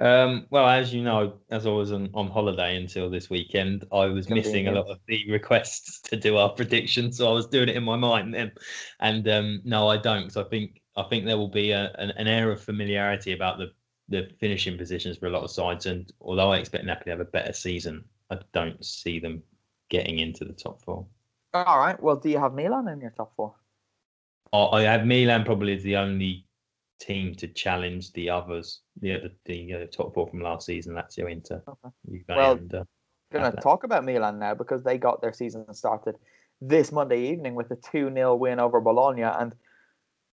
Um, 0.00 0.46
well, 0.50 0.68
as 0.68 0.92
you 0.92 1.02
know, 1.02 1.34
as 1.50 1.66
I 1.66 1.70
was 1.70 1.92
on, 1.92 2.10
on 2.14 2.28
holiday 2.28 2.76
until 2.76 3.08
this 3.08 3.30
weekend, 3.30 3.84
I 3.92 4.06
was 4.06 4.28
missing 4.28 4.66
a 4.66 4.72
lot 4.72 4.88
of 4.88 4.98
the 5.06 5.24
requests 5.30 6.00
to 6.02 6.16
do 6.16 6.36
our 6.36 6.48
predictions, 6.48 7.18
so 7.18 7.30
I 7.30 7.32
was 7.32 7.46
doing 7.46 7.68
it 7.68 7.76
in 7.76 7.84
my 7.84 7.96
mind 7.96 8.34
then. 8.34 8.50
And 8.98 9.28
um, 9.28 9.60
no, 9.64 9.88
I 9.88 9.96
don't. 9.96 10.32
So 10.32 10.44
I 10.44 10.48
think 10.48 10.80
I 10.96 11.04
think 11.04 11.24
there 11.24 11.38
will 11.38 11.48
be 11.48 11.70
a, 11.70 11.94
an, 11.98 12.10
an 12.12 12.26
air 12.26 12.50
of 12.50 12.60
familiarity 12.60 13.32
about 13.32 13.58
the 13.58 13.72
the 14.08 14.28
finishing 14.38 14.76
positions 14.76 15.16
for 15.16 15.26
a 15.26 15.30
lot 15.30 15.44
of 15.44 15.50
sides. 15.50 15.86
And 15.86 16.12
although 16.20 16.52
I 16.52 16.58
expect 16.58 16.84
Napoli 16.84 17.04
to 17.04 17.10
have 17.10 17.20
a 17.20 17.24
better 17.30 17.52
season, 17.52 18.04
I 18.30 18.38
don't 18.52 18.84
see 18.84 19.18
them 19.18 19.42
getting 19.88 20.18
into 20.18 20.44
the 20.44 20.52
top 20.52 20.82
four. 20.82 21.06
All 21.54 21.78
right. 21.78 22.00
Well, 22.02 22.16
do 22.16 22.28
you 22.28 22.38
have 22.38 22.52
Milan 22.52 22.88
in 22.88 23.00
your 23.00 23.12
top 23.12 23.32
four? 23.36 23.54
I 24.52 24.82
have 24.82 25.06
Milan 25.06 25.44
probably 25.44 25.74
as 25.74 25.82
the 25.82 25.96
only 25.96 26.43
team 27.04 27.34
to 27.36 27.48
challenge 27.48 28.12
the 28.12 28.30
others, 28.30 28.80
the 29.00 29.18
the, 29.18 29.32
the 29.44 29.74
uh, 29.74 29.86
top 29.92 30.14
four 30.14 30.26
from 30.28 30.40
last 30.40 30.66
season, 30.66 30.94
Lazio, 30.94 31.30
Inter, 31.30 31.62
okay. 31.68 32.24
well, 32.28 32.52
and, 32.52 32.74
uh, 32.74 32.84
going 33.32 33.50
to 33.50 33.60
talk 33.60 33.84
about 33.84 34.04
Milan 34.04 34.38
now 34.38 34.54
because 34.54 34.82
they 34.82 34.98
got 34.98 35.20
their 35.20 35.32
season 35.32 35.72
started 35.74 36.16
this 36.60 36.92
Monday 36.92 37.30
evening 37.30 37.54
with 37.54 37.70
a 37.70 37.76
2 37.76 38.12
0 38.12 38.36
win 38.36 38.60
over 38.60 38.80
Bologna. 38.80 39.22
And 39.22 39.54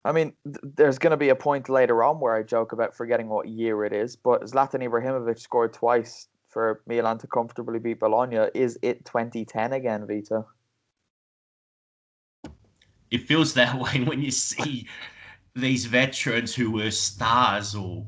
I 0.05 0.11
mean, 0.11 0.33
th- 0.45 0.57
there's 0.75 0.99
going 0.99 1.11
to 1.11 1.17
be 1.17 1.29
a 1.29 1.35
point 1.35 1.69
later 1.69 2.03
on 2.03 2.19
where 2.19 2.35
I 2.35 2.43
joke 2.43 2.71
about 2.71 2.95
forgetting 2.95 3.29
what 3.29 3.47
year 3.47 3.85
it 3.85 3.93
is, 3.93 4.15
but 4.15 4.43
Zlatan 4.43 4.83
Ibrahimovic 4.83 5.39
scored 5.39 5.73
twice 5.73 6.27
for 6.49 6.81
Milan 6.87 7.17
to 7.19 7.27
comfortably 7.27 7.79
beat 7.79 7.99
Bologna. 7.99 8.47
Is 8.53 8.77
it 8.81 9.05
2010 9.05 9.73
again, 9.73 10.05
Vito? 10.07 10.47
It 13.11 13.21
feels 13.21 13.53
that 13.55 13.79
way 13.79 14.03
when 14.03 14.21
you 14.21 14.31
see 14.31 14.87
these 15.59 15.85
veterans 15.85 16.55
who 16.55 16.71
were 16.71 16.91
stars 16.91 17.75
or 17.75 18.05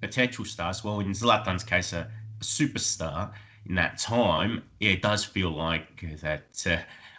potential 0.00 0.44
stars, 0.44 0.82
well, 0.82 1.00
in 1.00 1.12
Zlatan's 1.12 1.64
case, 1.64 1.92
a, 1.92 2.10
superstar 2.42 3.32
in 3.66 3.76
that 3.76 3.98
time, 3.98 4.62
it 4.80 5.00
does 5.02 5.24
feel 5.24 5.50
like 5.50 6.04
that 6.20 6.66
uh, 6.66 6.76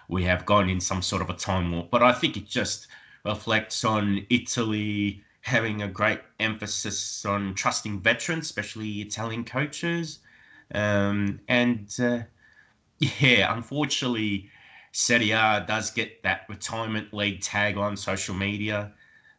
we 0.09 0.23
have 0.23 0.45
gone 0.45 0.69
in 0.69 0.81
some 0.81 1.01
sort 1.01 1.21
of 1.21 1.29
a 1.29 1.33
time 1.33 1.71
warp. 1.71 1.89
But 1.89 2.03
I 2.03 2.11
think 2.11 2.35
it 2.37 2.45
just 2.45 2.87
reflects 3.23 3.83
on 3.85 4.25
Italy 4.29 5.23
having 5.41 5.81
a 5.81 5.87
great 5.87 6.19
emphasis 6.39 7.25
on 7.25 7.53
trusting 7.55 8.01
veterans, 8.01 8.45
especially 8.45 9.01
Italian 9.01 9.43
coaches. 9.43 10.19
Um, 10.73 11.39
and 11.47 11.93
uh, 12.01 12.19
yeah, 12.99 13.53
unfortunately, 13.53 14.49
Serie 14.91 15.31
A 15.31 15.65
does 15.67 15.91
get 15.91 16.21
that 16.23 16.45
retirement 16.49 17.13
league 17.13 17.41
tag 17.41 17.77
on 17.77 17.97
social 17.97 18.35
media 18.35 18.91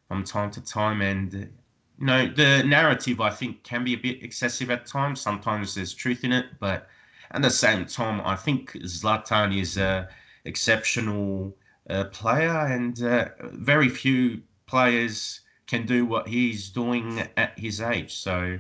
from 0.09 0.25
time 0.25 0.51
to 0.53 0.61
time. 0.61 1.01
And, 1.03 1.33
you 1.33 2.07
know, 2.07 2.27
the 2.27 2.63
narrative, 2.65 3.21
I 3.21 3.31
think, 3.31 3.63
can 3.63 3.85
be 3.85 3.95
a 3.95 3.99
bit 3.99 4.23
excessive 4.23 4.71
at 4.71 4.87
times. 4.87 5.21
Sometimes 5.21 5.75
there's 5.75 5.95
truth 5.95 6.25
in 6.25 6.33
it. 6.33 6.47
But 6.61 6.89
at 7.31 7.43
the 7.43 7.51
same 7.51 7.87
time, 7.87 8.21
I 8.25 8.37
think 8.37 8.73
Zlatan 8.73 9.59
is 9.59 9.77
a 9.77 10.09
exceptional 10.45 11.57
uh, 11.91 12.05
player, 12.05 12.67
and 12.67 13.03
uh, 13.03 13.29
very 13.41 13.89
few 13.89 14.43
players 14.67 15.41
can 15.67 15.87
do 15.87 16.05
what 16.05 16.29
he's 16.29 16.69
doing 16.69 17.21
at 17.37 17.59
his 17.59 17.81
age. 17.81 18.15
So, 18.15 18.59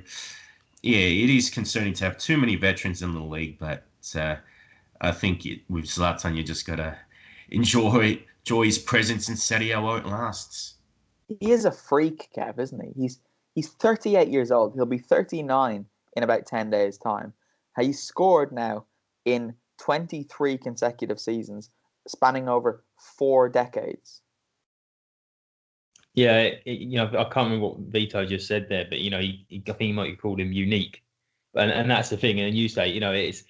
yeah, 0.82 0.98
it 0.98 1.30
is 1.30 1.50
concerning 1.50 1.92
to 1.94 2.04
have 2.04 2.18
too 2.18 2.36
many 2.36 2.56
veterans 2.56 3.02
in 3.02 3.14
the 3.14 3.20
league, 3.20 3.58
but 3.58 3.84
uh, 4.14 4.36
I 5.00 5.12
think 5.12 5.46
it, 5.46 5.60
with 5.68 5.84
Zlatan, 5.84 6.36
you 6.36 6.42
just 6.42 6.66
got 6.66 6.76
to 6.76 6.96
enjoy, 7.50 8.22
enjoy 8.44 8.64
his 8.64 8.78
presence 8.78 9.28
in 9.28 9.62
A 9.62 9.76
while 9.80 9.96
it 9.96 10.06
lasts 10.06 10.73
he 11.28 11.52
is 11.52 11.64
a 11.64 11.72
freak, 11.72 12.28
Kev, 12.36 12.58
isn't 12.58 12.80
he? 12.82 13.02
He's 13.02 13.20
he's 13.54 13.68
38 13.68 14.28
years 14.28 14.50
old. 14.50 14.74
He'll 14.74 14.86
be 14.86 14.98
39 14.98 15.86
in 16.16 16.22
about 16.22 16.46
10 16.46 16.70
days' 16.70 16.98
time. 16.98 17.32
He's 17.78 18.02
scored 18.02 18.52
now 18.52 18.84
in 19.24 19.54
23 19.78 20.58
consecutive 20.58 21.18
seasons, 21.18 21.70
spanning 22.06 22.48
over 22.48 22.84
four 22.98 23.48
decades. 23.48 24.20
Yeah, 26.14 26.42
it, 26.42 26.62
you 26.66 26.96
know, 26.96 27.06
I 27.08 27.24
can't 27.24 27.50
remember 27.50 27.66
what 27.66 27.78
Vito 27.80 28.24
just 28.24 28.46
said 28.46 28.68
there, 28.68 28.86
but 28.88 29.00
you 29.00 29.10
know, 29.10 29.18
he, 29.18 29.44
he, 29.48 29.62
I 29.66 29.72
think 29.72 29.80
he 29.80 29.92
might 29.92 30.10
have 30.10 30.20
called 30.20 30.38
him 30.38 30.52
unique, 30.52 31.02
and 31.54 31.72
and 31.72 31.90
that's 31.90 32.10
the 32.10 32.16
thing. 32.16 32.38
And 32.38 32.56
you 32.56 32.68
say, 32.68 32.88
you 32.88 33.00
know, 33.00 33.12
it's. 33.12 33.42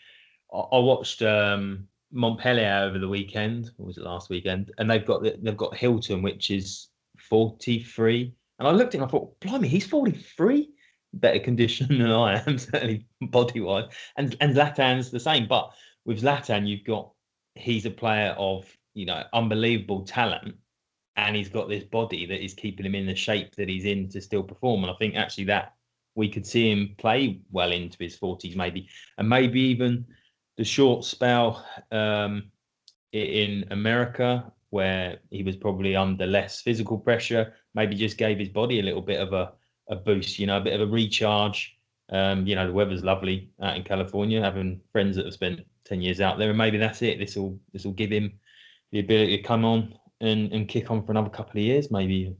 I, 0.52 0.58
I 0.58 0.78
watched 0.78 1.20
um, 1.20 1.86
Montpellier 2.10 2.86
over 2.86 2.98
the 2.98 3.08
weekend, 3.08 3.70
or 3.78 3.84
was 3.84 3.98
it 3.98 4.04
last 4.04 4.30
weekend? 4.30 4.72
And 4.78 4.90
they've 4.90 5.04
got 5.04 5.22
they've 5.22 5.56
got 5.56 5.76
Hilton, 5.76 6.22
which 6.22 6.50
is 6.50 6.88
43. 7.28 8.34
And 8.58 8.68
I 8.68 8.70
looked 8.70 8.94
at 8.94 9.00
him, 9.00 9.04
I 9.04 9.10
thought, 9.10 9.38
blimey, 9.40 9.68
he's 9.68 9.86
43. 9.86 10.70
Better 11.14 11.38
condition 11.38 11.88
than 11.98 12.10
I 12.10 12.42
am, 12.46 12.58
certainly 12.58 13.06
body 13.20 13.60
wise. 13.60 13.86
And 14.16 14.36
and 14.40 14.54
Zlatan's 14.54 15.10
the 15.10 15.20
same. 15.20 15.46
But 15.46 15.72
with 16.04 16.22
Latan, 16.22 16.66
you've 16.66 16.84
got 16.84 17.10
he's 17.54 17.86
a 17.86 17.90
player 17.90 18.34
of, 18.38 18.66
you 18.94 19.06
know, 19.06 19.22
unbelievable 19.32 20.04
talent. 20.04 20.56
And 21.16 21.36
he's 21.36 21.48
got 21.48 21.68
this 21.68 21.84
body 21.84 22.26
that 22.26 22.42
is 22.42 22.54
keeping 22.54 22.84
him 22.84 22.96
in 22.96 23.06
the 23.06 23.14
shape 23.14 23.54
that 23.54 23.68
he's 23.68 23.84
in 23.84 24.08
to 24.10 24.20
still 24.20 24.42
perform. 24.42 24.82
And 24.82 24.90
I 24.90 24.96
think 24.96 25.14
actually 25.14 25.44
that 25.44 25.74
we 26.16 26.28
could 26.28 26.46
see 26.46 26.70
him 26.70 26.94
play 26.98 27.40
well 27.50 27.72
into 27.72 27.98
his 28.00 28.16
40s, 28.18 28.56
maybe, 28.56 28.88
and 29.18 29.28
maybe 29.28 29.60
even 29.60 30.04
the 30.56 30.64
short 30.64 31.04
spell 31.04 31.64
um, 31.90 32.50
in 33.12 33.64
America 33.70 34.52
where 34.74 35.18
he 35.30 35.44
was 35.44 35.56
probably 35.56 35.94
under 35.94 36.26
less 36.26 36.60
physical 36.60 36.98
pressure, 36.98 37.54
maybe 37.76 37.94
just 37.94 38.18
gave 38.18 38.40
his 38.40 38.48
body 38.48 38.80
a 38.80 38.82
little 38.82 39.00
bit 39.00 39.20
of 39.20 39.32
a, 39.32 39.52
a 39.88 39.94
boost, 39.94 40.36
you 40.40 40.48
know, 40.48 40.56
a 40.56 40.60
bit 40.60 40.74
of 40.74 40.80
a 40.80 40.90
recharge. 40.90 41.78
Um, 42.10 42.44
you 42.44 42.56
know, 42.56 42.66
the 42.66 42.72
weather's 42.72 43.04
lovely 43.04 43.50
out 43.62 43.76
in 43.76 43.84
California, 43.84 44.42
having 44.42 44.80
friends 44.90 45.14
that 45.14 45.26
have 45.26 45.34
spent 45.34 45.60
10 45.84 46.02
years 46.02 46.20
out 46.20 46.38
there, 46.38 46.48
and 46.48 46.58
maybe 46.58 46.76
that's 46.76 47.02
it. 47.02 47.20
This 47.20 47.36
will 47.36 47.56
this 47.72 47.84
will 47.84 47.92
give 47.92 48.10
him 48.10 48.32
the 48.90 48.98
ability 48.98 49.36
to 49.36 49.42
come 49.44 49.64
on 49.64 49.94
and, 50.20 50.52
and 50.52 50.66
kick 50.68 50.90
on 50.90 51.06
for 51.06 51.12
another 51.12 51.30
couple 51.30 51.60
of 51.60 51.64
years, 51.64 51.92
maybe. 51.92 52.34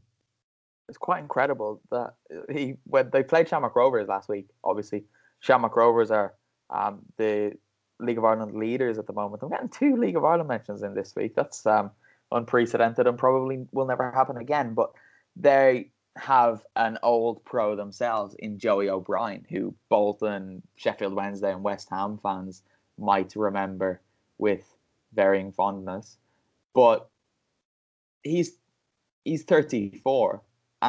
It's 0.89 0.99
quite 0.99 1.21
incredible 1.21 1.81
that 1.93 2.15
he 2.51 2.75
when 2.83 3.11
they 3.11 3.23
played 3.23 3.49
Shamrock 3.49 3.77
Rovers 3.77 4.09
last 4.09 4.29
week. 4.29 4.49
Obviously, 4.65 5.05
Shamrock 5.39 5.77
Rovers 5.77 6.11
are 6.11 6.35
um, 6.69 7.03
the 7.17 7.53
League 8.01 8.19
of 8.19 8.25
Ireland 8.25 8.57
leaders 8.57 8.99
at 8.99 9.07
the 9.07 9.13
moment. 9.13 9.45
I'm 9.45 9.51
getting 9.51 9.69
two 9.69 9.97
League 9.97 10.17
of 10.17 10.25
Ireland 10.25 10.49
mentions 10.49 10.83
in 10.83 10.95
this 10.95 11.15
week. 11.15 11.37
That's 11.37 11.65
um, 11.65 11.93
unprecedented 12.35 13.07
and 13.07 13.17
probably 13.17 13.67
will 13.73 13.87
never 13.87 14.11
happen 14.11 14.37
again. 14.37 14.75
But 14.75 14.93
they 15.37 15.91
have 16.17 16.65
an 16.77 16.99
old 17.03 17.45
pro 17.45 17.75
themselves 17.75 18.35
in 18.39 18.59
Joey 18.59 18.89
O'Brien, 18.89 19.47
who 19.49 19.75
Bolton, 19.89 20.63
Sheffield 20.77 21.15
Wednesday, 21.15 21.53
and 21.53 21.63
West 21.63 21.89
Ham 21.91 22.19
fans 22.23 22.63
might 22.99 23.35
remember 23.35 24.01
with 24.39 24.63
varying 25.15 25.53
fondness. 25.53 26.19
But 26.75 27.09
he's 28.23 28.59
he's 29.25 29.45
34, 29.45 30.43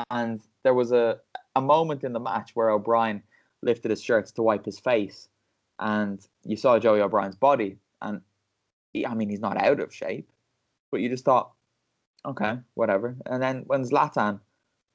and 0.09 0.41
there 0.63 0.73
was 0.73 0.91
a, 0.91 1.19
a 1.55 1.61
moment 1.61 2.03
in 2.03 2.13
the 2.13 2.19
match 2.19 2.51
where 2.55 2.69
O'Brien 2.69 3.23
lifted 3.61 3.91
his 3.91 4.01
shirts 4.01 4.31
to 4.33 4.43
wipe 4.43 4.65
his 4.65 4.79
face, 4.79 5.29
and 5.79 6.25
you 6.43 6.57
saw 6.57 6.79
Joey 6.79 7.01
O'Brien's 7.01 7.35
body, 7.35 7.77
and 8.01 8.21
he, 8.93 9.05
I 9.05 9.13
mean 9.13 9.29
he's 9.29 9.39
not 9.39 9.57
out 9.57 9.79
of 9.79 9.93
shape, 9.93 10.29
but 10.95 11.01
you 11.01 11.09
just 11.09 11.25
thought, 11.25 11.51
okay, 12.25 12.57
whatever. 12.75 13.17
And 13.25 13.43
then 13.43 13.63
when 13.67 13.83
Zlatan 13.83 14.39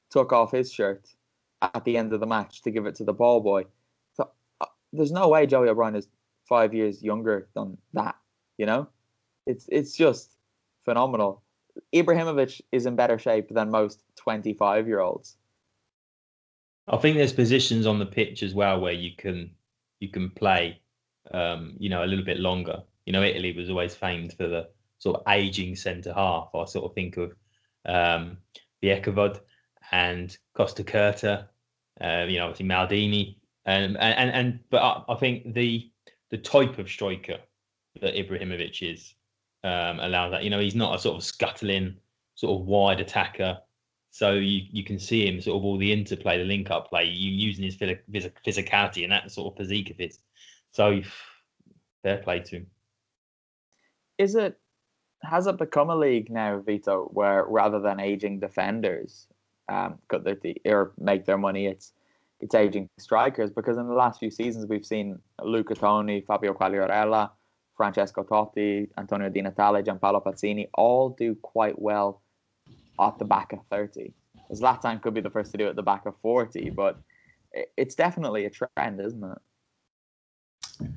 took 0.09 0.33
off 0.33 0.51
his 0.51 0.73
shirt 0.73 1.07
at 1.61 1.85
the 1.85 1.95
end 1.95 2.11
of 2.11 2.19
the 2.19 2.25
match 2.25 2.63
to 2.63 2.71
give 2.71 2.87
it 2.87 2.95
to 2.95 3.03
the 3.03 3.13
ball 3.13 3.39
boy, 3.39 3.65
so 4.15 4.31
uh, 4.61 4.65
there's 4.91 5.11
no 5.11 5.29
way 5.29 5.45
Joey 5.45 5.69
O'Brien 5.69 5.95
is 5.95 6.07
five 6.49 6.73
years 6.73 7.03
younger 7.03 7.47
than 7.53 7.77
that. 7.93 8.15
You 8.57 8.65
know, 8.65 8.87
it's 9.45 9.67
it's 9.71 9.95
just 9.95 10.37
phenomenal. 10.85 11.43
Ibrahimovic 11.93 12.61
is 12.71 12.87
in 12.87 12.95
better 12.95 13.19
shape 13.19 13.49
than 13.49 13.69
most 13.69 14.03
25 14.15 14.87
year 14.87 15.01
olds. 15.01 15.37
I 16.87 16.97
think 16.97 17.15
there's 17.15 17.31
positions 17.31 17.85
on 17.85 17.99
the 17.99 18.07
pitch 18.07 18.41
as 18.41 18.55
well 18.55 18.81
where 18.81 18.91
you 18.91 19.11
can 19.15 19.51
you 19.99 20.09
can 20.09 20.31
play, 20.31 20.81
um, 21.31 21.75
you 21.77 21.89
know, 21.89 22.03
a 22.03 22.07
little 22.07 22.25
bit 22.25 22.39
longer. 22.39 22.81
You 23.05 23.13
know, 23.13 23.21
Italy 23.21 23.55
was 23.55 23.69
always 23.69 23.93
famed 23.93 24.33
for 24.33 24.47
the 24.47 24.67
sort 25.01 25.15
of 25.15 25.23
aging 25.33 25.75
centre 25.75 26.13
half. 26.13 26.49
I 26.53 26.65
sort 26.65 26.85
of 26.85 26.93
think 26.93 27.17
of 27.17 27.33
um, 27.87 28.37
Bjecivold 28.83 29.39
and 29.91 30.37
Costacurta, 30.55 31.47
uh, 31.99 32.25
you 32.29 32.37
know, 32.37 32.45
obviously 32.45 32.67
Maldini, 32.67 33.37
and 33.65 33.97
and 33.97 34.29
and 34.29 34.59
but 34.69 34.77
I, 34.77 35.03
I, 35.09 35.15
think 35.15 35.55
the 35.55 35.91
the 36.29 36.37
type 36.37 36.77
of 36.77 36.87
striker 36.87 37.39
that 37.99 38.13
Ibrahimovic 38.13 38.93
is 38.93 39.15
um, 39.63 39.99
allows 39.99 40.31
that. 40.31 40.43
You 40.43 40.51
know, 40.51 40.59
he's 40.59 40.75
not 40.75 40.95
a 40.95 40.99
sort 40.99 41.17
of 41.17 41.23
scuttling, 41.23 41.95
sort 42.35 42.61
of 42.61 42.67
wide 42.67 42.99
attacker. 42.99 43.57
So 44.11 44.33
you, 44.33 44.61
you 44.69 44.83
can 44.83 44.99
see 44.99 45.25
him 45.25 45.41
sort 45.41 45.57
of 45.57 45.63
all 45.63 45.77
the 45.77 45.91
interplay, 45.91 46.37
the 46.37 46.43
link 46.43 46.69
up 46.69 46.89
play, 46.89 47.05
you 47.05 47.31
using 47.31 47.63
his 47.63 47.77
physicality 47.77 49.03
and 49.03 49.11
that 49.11 49.31
sort 49.31 49.51
of 49.51 49.57
physique 49.57 49.89
of 49.89 49.97
his. 49.97 50.19
So 50.73 51.01
fair 52.03 52.17
play 52.17 52.41
to 52.41 52.57
him 52.57 52.67
is 54.21 54.35
it 54.35 54.57
has 55.23 55.47
it 55.47 55.57
become 55.57 55.89
a 55.89 55.95
league 55.95 56.29
now, 56.29 56.59
Vito, 56.59 57.09
where 57.13 57.45
rather 57.45 57.79
than 57.79 57.99
aging 57.99 58.39
defenders, 58.39 59.27
um, 59.69 59.99
cut 60.07 60.23
their 60.23 60.37
or 60.65 60.91
make 60.97 61.25
their 61.25 61.37
money, 61.37 61.67
it's 61.67 61.93
it's 62.39 62.55
aging 62.55 62.89
strikers 62.97 63.51
because 63.51 63.77
in 63.77 63.87
the 63.87 63.93
last 63.93 64.19
few 64.19 64.31
seasons 64.31 64.65
we've 64.67 64.85
seen 64.85 65.19
Luca 65.43 65.75
Toni, 65.75 66.21
Fabio 66.21 66.53
Quagliarella, 66.53 67.29
Francesco 67.77 68.23
Totti, 68.23 68.89
Antonio 68.97 69.29
Di 69.29 69.41
Natale, 69.41 69.83
Gianpaolo 69.83 70.23
Pazzini 70.23 70.67
all 70.73 71.09
do 71.09 71.35
quite 71.35 71.79
well 71.79 72.21
at 72.99 73.17
the 73.19 73.25
back 73.25 73.53
of 73.53 73.59
30. 73.69 74.11
Zlatan 74.53 75.01
could 75.01 75.13
be 75.13 75.21
the 75.21 75.29
first 75.29 75.51
to 75.51 75.57
do 75.57 75.67
it 75.67 75.69
at 75.69 75.75
the 75.75 75.83
back 75.83 76.05
of 76.05 76.15
40, 76.21 76.71
but 76.71 76.97
it's 77.77 77.95
definitely 77.95 78.45
a 78.45 78.49
trend, 78.49 78.99
isn't 78.99 79.23
it? 79.23 80.87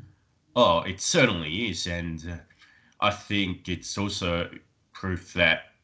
Oh, 0.57 0.81
it 0.81 1.01
certainly 1.01 1.69
is. 1.69 1.87
And 1.87 2.25
uh, 2.31 2.37
I 3.05 3.11
think 3.11 3.69
it's 3.69 3.99
also 3.99 4.49
proof 4.95 5.35
that 5.35 5.75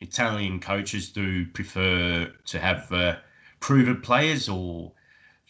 Italian 0.00 0.58
coaches 0.58 1.10
do 1.10 1.46
prefer 1.46 2.32
to 2.44 2.58
have 2.58 2.90
uh, 2.90 3.16
proven 3.60 4.00
players 4.00 4.48
or 4.48 4.90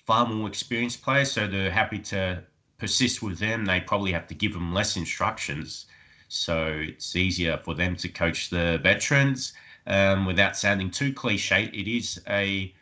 far 0.04 0.26
more 0.26 0.46
experienced 0.46 1.00
players. 1.00 1.32
So 1.32 1.46
they're 1.46 1.70
happy 1.70 2.00
to 2.12 2.44
persist 2.76 3.22
with 3.22 3.38
them. 3.38 3.64
They 3.64 3.80
probably 3.80 4.12
have 4.12 4.26
to 4.26 4.34
give 4.34 4.52
them 4.52 4.74
less 4.74 4.94
instructions. 4.94 5.86
So 6.28 6.66
it's 6.66 7.16
easier 7.16 7.56
for 7.64 7.74
them 7.74 7.96
to 7.96 8.10
coach 8.10 8.50
the 8.50 8.78
veterans 8.82 9.54
um, 9.86 10.26
without 10.26 10.54
sounding 10.54 10.90
too 10.90 11.14
cliche. 11.14 11.70
It 11.72 11.88
is 11.88 12.20
a 12.28 12.74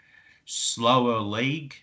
slower 0.44 1.20
league 1.20 1.76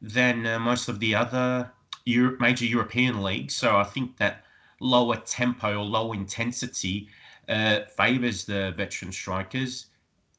than 0.00 0.46
uh, 0.46 0.60
most 0.60 0.88
of 0.88 1.00
the 1.00 1.16
other 1.16 1.72
Euro- 2.04 2.36
major 2.38 2.64
European 2.64 3.24
leagues. 3.24 3.56
So 3.56 3.76
I 3.76 3.82
think 3.82 4.18
that 4.18 4.44
lower 4.80 5.16
tempo 5.16 5.78
or 5.78 5.84
low 5.84 6.12
intensity 6.12 7.08
uh, 7.48 7.80
favors 7.96 8.44
the 8.44 8.72
veteran 8.76 9.12
strikers. 9.12 9.86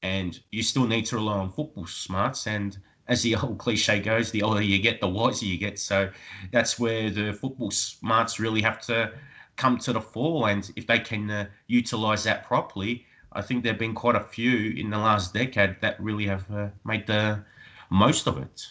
And 0.04 0.40
you 0.52 0.64
still 0.64 0.86
need 0.86 1.06
to 1.08 1.16
rely 1.16 1.38
on 1.38 1.50
football 1.52 1.88
smarts. 1.88 2.48
And 2.48 2.78
as 3.08 3.24
the 3.24 3.36
old 3.36 3.58
cliche 3.58 4.00
goes, 4.00 4.32
the 4.32 4.44
older 4.44 4.62
you 4.62 4.80
get, 4.80 5.02
the 5.02 5.08
wiser 5.08 5.46
you 5.46 5.58
get. 5.58 5.80
So 5.80 6.10
that's 6.52 6.78
where 6.78 7.10
the 7.10 7.34
football 7.34 7.72
smarts 7.72 8.40
really 8.40 8.62
have 8.62 8.82
to 8.82 9.12
come 9.56 9.78
to 9.80 9.94
the 9.94 10.02
fore. 10.02 10.50
And 10.50 10.70
if 10.76 10.86
they 10.86 11.00
can 11.00 11.30
uh, 11.30 11.48
utilize 11.68 12.24
that 12.26 12.46
properly, 12.46 13.06
I 13.34 13.42
think 13.42 13.64
there 13.64 13.74
have 13.74 13.80
been 13.80 13.94
quite 13.94 14.16
a 14.16 14.22
few 14.22 14.72
in 14.72 14.90
the 14.90 14.98
last 14.98 15.34
decade 15.34 15.78
that 15.82 16.00
really 16.00 16.26
have 16.28 16.50
uh, 16.52 16.70
made 16.86 17.08
the 17.08 17.44
most 17.90 18.28
of 18.28 18.38
it. 18.38 18.68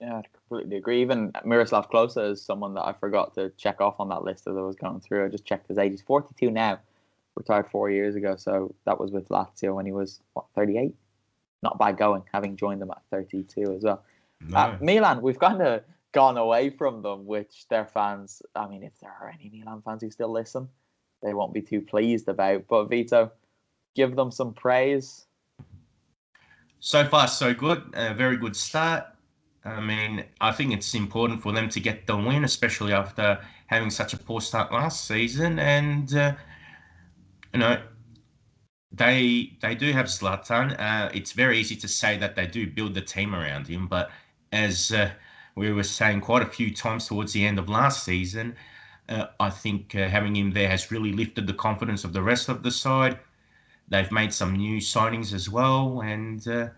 Yeah, 0.00 0.22
completely 0.48 0.76
agree. 0.76 1.02
Even 1.02 1.32
Miroslav 1.44 1.90
Klose 1.90 2.30
is 2.32 2.42
someone 2.42 2.74
that 2.74 2.84
I 2.86 2.92
forgot 2.92 3.34
to 3.34 3.50
check 3.50 3.80
off 3.80 3.96
on 3.98 4.08
that 4.08 4.24
list 4.24 4.46
as 4.46 4.56
I 4.56 4.60
was 4.60 4.76
going 4.76 5.00
through. 5.00 5.26
I 5.26 5.28
just 5.28 5.44
checked 5.44 5.68
his 5.68 5.78
age. 5.78 5.92
He's 5.92 6.02
42 6.02 6.50
now, 6.50 6.78
retired 7.34 7.66
four 7.70 7.90
years 7.90 8.14
ago. 8.16 8.36
So 8.36 8.74
that 8.84 8.98
was 8.98 9.10
with 9.10 9.28
Lazio 9.28 9.74
when 9.74 9.86
he 9.86 9.92
was, 9.92 10.20
what, 10.32 10.46
38? 10.54 10.94
Not 11.62 11.78
bad 11.78 11.98
going, 11.98 12.22
having 12.32 12.56
joined 12.56 12.80
them 12.80 12.90
at 12.90 13.02
32 13.10 13.74
as 13.74 13.82
well. 13.82 14.02
No. 14.48 14.56
Uh, 14.56 14.78
Milan, 14.80 15.20
we've 15.22 15.38
kind 15.38 15.60
of 15.60 15.82
gone 16.12 16.38
away 16.38 16.70
from 16.70 17.02
them, 17.02 17.26
which 17.26 17.66
their 17.68 17.84
fans, 17.84 18.42
I 18.54 18.66
mean, 18.68 18.82
if 18.82 18.98
there 19.00 19.14
are 19.20 19.28
any 19.28 19.50
Milan 19.52 19.82
fans 19.84 20.02
who 20.02 20.10
still 20.10 20.32
listen, 20.32 20.68
they 21.22 21.34
won't 21.34 21.52
be 21.52 21.62
too 21.62 21.80
pleased 21.80 22.28
about. 22.28 22.64
But 22.68 22.84
Vito, 22.84 23.32
give 23.94 24.14
them 24.14 24.30
some 24.30 24.54
praise. 24.54 25.26
So 26.80 27.04
far, 27.04 27.26
so 27.26 27.52
good. 27.52 27.82
A 27.94 28.14
very 28.14 28.36
good 28.36 28.54
start. 28.54 29.04
I 29.64 29.80
mean, 29.80 30.24
I 30.40 30.52
think 30.52 30.72
it's 30.72 30.94
important 30.94 31.40
for 31.42 31.52
them 31.52 31.68
to 31.70 31.80
get 31.80 32.06
the 32.06 32.16
win, 32.16 32.44
especially 32.44 32.92
after 32.92 33.38
having 33.66 33.90
such 33.90 34.12
a 34.12 34.16
poor 34.16 34.40
start 34.40 34.70
last 34.72 35.04
season. 35.06 35.58
And 35.58 36.12
uh, 36.14 36.32
you 37.52 37.58
know, 37.60 37.78
they 38.90 39.50
they 39.60 39.74
do 39.74 39.92
have 39.92 40.06
Zlatan. 40.06 40.74
Uh, 40.78 41.08
it's 41.12 41.32
very 41.32 41.58
easy 41.58 41.76
to 41.76 41.88
say 41.88 42.16
that 42.16 42.34
they 42.34 42.46
do 42.46 42.66
build 42.66 42.94
the 42.94 43.02
team 43.02 43.34
around 43.34 43.66
him, 43.66 43.86
but 43.86 44.08
as 44.52 44.90
uh, 44.90 45.10
we 45.54 45.70
were 45.72 45.82
saying 45.82 46.20
quite 46.20 46.42
a 46.42 46.46
few 46.46 46.70
times 46.70 47.06
towards 47.06 47.32
the 47.32 47.44
end 47.44 47.58
of 47.58 47.68
last 47.68 48.02
season, 48.02 48.54
uh, 49.08 49.26
I 49.40 49.50
think 49.50 49.94
uh, 49.94 50.08
having 50.08 50.36
him 50.36 50.52
there 50.52 50.68
has 50.68 50.90
really 50.90 51.12
lifted 51.12 51.46
the 51.46 51.52
confidence 51.54 52.04
of 52.04 52.12
the 52.12 52.22
rest 52.22 52.48
of 52.48 52.62
the 52.62 52.70
side. 52.70 53.18
They've 53.88 54.10
made 54.12 54.32
some 54.32 54.54
new 54.54 54.78
signings 54.78 55.32
as 55.34 55.48
well, 55.48 56.02
and 56.02 56.46
uh, 56.48 56.68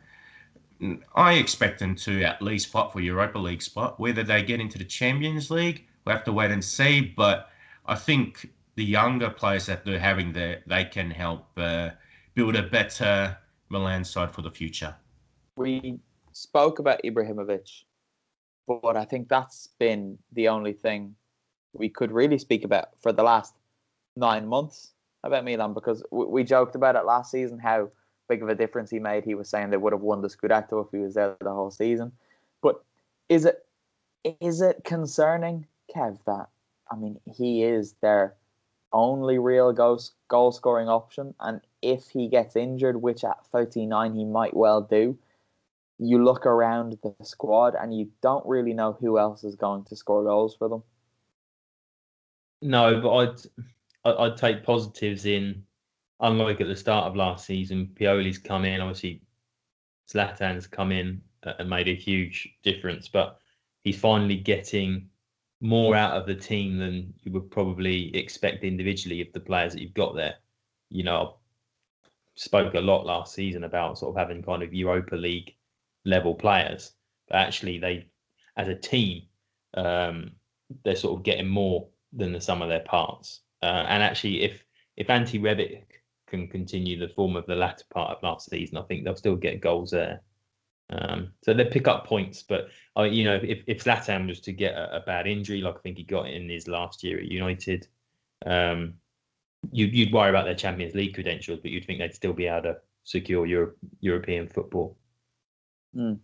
I 1.14 1.34
expect 1.34 1.78
them 1.78 1.94
to 1.96 2.22
at 2.22 2.40
least 2.40 2.68
fight 2.68 2.92
for 2.92 3.00
Europa 3.00 3.38
League 3.38 3.62
spot. 3.62 4.00
Whether 4.00 4.22
they 4.22 4.42
get 4.42 4.60
into 4.60 4.78
the 4.78 4.84
Champions 4.84 5.50
League, 5.50 5.86
we'll 6.04 6.14
have 6.14 6.24
to 6.24 6.32
wait 6.32 6.50
and 6.50 6.64
see. 6.64 7.00
But 7.00 7.50
I 7.86 7.94
think 7.94 8.50
the 8.76 8.84
younger 8.84 9.28
players 9.28 9.66
that 9.66 9.84
they're 9.84 9.98
having 9.98 10.32
there, 10.32 10.62
they 10.66 10.84
can 10.84 11.10
help 11.10 11.46
uh, 11.56 11.90
build 12.34 12.56
a 12.56 12.62
better 12.62 13.36
Milan 13.68 14.04
side 14.04 14.32
for 14.32 14.42
the 14.42 14.50
future. 14.50 14.94
We 15.56 15.98
spoke 16.32 16.78
about 16.78 17.02
Ibrahimovic, 17.04 17.82
but 18.66 18.96
I 18.96 19.04
think 19.04 19.28
that's 19.28 19.68
been 19.78 20.18
the 20.32 20.48
only 20.48 20.72
thing 20.72 21.14
we 21.72 21.88
could 21.88 22.10
really 22.10 22.38
speak 22.38 22.64
about 22.64 22.88
for 23.00 23.12
the 23.12 23.22
last 23.22 23.54
nine 24.16 24.46
months 24.46 24.92
about 25.22 25.44
Milan 25.44 25.74
because 25.74 26.02
we 26.10 26.42
joked 26.42 26.74
about 26.74 26.96
it 26.96 27.04
last 27.04 27.30
season 27.30 27.58
how 27.58 27.90
big 28.30 28.42
of 28.42 28.48
a 28.48 28.54
difference 28.54 28.90
he 28.90 29.00
made. 29.00 29.24
He 29.24 29.34
was 29.34 29.50
saying 29.50 29.68
they 29.68 29.76
would 29.76 29.92
have 29.92 30.00
won 30.00 30.22
the 30.22 30.28
Scudetto 30.28 30.86
if 30.86 30.92
he 30.92 30.98
was 30.98 31.14
there 31.14 31.36
the 31.40 31.52
whole 31.52 31.72
season. 31.72 32.12
But 32.62 32.82
is 33.28 33.44
it 33.44 33.66
is 34.40 34.60
it 34.60 34.84
concerning, 34.84 35.66
Kev, 35.94 36.18
that 36.26 36.48
I 36.90 36.96
mean 36.96 37.20
he 37.26 37.64
is 37.64 37.94
their 38.00 38.36
only 38.92 39.38
real 39.38 39.72
goal 39.72 40.00
goal 40.28 40.52
scoring 40.52 40.88
option, 40.88 41.34
and 41.40 41.60
if 41.82 42.08
he 42.08 42.28
gets 42.28 42.56
injured, 42.56 43.02
which 43.02 43.24
at 43.24 43.44
39 43.46 44.14
he 44.14 44.24
might 44.24 44.56
well 44.56 44.80
do, 44.80 45.18
you 45.98 46.24
look 46.24 46.46
around 46.46 46.98
the 47.02 47.14
squad 47.24 47.74
and 47.74 47.96
you 47.98 48.08
don't 48.22 48.46
really 48.46 48.74
know 48.74 48.92
who 48.92 49.18
else 49.18 49.42
is 49.42 49.56
going 49.56 49.84
to 49.84 49.96
score 49.96 50.22
goals 50.22 50.54
for 50.54 50.68
them. 50.68 50.82
No, 52.62 53.00
but 53.00 53.10
I'd 54.04 54.18
I'd 54.18 54.36
take 54.36 54.62
positives 54.62 55.26
in 55.26 55.64
unlike 56.20 56.60
at 56.60 56.68
the 56.68 56.76
start 56.76 57.06
of 57.06 57.16
last 57.16 57.46
season, 57.46 57.90
Pioli's 57.94 58.38
come 58.38 58.64
in. 58.64 58.80
Obviously, 58.80 59.22
Zlatan's 60.10 60.66
come 60.66 60.92
in 60.92 61.20
and 61.42 61.70
made 61.70 61.88
a 61.88 61.94
huge 61.94 62.48
difference, 62.62 63.08
but 63.08 63.38
he's 63.82 63.98
finally 63.98 64.36
getting 64.36 65.08
more 65.60 65.94
out 65.94 66.12
of 66.12 66.26
the 66.26 66.34
team 66.34 66.78
than 66.78 67.12
you 67.22 67.32
would 67.32 67.50
probably 67.50 68.14
expect 68.16 68.64
individually 68.64 69.20
of 69.20 69.32
the 69.32 69.40
players 69.40 69.72
that 69.72 69.82
you've 69.82 69.94
got 69.94 70.14
there. 70.14 70.34
You 70.88 71.04
know, 71.04 71.36
I 72.04 72.08
spoke 72.34 72.74
a 72.74 72.80
lot 72.80 73.06
last 73.06 73.34
season 73.34 73.64
about 73.64 73.98
sort 73.98 74.14
of 74.14 74.18
having 74.18 74.42
kind 74.42 74.62
of 74.62 74.74
Europa 74.74 75.16
League 75.16 75.54
level 76.04 76.34
players, 76.34 76.92
but 77.28 77.36
actually 77.36 77.78
they, 77.78 78.06
as 78.56 78.68
a 78.68 78.74
team, 78.74 79.22
um, 79.74 80.32
they're 80.84 80.96
sort 80.96 81.18
of 81.18 81.24
getting 81.24 81.48
more 81.48 81.88
than 82.12 82.32
the 82.32 82.40
sum 82.40 82.62
of 82.62 82.68
their 82.68 82.80
parts. 82.80 83.40
Uh, 83.62 83.84
and 83.88 84.02
actually, 84.02 84.42
if 84.42 84.64
if 84.96 85.08
Ante 85.10 85.38
Rebic 85.38 85.84
can 86.30 86.48
continue 86.48 86.98
the 86.98 87.12
form 87.12 87.36
of 87.36 87.46
the 87.46 87.54
latter 87.54 87.84
part 87.92 88.16
of 88.16 88.22
last 88.22 88.48
season, 88.48 88.78
I 88.78 88.82
think 88.82 89.04
they'll 89.04 89.16
still 89.16 89.36
get 89.36 89.60
goals 89.60 89.90
there. 89.90 90.22
Um, 90.90 91.32
so 91.42 91.52
they 91.54 91.64
pick 91.64 91.86
up 91.86 92.06
points, 92.06 92.42
but 92.42 92.68
uh, 92.96 93.02
you 93.02 93.24
know, 93.24 93.38
if 93.42 93.62
if 93.66 93.84
Zlatan 93.84 94.26
was 94.26 94.40
to 94.40 94.52
get 94.52 94.74
a, 94.74 94.96
a, 94.96 95.00
bad 95.00 95.26
injury, 95.26 95.60
like 95.60 95.76
I 95.76 95.80
think 95.80 95.98
he 95.98 96.02
got 96.02 96.28
in 96.28 96.48
his 96.48 96.66
last 96.66 97.04
year 97.04 97.18
at 97.18 97.26
United, 97.26 97.86
um, 98.44 98.94
you, 99.70 99.86
you'd 99.86 100.12
worry 100.12 100.30
about 100.30 100.46
their 100.46 100.54
Champions 100.54 100.94
League 100.94 101.14
credentials, 101.14 101.60
but 101.60 101.70
you'd 101.70 101.84
think 101.84 102.00
they'd 102.00 102.14
still 102.14 102.32
be 102.32 102.46
able 102.46 102.62
to 102.62 102.76
secure 103.04 103.46
Euro- 103.46 103.72
European 104.00 104.48
football. 104.48 104.96
Mm. 105.94 106.18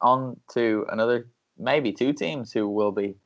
On 0.00 0.38
to 0.52 0.86
another, 0.90 1.28
maybe 1.58 1.92
two 1.92 2.12
teams 2.12 2.52
who 2.52 2.68
will 2.68 2.92
be 2.92 3.16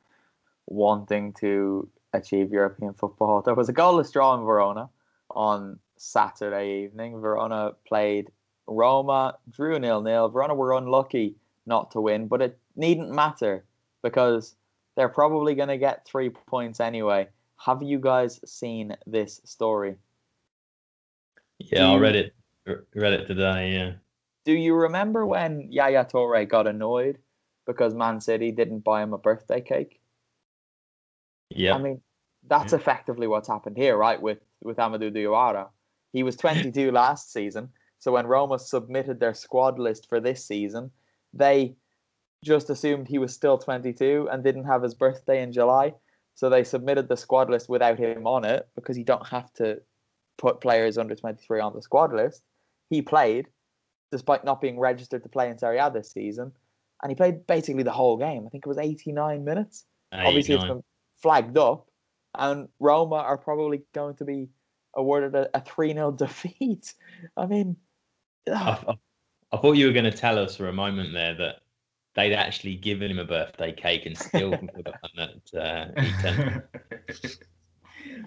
wanting 0.67 1.33
to 1.33 1.89
achieve 2.13 2.51
European 2.51 2.93
football. 2.93 3.41
There 3.45 3.55
was 3.55 3.69
a 3.69 3.73
goalless 3.73 4.11
draw 4.11 4.35
in 4.35 4.45
Verona 4.45 4.89
on 5.29 5.79
Saturday 5.97 6.83
evening. 6.83 7.19
Verona 7.19 7.71
played 7.87 8.31
Roma, 8.67 9.37
drew 9.49 9.79
nil 9.79 10.01
nil. 10.01 10.29
Verona 10.29 10.53
were 10.55 10.73
unlucky 10.73 11.35
not 11.65 11.91
to 11.91 12.01
win, 12.01 12.27
but 12.27 12.41
it 12.41 12.57
needn't 12.75 13.11
matter 13.11 13.63
because 14.03 14.55
they're 14.95 15.09
probably 15.09 15.55
going 15.55 15.69
to 15.69 15.77
get 15.77 16.05
three 16.05 16.29
points 16.29 16.79
anyway. 16.79 17.27
Have 17.57 17.81
you 17.81 17.99
guys 17.99 18.39
seen 18.49 18.95
this 19.05 19.41
story? 19.43 19.95
Yeah, 21.59 21.91
I 21.91 21.97
read 21.97 22.15
it. 22.15 22.33
Read 22.93 23.13
it 23.13 23.25
today. 23.27 23.73
Yeah. 23.73 23.93
Do 24.45 24.53
you 24.53 24.75
remember 24.75 25.25
when 25.25 25.71
Yaya 25.71 26.05
Toure 26.05 26.47
got 26.47 26.67
annoyed 26.67 27.17
because 27.65 27.93
Man 27.93 28.21
City 28.21 28.51
didn't 28.51 28.79
buy 28.79 29.03
him 29.03 29.13
a 29.13 29.17
birthday 29.17 29.61
cake? 29.61 29.99
Yeah. 31.49 31.75
I 31.75 31.79
mean, 31.79 32.01
that's 32.47 32.73
yeah. 32.73 32.79
effectively 32.79 33.27
what's 33.27 33.47
happened 33.47 33.77
here, 33.77 33.97
right? 33.97 34.21
With 34.21 34.39
with 34.61 34.77
Amadou 34.77 35.11
Diawara. 35.11 35.69
He 36.17 36.23
was 36.23 36.35
22 36.35 36.91
last 36.91 37.31
season. 37.31 37.69
So 37.99 38.11
when 38.11 38.25
Roma 38.25 38.57
submitted 38.57 39.19
their 39.19 39.35
squad 39.35 39.77
list 39.77 40.09
for 40.09 40.19
this 40.19 40.43
season, 40.43 40.89
they 41.31 41.75
just 42.43 42.71
assumed 42.71 43.07
he 43.07 43.19
was 43.19 43.35
still 43.35 43.59
22 43.59 44.27
and 44.31 44.43
didn't 44.43 44.63
have 44.63 44.81
his 44.81 44.95
birthday 44.95 45.43
in 45.43 45.51
July. 45.51 45.93
So 46.33 46.49
they 46.49 46.63
submitted 46.63 47.07
the 47.07 47.17
squad 47.17 47.51
list 47.51 47.69
without 47.69 47.99
him 47.99 48.25
on 48.25 48.45
it 48.45 48.67
because 48.73 48.97
you 48.97 49.03
don't 49.03 49.27
have 49.27 49.53
to 49.53 49.79
put 50.39 50.59
players 50.59 50.97
under 50.97 51.13
23 51.13 51.59
on 51.59 51.75
the 51.75 51.83
squad 51.83 52.11
list. 52.11 52.41
He 52.89 53.03
played 53.03 53.45
despite 54.11 54.43
not 54.43 54.59
being 54.59 54.79
registered 54.79 55.21
to 55.21 55.29
play 55.29 55.51
in 55.51 55.59
Serie 55.59 55.77
A 55.77 55.91
this 55.91 56.11
season. 56.11 56.51
And 57.03 57.11
he 57.11 57.15
played 57.15 57.45
basically 57.45 57.83
the 57.83 57.91
whole 57.91 58.17
game. 58.17 58.43
I 58.47 58.49
think 58.49 58.65
it 58.65 58.69
was 58.69 58.79
89 58.79 59.45
minutes. 59.45 59.85
89. 60.13 60.27
Obviously, 60.27 60.55
it's 60.55 60.63
been 60.63 60.83
flagged 61.21 61.59
up. 61.59 61.85
And 62.33 62.69
Roma 62.79 63.17
are 63.17 63.37
probably 63.37 63.83
going 63.93 64.15
to 64.15 64.25
be 64.25 64.49
awarded 64.97 65.35
a, 65.35 65.61
3 65.61 65.93
0 65.93 66.11
defeat. 66.17 66.93
I 67.37 67.45
mean, 67.45 67.77
I, 68.49 68.95
I, 69.51 69.57
thought 69.57 69.73
you 69.73 69.85
were 69.85 69.93
going 69.93 70.05
to 70.05 70.11
tell 70.11 70.37
us 70.37 70.57
for 70.57 70.67
a 70.67 70.73
moment 70.73 71.13
there 71.13 71.35
that 71.35 71.61
they'd 72.15 72.33
actually 72.33 72.75
given 72.75 73.11
him 73.11 73.19
a 73.19 73.25
birthday 73.25 73.71
cake 73.71 74.05
and 74.05 74.17
still 74.17 74.51
forgotten 74.75 75.09
that 75.53 75.53
uh, 75.55 76.59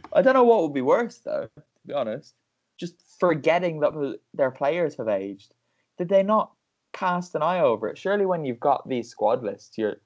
I 0.12 0.22
don't 0.22 0.34
know 0.34 0.44
what 0.44 0.62
would 0.62 0.74
be 0.74 0.80
worse, 0.80 1.18
though, 1.18 1.48
to 1.56 1.86
be 1.86 1.92
honest. 1.92 2.34
Just 2.78 2.94
forgetting 3.18 3.80
that 3.80 4.18
their 4.32 4.50
players 4.50 4.96
have 4.96 5.08
aged. 5.08 5.52
Did 5.98 6.08
they 6.08 6.22
not 6.22 6.52
cast 6.92 7.34
an 7.34 7.42
eye 7.42 7.60
over 7.60 7.88
it? 7.88 7.98
Surely, 7.98 8.24
when 8.26 8.44
you've 8.44 8.60
got 8.60 8.88
these 8.88 9.08
squad 9.10 9.42
lists, 9.42 9.76
you're 9.76 9.96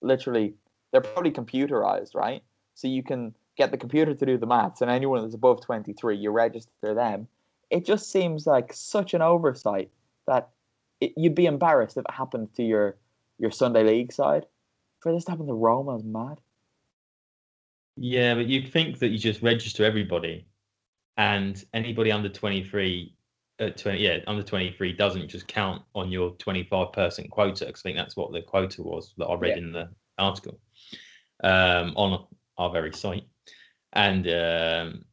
literally, 0.00 0.54
they're 0.92 1.00
probably 1.00 1.32
computerized, 1.32 2.14
right? 2.14 2.42
So 2.74 2.88
you 2.88 3.02
can 3.02 3.34
get 3.56 3.70
the 3.70 3.76
computer 3.76 4.14
to 4.14 4.26
do 4.26 4.38
the 4.38 4.46
maths, 4.46 4.80
and 4.80 4.90
anyone 4.90 5.22
that's 5.22 5.34
above 5.34 5.60
23, 5.62 6.16
you 6.16 6.30
register 6.30 6.94
them. 6.94 7.28
It 7.70 7.84
just 7.84 8.10
seems 8.10 8.46
like 8.46 8.72
such 8.72 9.14
an 9.14 9.22
oversight 9.22 9.90
that 10.26 10.50
it, 11.00 11.12
you'd 11.16 11.34
be 11.34 11.46
embarrassed 11.46 11.96
if 11.96 12.04
it 12.04 12.14
happened 12.14 12.54
to 12.54 12.62
your 12.62 12.96
your 13.38 13.50
Sunday 13.50 13.82
league 13.82 14.12
side. 14.12 14.46
For 15.00 15.12
this 15.12 15.24
to 15.24 15.32
happen 15.32 15.46
to 15.46 15.54
Roma 15.54 15.96
is 15.96 16.04
mad. 16.04 16.38
Yeah, 17.96 18.34
but 18.34 18.46
you'd 18.46 18.72
think 18.72 18.98
that 18.98 19.08
you 19.08 19.18
just 19.18 19.42
register 19.42 19.84
everybody, 19.84 20.46
and 21.16 21.62
anybody 21.72 22.10
under 22.10 22.28
23, 22.28 23.14
uh, 23.60 23.70
20, 23.70 23.98
yeah, 23.98 24.18
under 24.26 24.42
23 24.42 24.92
doesn't 24.94 25.28
just 25.28 25.46
count 25.46 25.82
on 25.94 26.10
your 26.10 26.30
25 26.32 26.92
person 26.92 27.28
quota. 27.28 27.66
Because 27.66 27.82
I 27.82 27.84
think 27.84 27.96
that's 27.96 28.16
what 28.16 28.32
the 28.32 28.42
quota 28.42 28.82
was 28.82 29.14
that 29.18 29.26
I 29.26 29.34
read 29.34 29.56
yeah. 29.56 29.62
in 29.62 29.72
the 29.72 29.88
article 30.18 30.58
um, 31.42 31.92
on 31.96 32.26
our 32.56 32.70
very 32.70 32.92
site, 32.92 33.24
and 33.94 34.26
um, 34.28 35.04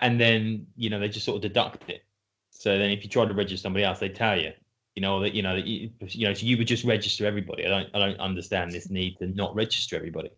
and 0.00 0.20
then 0.20 0.66
you 0.76 0.90
know 0.90 1.00
they 1.00 1.08
just 1.08 1.26
sort 1.26 1.36
of 1.36 1.42
deduct 1.42 1.88
it. 1.88 2.04
So 2.50 2.78
then 2.78 2.90
if 2.90 3.02
you 3.02 3.10
try 3.10 3.26
to 3.26 3.34
register 3.34 3.62
somebody 3.62 3.84
else, 3.84 3.98
they 3.98 4.08
tell 4.08 4.38
you, 4.38 4.52
you 4.94 5.02
know 5.02 5.20
that 5.20 5.34
you 5.34 5.42
know 5.42 5.56
that 5.56 5.66
you, 5.66 5.90
you 6.00 6.26
know 6.26 6.34
so 6.34 6.46
you 6.46 6.56
would 6.56 6.66
just 6.66 6.84
register 6.84 7.26
everybody. 7.26 7.66
I 7.66 7.68
don't 7.68 7.88
I 7.94 7.98
don't 7.98 8.20
understand 8.20 8.72
this 8.72 8.90
need 8.90 9.18
to 9.18 9.26
not 9.26 9.54
register 9.54 9.96
everybody. 9.96 10.30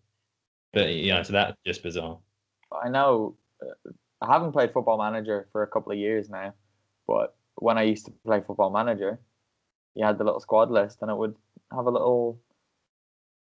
But 0.72 0.94
you 0.94 1.12
know, 1.12 1.22
so 1.22 1.32
that's 1.32 1.56
just 1.64 1.82
bizarre. 1.82 2.18
I 2.72 2.88
know. 2.88 3.36
Uh, 3.62 3.90
I 4.20 4.32
haven't 4.32 4.52
played 4.52 4.72
Football 4.72 4.98
Manager 4.98 5.48
for 5.52 5.62
a 5.62 5.66
couple 5.66 5.92
of 5.92 5.98
years 5.98 6.28
now, 6.28 6.52
but 7.06 7.36
when 7.54 7.78
I 7.78 7.82
used 7.82 8.06
to 8.06 8.12
play 8.26 8.42
Football 8.44 8.70
Manager, 8.70 9.20
you 9.94 10.04
had 10.04 10.18
the 10.18 10.24
little 10.24 10.40
squad 10.40 10.70
list, 10.70 10.98
and 11.02 11.10
it 11.10 11.16
would 11.16 11.36
have 11.72 11.86
a 11.86 11.90
little 11.90 12.40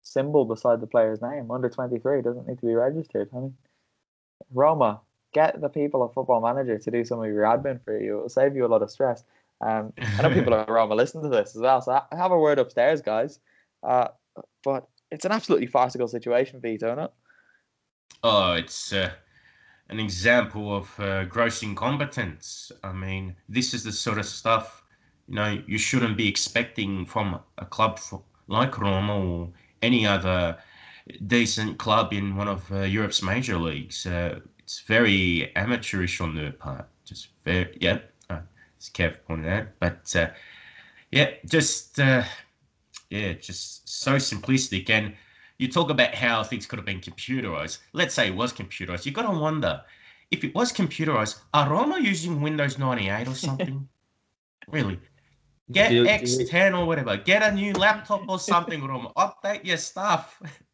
symbol 0.03 0.45
beside 0.45 0.79
the 0.79 0.87
player's 0.87 1.21
name. 1.21 1.51
Under 1.51 1.69
twenty 1.69 1.99
three 1.99 2.21
doesn't 2.21 2.47
need 2.47 2.59
to 2.59 2.65
be 2.65 2.75
registered. 2.75 3.29
I 3.33 3.39
mean, 3.39 3.57
Roma, 4.53 5.01
get 5.33 5.59
the 5.59 5.69
people 5.69 6.03
of 6.03 6.13
Football 6.13 6.41
Manager 6.41 6.77
to 6.77 6.91
do 6.91 7.03
some 7.03 7.19
of 7.19 7.27
your 7.27 7.43
admin 7.43 7.83
for 7.83 7.99
you. 7.99 8.17
It 8.17 8.21
will 8.21 8.29
save 8.29 8.55
you 8.55 8.65
a 8.65 8.67
lot 8.67 8.81
of 8.81 8.91
stress. 8.91 9.23
Um, 9.61 9.93
I 10.17 10.21
know 10.21 10.33
people 10.33 10.53
at 10.55 10.69
Roma 10.69 10.95
listen 10.95 11.21
to 11.21 11.29
this 11.29 11.55
as 11.55 11.61
well, 11.61 11.81
so 11.81 11.91
I 12.11 12.15
have 12.15 12.31
a 12.31 12.39
word 12.39 12.59
upstairs, 12.59 13.01
guys. 13.01 13.39
Uh, 13.83 14.09
but 14.63 14.87
it's 15.11 15.25
an 15.25 15.31
absolutely 15.31 15.67
farcical 15.67 16.07
situation, 16.07 16.59
Vito, 16.61 16.93
not 16.95 17.03
it? 17.05 17.11
Oh, 18.23 18.53
it's 18.53 18.93
uh, 18.93 19.11
an 19.89 19.99
example 19.99 20.75
of 20.75 20.99
uh, 20.99 21.25
gross 21.25 21.63
incompetence. 21.63 22.71
I 22.83 22.91
mean, 22.91 23.35
this 23.47 23.73
is 23.73 23.83
the 23.83 23.91
sort 23.91 24.17
of 24.17 24.25
stuff 24.25 24.83
you 25.27 25.35
know 25.35 25.61
you 25.67 25.77
shouldn't 25.77 26.17
be 26.17 26.27
expecting 26.27 27.05
from 27.05 27.39
a 27.57 27.65
club 27.65 27.99
for, 27.99 28.23
like 28.47 28.77
Roma 28.79 29.19
or 29.19 29.49
any 29.81 30.05
other 30.05 30.57
decent 31.27 31.77
club 31.77 32.13
in 32.13 32.35
one 32.35 32.47
of 32.47 32.71
uh, 32.71 32.81
Europe's 32.81 33.21
major 33.21 33.57
leagues. 33.57 34.05
Uh, 34.05 34.39
it's 34.59 34.81
very 34.81 35.55
amateurish 35.55 36.19
on 36.21 36.35
their 36.35 36.51
part. 36.51 36.87
Just 37.05 37.29
very, 37.45 37.77
yeah, 37.79 37.99
uh, 38.29 38.39
as 38.79 38.89
Kev 38.89 39.15
pointed 39.25 39.51
out. 39.51 39.67
But 39.79 40.15
uh, 40.15 40.27
yeah, 41.11 41.31
just 41.45 41.99
uh, 41.99 42.23
yeah, 43.09 43.33
just 43.33 43.87
so 43.87 44.15
simplistic. 44.15 44.89
And 44.89 45.13
you 45.57 45.69
talk 45.69 45.89
about 45.89 46.13
how 46.13 46.43
things 46.43 46.65
could 46.65 46.79
have 46.79 46.85
been 46.85 46.99
computerized. 46.99 47.79
Let's 47.93 48.13
say 48.13 48.27
it 48.27 48.35
was 48.35 48.53
computerized. 48.53 49.05
You've 49.05 49.15
got 49.15 49.31
to 49.31 49.39
wonder 49.39 49.81
if 50.31 50.43
it 50.43 50.53
was 50.53 50.73
computerized. 50.73 51.39
Are 51.53 51.69
Roma 51.69 51.99
using 51.99 52.41
Windows 52.41 52.77
98 52.77 53.27
or 53.27 53.35
something? 53.35 53.87
really? 54.67 54.99
Get 55.71 55.91
X10 55.91 56.77
or 56.77 56.85
whatever. 56.85 57.17
Get 57.17 57.43
a 57.43 57.53
new 57.53 57.73
laptop 57.73 58.27
or 58.29 58.39
something, 58.39 58.83
Roma. 58.85 59.11
Update 59.17 59.65
your 59.65 59.77
stuff. 59.77 60.41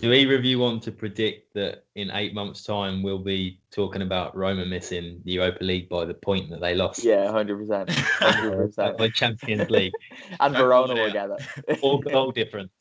Do 0.00 0.14
either 0.14 0.34
of 0.34 0.46
you 0.46 0.58
want 0.58 0.82
to 0.84 0.92
predict 0.92 1.52
that 1.52 1.84
in 1.94 2.10
eight 2.12 2.32
months' 2.32 2.64
time 2.64 3.02
we'll 3.02 3.18
be 3.18 3.60
talking 3.70 4.00
about 4.00 4.34
Roma 4.34 4.64
missing 4.64 5.20
the 5.24 5.32
Europa 5.32 5.62
League 5.62 5.90
by 5.90 6.06
the 6.06 6.14
point 6.14 6.48
that 6.48 6.62
they 6.62 6.74
lost? 6.74 7.04
Yeah, 7.04 7.30
hundred 7.30 7.58
percent, 7.58 7.90
hundred 7.90 8.56
percent. 8.56 8.96
By 8.98 9.10
Champions 9.10 9.68
League, 9.68 9.92
and 10.40 10.56
Verona 10.56 10.94
will 10.94 11.12
get 11.12 11.28
it. 11.28 11.78
All 11.82 11.98
goal 11.98 12.32
difference. 12.32 12.72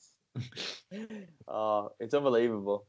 oh, 1.45 1.91
it's 1.99 2.13
unbelievable. 2.13 2.85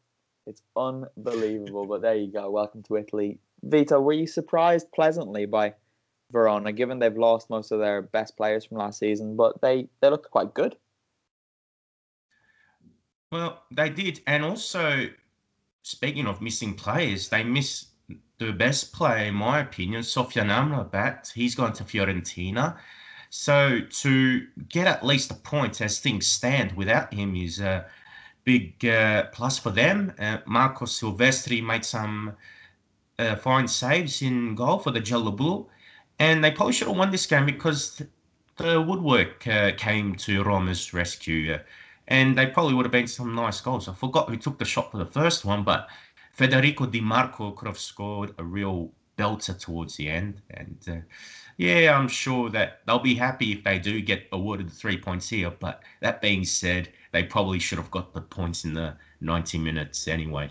It's 0.47 0.63
unbelievable. 0.77 1.87
But 1.87 2.03
there 2.03 2.15
you 2.15 2.31
go. 2.31 2.53
Welcome 2.53 2.85
to 2.85 2.99
Italy, 2.99 3.41
Vito. 3.65 4.01
Were 4.01 4.13
you 4.13 4.29
surprised 4.29 4.93
pleasantly 4.93 5.47
by 5.47 5.75
Verona, 6.31 6.71
given 6.71 7.01
they've 7.01 7.19
lost 7.19 7.51
most 7.51 7.73
of 7.73 7.81
their 7.81 8.01
best 8.01 8.37
players 8.37 8.65
from 8.65 8.79
last 8.79 9.01
season, 9.01 9.35
but 9.35 9.61
they 9.61 9.89
they 10.01 10.09
looked 10.09 10.31
quite 10.31 10.55
good. 10.55 10.77
Well, 13.33 13.63
they 13.71 13.91
did, 13.91 14.21
and 14.27 14.45
also 14.45 15.09
speaking 15.83 16.27
of 16.27 16.43
missing 16.43 16.75
players, 16.75 17.29
they 17.29 17.45
miss 17.45 17.87
the 18.39 18.53
best 18.53 18.93
player, 18.93 19.27
in 19.27 19.35
my 19.35 19.61
opinion, 19.61 20.03
Sofyan 20.03 20.49
Amrabat. 20.51 21.33
He's 21.33 21.55
gone 21.55 21.73
to 21.75 21.85
Fiorentina. 21.85 22.79
So 23.31 23.81
to 23.81 24.47
get 24.69 24.87
at 24.89 25.05
least 25.07 25.31
a 25.31 25.35
point 25.35 25.81
as 25.81 26.01
things 26.01 26.27
stand 26.27 26.73
without 26.73 27.15
him 27.15 27.37
is 27.37 27.61
a 27.61 27.87
big 28.45 28.85
uh, 28.85 29.27
plus 29.33 29.59
for 29.59 29.71
them. 29.71 30.13
Uh, 30.19 30.39
Marco 30.47 30.85
Silvestri 30.87 31.63
made 31.63 31.85
some 31.85 32.37
uh, 33.19 33.37
fine 33.37 33.69
saves 33.69 34.23
in 34.23 34.55
goal 34.57 34.79
for 34.79 34.91
the 34.91 35.01
Gialloblu, 35.01 35.67
and 36.19 36.43
they 36.43 36.51
probably 36.51 36.73
should 36.73 36.89
have 36.89 36.97
won 36.97 37.11
this 37.13 37.27
game 37.27 37.47
because 37.47 38.03
the 38.57 38.83
woodwork 38.83 39.47
uh, 39.47 39.73
came 39.77 40.17
to 40.17 40.43
Roma's 40.43 40.93
rescue. 40.93 41.59
And 42.11 42.37
they 42.37 42.47
probably 42.47 42.75
would 42.75 42.85
have 42.85 42.93
been 42.93 43.07
some 43.07 43.35
nice 43.35 43.61
goals. 43.61 43.89
I 43.89 43.95
forgot 43.95 44.29
who 44.29 44.37
took 44.37 44.59
the 44.59 44.65
shot 44.65 44.91
for 44.91 44.99
the 44.99 45.07
first 45.07 45.45
one, 45.45 45.63
but 45.63 45.89
Federico 46.33 46.87
Di 46.87 47.01
Marco 47.01 47.53
could 47.53 47.69
have 47.69 47.79
scored 47.79 48.35
a 48.39 48.45
real 48.45 48.93
belter 49.17 49.59
towards 49.59 49.97
the 49.97 50.09
end. 50.09 50.43
And 50.51 50.79
uh, 50.89 50.97
yeah, 51.57 51.97
I'm 51.97 52.09
sure 52.09 52.51
that 52.51 52.81
they'll 52.87 52.99
be 52.99 53.15
happy 53.15 53.53
if 53.53 53.63
they 53.63 53.79
do 53.79 54.01
get 54.01 54.27
awarded 54.33 54.69
the 54.69 54.75
three 54.75 54.99
points 54.99 55.29
here. 55.29 55.51
But 55.51 55.83
that 56.01 56.21
being 56.21 56.45
said, 56.45 56.89
they 57.13 57.23
probably 57.23 57.59
should 57.59 57.79
have 57.79 57.91
got 57.91 58.13
the 58.13 58.23
points 58.23 58.65
in 58.65 58.75
the 58.75 58.97
90 59.21 59.59
minutes 59.59 60.09
anyway. 60.09 60.51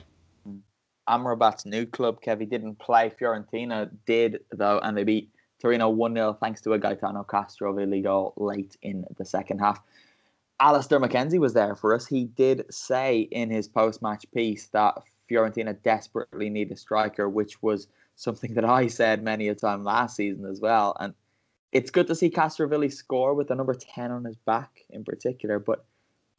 Amrabat's 1.09 1.65
new 1.65 1.85
club, 1.85 2.21
Kevin, 2.21 2.47
didn't 2.47 2.77
play. 2.77 3.11
Fiorentina 3.19 3.89
did, 4.05 4.41
though, 4.51 4.79
and 4.79 4.95
they 4.95 5.03
beat 5.03 5.31
Torino 5.59 5.89
1 5.89 6.13
0 6.13 6.37
thanks 6.39 6.61
to 6.61 6.73
a 6.73 6.79
Gaetano 6.79 7.25
Castrovilli 7.27 8.03
goal 8.03 8.33
late 8.37 8.77
in 8.83 9.03
the 9.17 9.25
second 9.25 9.59
half. 9.59 9.81
Alistair 10.59 10.99
McKenzie 10.99 11.39
was 11.39 11.53
there 11.53 11.75
for 11.75 11.93
us. 11.93 12.05
He 12.05 12.25
did 12.25 12.65
say 12.73 13.21
in 13.31 13.49
his 13.49 13.67
post 13.67 14.01
match 14.01 14.25
piece 14.33 14.67
that 14.67 14.95
Fiorentina 15.29 15.81
desperately 15.83 16.49
need 16.49 16.71
a 16.71 16.75
striker, 16.75 17.29
which 17.29 17.61
was 17.61 17.87
something 18.15 18.53
that 18.55 18.65
I 18.65 18.87
said 18.87 19.23
many 19.23 19.47
a 19.47 19.55
time 19.55 19.83
last 19.83 20.15
season 20.15 20.45
as 20.45 20.59
well. 20.59 20.95
And 20.99 21.13
it's 21.71 21.91
good 21.91 22.07
to 22.07 22.15
see 22.15 22.29
Castrovilli 22.29 22.91
score 22.91 23.33
with 23.33 23.47
the 23.47 23.55
number 23.55 23.73
10 23.73 24.11
on 24.11 24.25
his 24.25 24.37
back 24.37 24.83
in 24.89 25.03
particular, 25.03 25.59
but 25.59 25.85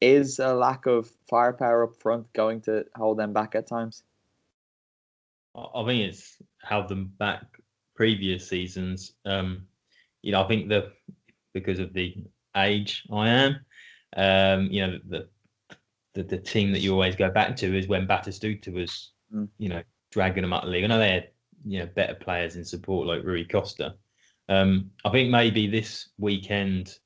is 0.01 0.39
a 0.39 0.55
lack 0.55 0.87
of 0.87 1.11
firepower 1.29 1.85
up 1.85 1.97
front 1.97 2.33
going 2.33 2.61
to 2.62 2.85
hold 2.97 3.18
them 3.18 3.33
back 3.33 3.55
at 3.55 3.66
times? 3.66 4.03
I 5.55 5.85
think 5.85 6.09
it's 6.09 6.37
held 6.62 6.89
them 6.89 7.12
back 7.18 7.45
previous 7.95 8.49
seasons. 8.49 9.12
Um, 9.25 9.66
you 10.23 10.33
know, 10.33 10.43
I 10.43 10.49
think 10.49 10.68
the 10.68 10.93
because 11.53 11.81
of 11.81 11.93
the 11.93 12.14
age 12.57 13.05
I 13.12 13.29
am, 13.29 13.57
um, 14.17 14.67
you 14.71 14.87
know, 14.87 14.99
the, 15.09 15.29
the, 16.15 16.23
the 16.23 16.39
team 16.39 16.73
that 16.73 16.81
you 16.81 16.93
always 16.93 17.17
go 17.17 17.31
back 17.31 17.57
to 17.57 17.79
is 17.79 17.89
when 17.89 18.07
Batistuta 18.07 18.73
was, 18.73 19.13
mm. 19.35 19.49
you 19.59 19.69
know, 19.69 19.83
dragging 20.11 20.43
them 20.43 20.53
up 20.53 20.65
the 20.65 20.71
league. 20.71 20.85
I 20.85 20.89
know 20.89 20.99
they 20.99 21.13
had, 21.13 21.29
you 21.65 21.79
know, 21.81 21.87
better 21.87 22.15
players 22.15 22.57
in 22.57 22.65
support 22.65 23.07
like 23.07 23.23
Rui 23.23 23.45
Costa. 23.45 23.95
Um, 24.49 24.91
I 25.05 25.11
think 25.11 25.31
maybe 25.31 25.69
this 25.69 26.09
weekend 26.19 26.99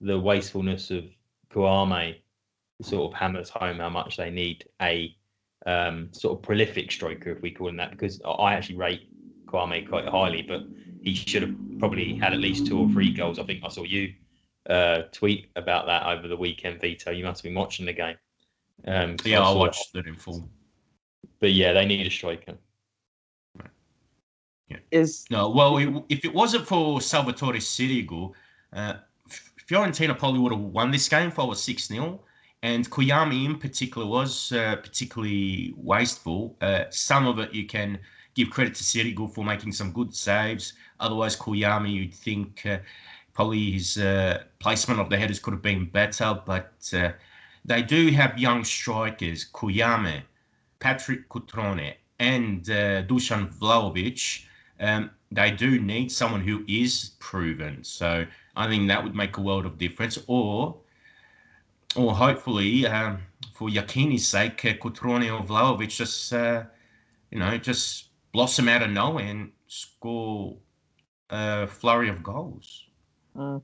the 0.00 0.18
wastefulness 0.18 0.90
of 0.90 1.04
Kouamé 1.52 2.16
sort 2.82 3.12
of 3.12 3.18
hammers 3.18 3.48
home 3.48 3.78
how 3.78 3.88
much 3.88 4.16
they 4.16 4.30
need 4.30 4.64
a 4.80 5.14
um, 5.66 6.08
sort 6.12 6.38
of 6.38 6.42
prolific 6.42 6.90
striker, 6.90 7.30
if 7.30 7.42
we 7.42 7.50
call 7.50 7.68
him 7.68 7.76
that, 7.76 7.92
because 7.92 8.20
I 8.24 8.54
actually 8.54 8.76
rate 8.76 9.08
Kouamé 9.46 9.88
quite 9.88 10.08
highly, 10.08 10.42
but 10.42 10.62
he 11.02 11.14
should 11.14 11.42
have 11.42 11.54
probably 11.78 12.14
had 12.14 12.32
at 12.32 12.40
least 12.40 12.66
two 12.66 12.78
or 12.78 12.88
three 12.88 13.12
goals. 13.12 13.38
I 13.38 13.44
think 13.44 13.62
I 13.64 13.68
saw 13.68 13.82
you 13.84 14.12
uh, 14.68 15.02
tweet 15.12 15.50
about 15.56 15.86
that 15.86 16.06
over 16.06 16.28
the 16.28 16.36
weekend, 16.36 16.80
Vito. 16.80 17.10
You 17.10 17.24
must 17.24 17.40
have 17.40 17.44
been 17.50 17.58
watching 17.58 17.86
the 17.86 17.92
game. 17.92 18.16
Um, 18.86 19.16
yeah, 19.24 19.40
I, 19.40 19.50
I 19.50 19.54
watched 19.54 19.94
it 19.94 20.06
in 20.06 20.16
full. 20.16 20.48
But 21.40 21.52
yeah, 21.52 21.72
they 21.72 21.84
need 21.84 22.06
a 22.06 22.10
striker. 22.10 22.54
Yeah. 24.68 24.78
Is 24.90 25.26
no 25.30 25.50
well, 25.50 26.04
if 26.08 26.24
it 26.24 26.32
wasn't 26.32 26.66
for 26.66 27.00
Salvatore 27.00 27.58
Sirigu, 27.58 28.32
uh, 28.72 28.94
Fiorentina 29.68 30.18
probably 30.18 30.40
would 30.40 30.52
have 30.52 30.60
won 30.60 30.90
this 30.90 31.08
game 31.08 31.30
for 31.30 31.54
six 31.54 31.88
0 31.88 32.20
and 32.62 32.88
Kouamé 32.90 33.44
in 33.44 33.58
particular 33.58 34.06
was 34.06 34.52
uh, 34.52 34.76
particularly 34.76 35.74
wasteful. 35.76 36.56
Uh, 36.60 36.84
some 36.90 37.26
of 37.26 37.38
it 37.38 37.52
you 37.52 37.66
can 37.66 37.98
give 38.34 38.50
credit 38.50 38.74
to 38.76 38.84
Sirigu 38.84 39.32
for 39.32 39.44
making 39.44 39.72
some 39.72 39.92
good 39.92 40.14
saves. 40.14 40.74
Otherwise, 41.00 41.36
Kouamé, 41.36 41.92
you'd 41.92 42.14
think 42.14 42.62
uh, 42.64 42.78
probably 43.34 43.72
his 43.72 43.98
uh, 43.98 44.44
placement 44.58 45.00
of 45.00 45.08
the 45.10 45.18
headers 45.18 45.38
could 45.38 45.52
have 45.52 45.62
been 45.62 45.86
better. 45.86 46.40
But 46.44 46.72
uh, 46.92 47.12
they 47.64 47.82
do 47.82 48.10
have 48.10 48.38
young 48.38 48.64
strikers, 48.64 49.48
Kouamé, 49.52 50.22
Patrick 50.78 51.28
Cutrone, 51.28 51.94
and 52.18 52.68
uh, 52.68 53.02
Dusan 53.04 53.52
Vlahovic. 53.54 54.44
Um, 54.80 55.10
they 55.30 55.50
do 55.50 55.80
need 55.80 56.10
someone 56.10 56.42
who 56.42 56.64
is 56.68 57.12
proven. 57.18 57.84
So 57.84 58.26
I 58.56 58.66
think 58.66 58.88
that 58.88 59.02
would 59.02 59.14
make 59.14 59.36
a 59.36 59.40
world 59.40 59.66
of 59.66 59.78
difference. 59.78 60.18
Or 60.26 60.76
or 61.94 62.14
hopefully 62.14 62.86
um, 62.86 63.18
for 63.54 63.68
Iachini's 63.68 64.26
sake, 64.26 64.64
uh, 64.64 64.74
Cutrone 64.74 65.32
or 65.32 65.44
Vlahovic 65.44 65.90
just, 65.90 66.32
uh, 66.32 66.64
you 67.30 67.38
know, 67.38 67.56
just 67.58 68.06
blossom 68.32 68.68
out 68.68 68.82
of 68.82 68.90
nowhere 68.90 69.26
and 69.26 69.52
score 69.66 70.56
a 71.30 71.66
flurry 71.66 72.08
of 72.08 72.22
goals. 72.22 72.86
Mm. 73.36 73.62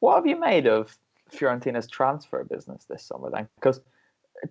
What 0.00 0.16
have 0.16 0.26
you 0.26 0.36
made 0.36 0.66
of 0.66 0.96
Fiorentina's 1.30 1.88
transfer 1.88 2.44
business 2.44 2.84
this 2.88 3.04
summer 3.04 3.30
then? 3.30 3.48
Because 3.56 3.80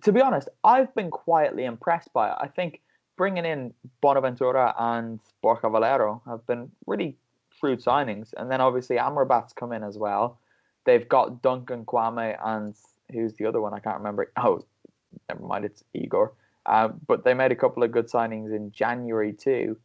to 0.02 0.12
be 0.12 0.20
honest, 0.20 0.48
I've 0.64 0.94
been 0.94 1.10
quietly 1.10 1.64
impressed 1.64 2.12
by 2.12 2.30
it. 2.30 2.36
I 2.40 2.48
think 2.48 2.80
bringing 3.16 3.44
in 3.44 3.74
Bonaventura 4.00 4.74
and 4.78 5.20
Borja 5.42 5.68
Valero 5.68 6.22
have 6.26 6.46
been 6.46 6.70
really 6.86 7.16
fruit 7.60 7.80
signings. 7.80 8.32
And 8.36 8.50
then 8.50 8.60
obviously 8.60 8.96
Amrabat's 8.96 9.52
come 9.52 9.72
in 9.72 9.82
as 9.82 9.98
well. 9.98 10.38
They've 10.84 11.08
got 11.08 11.42
Duncan 11.42 11.84
Kouamé 11.84 12.38
and 12.44 12.74
who's 13.12 13.34
the 13.34 13.46
other 13.46 13.60
one? 13.60 13.74
I 13.74 13.78
can't 13.78 13.98
remember. 13.98 14.32
Oh, 14.36 14.64
never 15.28 15.44
mind. 15.44 15.64
It's 15.64 15.84
Igor. 15.94 16.32
Uh, 16.64 16.88
but 17.06 17.24
they 17.24 17.34
made 17.34 17.52
a 17.52 17.56
couple 17.56 17.82
of 17.82 17.92
good 17.92 18.08
signings 18.08 18.54
in 18.54 18.70
January 18.72 19.32
too. 19.32 19.76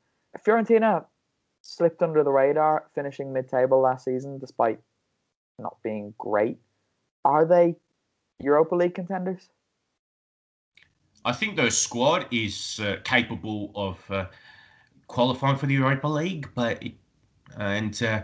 Fiorentina 0.46 1.06
slipped 1.68 2.02
under 2.02 2.24
the 2.24 2.32
radar, 2.32 2.86
finishing 2.96 3.34
mid-table 3.34 3.82
last 3.82 4.06
season 4.06 4.40
despite 4.40 4.80
not 5.60 5.76
being 5.84 6.14
great. 6.18 6.58
Are 7.26 7.46
they 7.46 7.76
Europa 8.40 8.76
League 8.76 8.96
contenders? 8.96 9.50
I 11.26 11.34
think 11.34 11.58
their 11.58 11.70
squad 11.70 12.28
is 12.32 12.80
uh, 12.82 12.98
capable 13.04 13.72
of 13.76 14.00
uh, 14.10 14.26
qualifying 15.08 15.58
for 15.58 15.66
the 15.66 15.74
Europa 15.74 16.08
League, 16.08 16.50
but 16.56 16.82
it, 16.82 16.94
and 17.58 18.02
uh, 18.02 18.22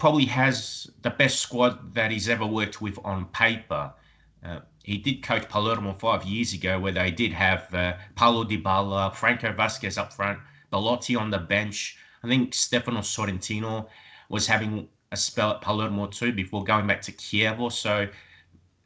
probably 0.00 0.24
has 0.24 0.90
the 1.02 1.10
best 1.10 1.38
squad 1.38 1.94
that 1.94 2.10
he's 2.10 2.28
ever 2.28 2.46
worked 2.46 2.82
with 2.82 2.98
on 3.04 3.26
paper. 3.26 3.92
Uh, 4.44 4.60
he 4.82 4.98
did 4.98 5.22
coach 5.22 5.48
Palermo 5.48 5.92
five 5.92 6.24
years 6.24 6.52
ago, 6.52 6.80
where 6.80 6.92
they 6.92 7.12
did 7.12 7.32
have 7.32 7.72
uh, 7.72 7.92
Paulo 8.16 8.42
Dybala, 8.42 9.14
Franco 9.14 9.52
Vázquez 9.52 9.98
up 9.98 10.12
front, 10.12 10.40
Belotti 10.70 11.14
on 11.14 11.30
the 11.30 11.38
bench. 11.38 11.96
I 12.28 12.30
think 12.30 12.52
Stefano 12.52 13.00
Sorrentino 13.00 13.88
was 14.28 14.46
having 14.46 14.86
a 15.10 15.16
spell 15.16 15.52
at 15.52 15.62
Palermo 15.62 16.08
too 16.08 16.30
before 16.30 16.62
going 16.62 16.86
back 16.86 17.00
to 17.02 17.12
Chievo. 17.12 17.72
So 17.72 18.06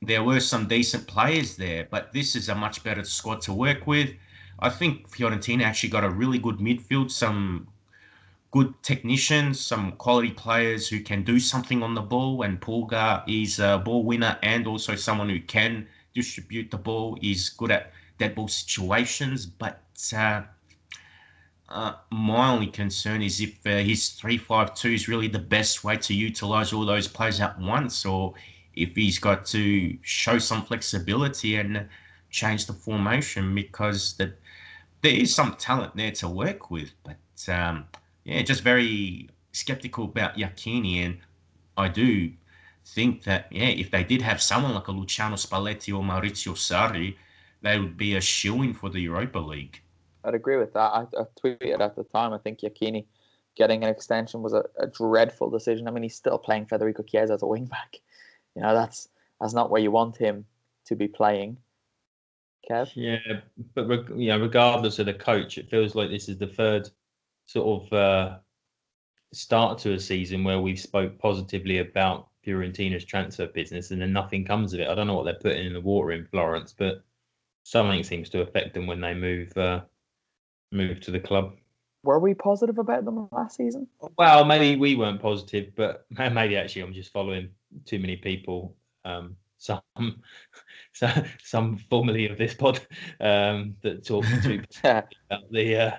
there 0.01 0.22
were 0.22 0.38
some 0.38 0.68
decent 0.68 1.09
players 1.09 1.57
there, 1.57 1.88
but 1.90 2.12
this 2.12 2.36
is 2.36 2.49
a 2.49 2.55
much 2.55 2.84
better 2.84 3.03
squad 3.03 3.40
to 3.40 3.53
work 3.53 3.88
with. 3.88 4.11
I 4.61 4.68
think 4.70 5.11
Fiorentina 5.11 5.64
actually 5.64 5.88
got 5.88 6.05
a 6.05 6.11
really 6.11 6.38
good 6.38 6.59
midfield, 6.59 7.11
some 7.11 7.66
good 8.53 8.72
technicians, 8.84 9.59
some 9.59 9.90
quality 9.97 10.30
players 10.30 10.88
who 10.88 11.01
can 11.01 11.24
do 11.24 11.40
something 11.40 11.82
on 11.82 11.95
the 11.95 12.01
ball. 12.01 12.43
And 12.43 12.61
Pulgar 12.61 13.24
is 13.26 13.59
a 13.59 13.82
ball 13.84 14.05
winner 14.05 14.38
and 14.45 14.68
also 14.68 14.95
someone 14.95 15.28
who 15.28 15.40
can 15.40 15.88
distribute 16.14 16.70
the 16.70 16.78
ball. 16.78 17.18
is 17.22 17.49
good 17.49 17.72
at 17.72 17.90
dead 18.18 18.36
ball 18.36 18.47
situations. 18.47 19.47
But 19.47 19.82
uh, 20.16 20.43
uh, 21.73 21.95
my 22.11 22.51
only 22.51 22.66
concern 22.66 23.23
is 23.23 23.41
if 23.41 23.66
uh, 23.66 23.79
his 23.79 24.18
3-5-2 24.23 24.95
is 24.95 25.09
really 25.09 25.29
the 25.29 25.39
best 25.39 25.85
way 25.85 25.97
to 25.97 26.14
utilize 26.14 26.73
all 26.73 26.85
those 26.85 27.09
players 27.09 27.41
at 27.41 27.59
once, 27.59 28.05
or 28.05 28.35
if 28.75 28.95
he's 28.95 29.18
got 29.18 29.47
to 29.47 29.97
show 30.03 30.39
some 30.39 30.62
flexibility 30.62 31.57
and 31.57 31.89
change 32.31 32.66
the 32.66 32.73
formation 32.73 33.55
because 33.55 34.14
the, 34.16 34.33
there 35.01 35.14
is 35.14 35.35
some 35.35 35.55
talent 35.55 35.97
there 35.97 36.12
to 36.12 36.29
work 36.29 36.70
with. 36.70 36.93
But 37.05 37.53
um, 37.53 37.87
yeah, 38.25 38.43
just 38.43 38.62
very 38.62 39.31
skeptical 39.53 40.05
about 40.05 40.37
Iachini. 40.37 41.05
And 41.05 41.18
I 41.77 41.89
do 41.89 42.33
think 42.85 43.25
that, 43.25 43.47
yeah, 43.51 43.66
if 43.68 43.91
they 43.91 44.05
did 44.05 44.23
have 44.23 44.43
someone 44.43 44.75
like 44.75 44.89
a 44.89 44.93
Luciano 44.93 45.37
Spalletti 45.37 45.97
or 45.97 46.03
Maurizio 46.03 46.55
Sarri, 46.55 47.16
they 47.62 47.79
would 47.79 47.97
be 47.97 48.16
a 48.16 48.20
shoo 48.20 48.62
in 48.62 48.75
for 48.75 48.91
the 48.91 49.01
Europa 49.01 49.39
League. 49.39 49.81
I'd 50.25 50.35
agree 50.35 50.57
with 50.57 50.73
that. 50.75 50.79
I, 50.93 51.07
I 51.18 51.25
tweeted 51.43 51.81
at 51.81 51.97
the 51.97 52.05
time, 52.05 52.33
I 52.33 52.39
think 52.39 52.61
Iachini 52.61 53.07
getting 53.57 53.83
an 53.85 53.91
extension 53.91 54.43
was 54.43 54.53
a, 54.53 54.64
a, 54.79 54.87
dreadful 54.87 55.51
decision. 55.51 55.87
I 55.87 55.91
mean, 55.91 56.03
he's 56.03 56.14
still 56.14 56.39
playing 56.39 56.66
Federico 56.66 57.03
Chiesa 57.03 57.35
as 57.35 57.43
a 57.43 57.47
wingback. 57.47 58.01
You 58.55 58.62
know, 58.62 58.75
that's 58.75 59.09
that's 59.41 59.53
not 59.53 59.70
where 59.70 59.83
you 59.83 59.91
want 59.91 60.16
him 60.16 60.45
to 60.87 60.97
be 60.97 61.09
playing. 61.09 61.59
Kev? 62.70 62.91
Yeah, 62.95 63.41
but 63.75 64.16
yeah, 64.16 64.37
regardless 64.37 64.99
of 64.99 65.07
the 65.07 65.14
coach, 65.14 65.59
it 65.59 65.68
feels 65.68 65.95
like 65.95 66.11
this 66.11 66.29
is 66.29 66.39
the 66.39 66.47
third 66.47 66.89
sort 67.47 67.83
of 67.83 67.93
uh, 67.93 68.39
start 69.33 69.79
to 69.79 69.95
a 69.95 70.01
season 70.01 70.45
where 70.45 70.61
we've 70.61 70.79
spoke 70.79 71.18
positively 71.18 71.79
about 71.79 72.29
Fiorentina's 72.45 73.05
transfer 73.05 73.47
business 73.47 73.91
and 73.91 74.01
then 74.01 74.12
nothing 74.12 74.45
comes 74.45 74.75
of 74.75 74.81
it. 74.81 74.89
I 74.89 74.95
don't 74.95 75.07
know 75.07 75.14
what 75.14 75.25
they're 75.25 75.35
putting 75.35 75.66
in 75.66 75.73
the 75.73 75.81
water 75.81 76.12
in 76.12 76.27
Florence, 76.27 76.73
but 76.77 77.03
something 77.64 78.03
seems 78.03 78.29
to 78.31 78.43
affect 78.43 78.75
them 78.75 78.87
when 78.87 79.01
they 79.01 79.14
move 79.14 79.57
uh, 79.57 79.83
move 80.73 81.01
to 81.01 81.11
the 81.11 81.20
club. 81.20 81.55
Were 82.05 82.18
we 82.18 82.35
positive 82.35 82.79
about 82.79 83.05
them 83.05 83.29
last 83.31 83.57
season? 83.57 83.87
Well, 84.18 84.45
maybe 84.45 84.79
we 84.79 84.97
weren't 84.97 85.23
positive, 85.23 85.73
but 85.77 86.07
maybe 86.11 86.57
actually 86.57 86.83
I'm 86.83 86.95
just 86.95 87.12
following 87.12 87.51
too 87.85 87.99
many 87.99 88.16
people. 88.16 88.77
Um, 89.05 89.37
some 89.59 89.83
some 91.43 91.77
formerly 91.89 92.29
of 92.29 92.39
this 92.39 92.55
pod 92.55 92.81
um, 93.20 93.77
that 93.83 94.05
talk 94.05 94.25
to 94.43 94.62
about 94.85 95.51
the 95.51 95.77
uh, 95.77 95.99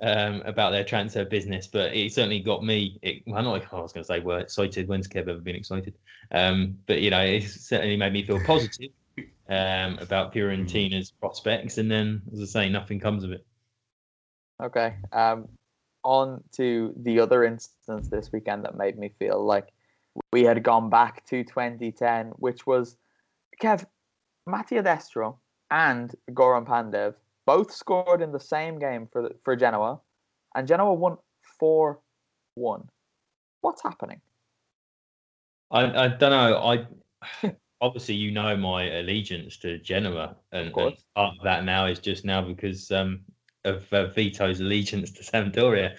um, 0.00 0.42
about 0.44 0.70
their 0.70 0.84
transfer 0.84 1.24
business, 1.24 1.66
but 1.66 1.94
it 1.94 2.12
certainly 2.12 2.40
got 2.40 2.64
me. 2.64 2.98
It, 3.02 3.22
well, 3.26 3.42
not 3.42 3.52
like 3.52 3.72
I 3.72 3.80
was 3.80 3.92
going 3.92 4.04
to 4.04 4.06
say, 4.06 4.20
we're 4.20 4.38
excited. 4.38 4.88
When's 4.88 5.08
Kev 5.08 5.28
ever 5.28 5.40
been 5.40 5.56
excited? 5.56 5.94
Um, 6.30 6.78
but 6.86 7.00
you 7.00 7.10
know, 7.10 7.20
it 7.20 7.42
certainly 7.42 7.96
made 7.96 8.12
me 8.12 8.24
feel 8.24 8.40
positive 8.44 8.90
um, 9.48 9.98
about 9.98 10.32
Fiorentina's 10.32 11.10
prospects, 11.10 11.78
and 11.78 11.90
then, 11.90 12.22
as 12.32 12.40
I 12.40 12.44
say, 12.44 12.68
nothing 12.68 13.00
comes 13.00 13.24
of 13.24 13.32
it. 13.32 13.44
Okay. 14.62 14.96
Um, 15.12 15.48
on 16.04 16.42
to 16.52 16.94
the 16.96 17.20
other 17.20 17.44
instance 17.44 18.08
this 18.08 18.30
weekend 18.32 18.64
that 18.64 18.76
made 18.76 18.98
me 18.98 19.12
feel 19.18 19.44
like 19.44 19.68
we 20.32 20.42
had 20.42 20.62
gone 20.62 20.90
back 20.90 21.24
to 21.26 21.44
2010, 21.44 22.28
which 22.36 22.66
was 22.66 22.96
Kev, 23.60 23.84
Mattia 24.46 24.82
Destro 24.82 25.36
and 25.70 26.14
Goran 26.30 26.66
Pandev 26.66 27.14
both 27.46 27.72
scored 27.72 28.20
in 28.20 28.32
the 28.32 28.40
same 28.40 28.78
game 28.78 29.08
for 29.10 29.22
the, 29.22 29.30
for 29.44 29.56
Genoa, 29.56 30.00
and 30.54 30.68
Genoa 30.68 30.92
won 30.94 31.16
four 31.58 32.00
one. 32.54 32.88
What's 33.60 33.82
happening? 33.82 34.20
I 35.70 36.04
I 36.04 36.08
don't 36.08 36.30
know. 36.30 36.86
I 37.42 37.52
obviously 37.80 38.16
you 38.16 38.30
know 38.30 38.56
my 38.56 38.90
allegiance 38.98 39.56
to 39.58 39.78
Genoa, 39.78 40.36
and, 40.52 40.66
and 40.66 40.74
part 40.74 40.94
of 41.16 41.32
that 41.44 41.64
now 41.64 41.86
is 41.86 41.98
just 41.98 42.24
now 42.24 42.42
because 42.42 42.90
um, 42.90 43.20
of 43.68 43.92
uh, 43.92 44.06
Vito's 44.08 44.60
allegiance 44.60 45.10
to 45.12 45.22
Sampdoria. 45.22 45.94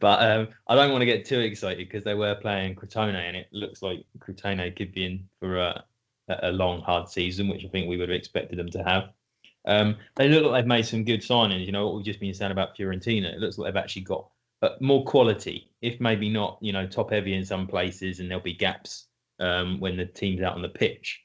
but 0.00 0.22
um, 0.22 0.48
I 0.66 0.74
don't 0.74 0.92
want 0.92 1.02
to 1.02 1.06
get 1.06 1.26
too 1.26 1.40
excited 1.40 1.86
because 1.88 2.04
they 2.04 2.14
were 2.14 2.34
playing 2.36 2.76
Crotone, 2.76 3.14
and 3.14 3.36
it 3.36 3.48
looks 3.52 3.82
like 3.82 4.04
Crotone 4.18 4.74
could 4.76 4.92
be 4.92 5.04
in 5.04 5.28
for 5.40 5.58
a, 5.58 5.84
a 6.28 6.52
long, 6.52 6.80
hard 6.80 7.08
season, 7.08 7.48
which 7.48 7.64
I 7.64 7.68
think 7.68 7.88
we 7.88 7.96
would 7.96 8.08
have 8.08 8.16
expected 8.16 8.58
them 8.58 8.70
to 8.70 8.82
have. 8.84 9.10
Um, 9.66 9.96
they 10.16 10.28
look 10.28 10.44
like 10.44 10.62
they've 10.62 10.68
made 10.68 10.86
some 10.86 11.04
good 11.04 11.20
signings. 11.20 11.66
You 11.66 11.72
know 11.72 11.86
what 11.86 11.96
we've 11.96 12.04
just 12.06 12.20
been 12.20 12.32
saying 12.32 12.52
about 12.52 12.76
Fiorentina. 12.76 13.34
It 13.34 13.40
looks 13.40 13.58
like 13.58 13.72
they've 13.72 13.82
actually 13.82 14.02
got 14.02 14.28
uh, 14.62 14.70
more 14.80 15.04
quality, 15.04 15.70
if 15.82 16.00
maybe 16.00 16.30
not, 16.30 16.58
you 16.60 16.72
know, 16.72 16.86
top 16.86 17.10
heavy 17.10 17.34
in 17.34 17.44
some 17.44 17.66
places, 17.66 18.20
and 18.20 18.30
there'll 18.30 18.42
be 18.42 18.54
gaps 18.54 19.08
um, 19.40 19.78
when 19.78 19.96
the 19.96 20.06
team's 20.06 20.42
out 20.42 20.54
on 20.54 20.62
the 20.62 20.68
pitch. 20.68 21.22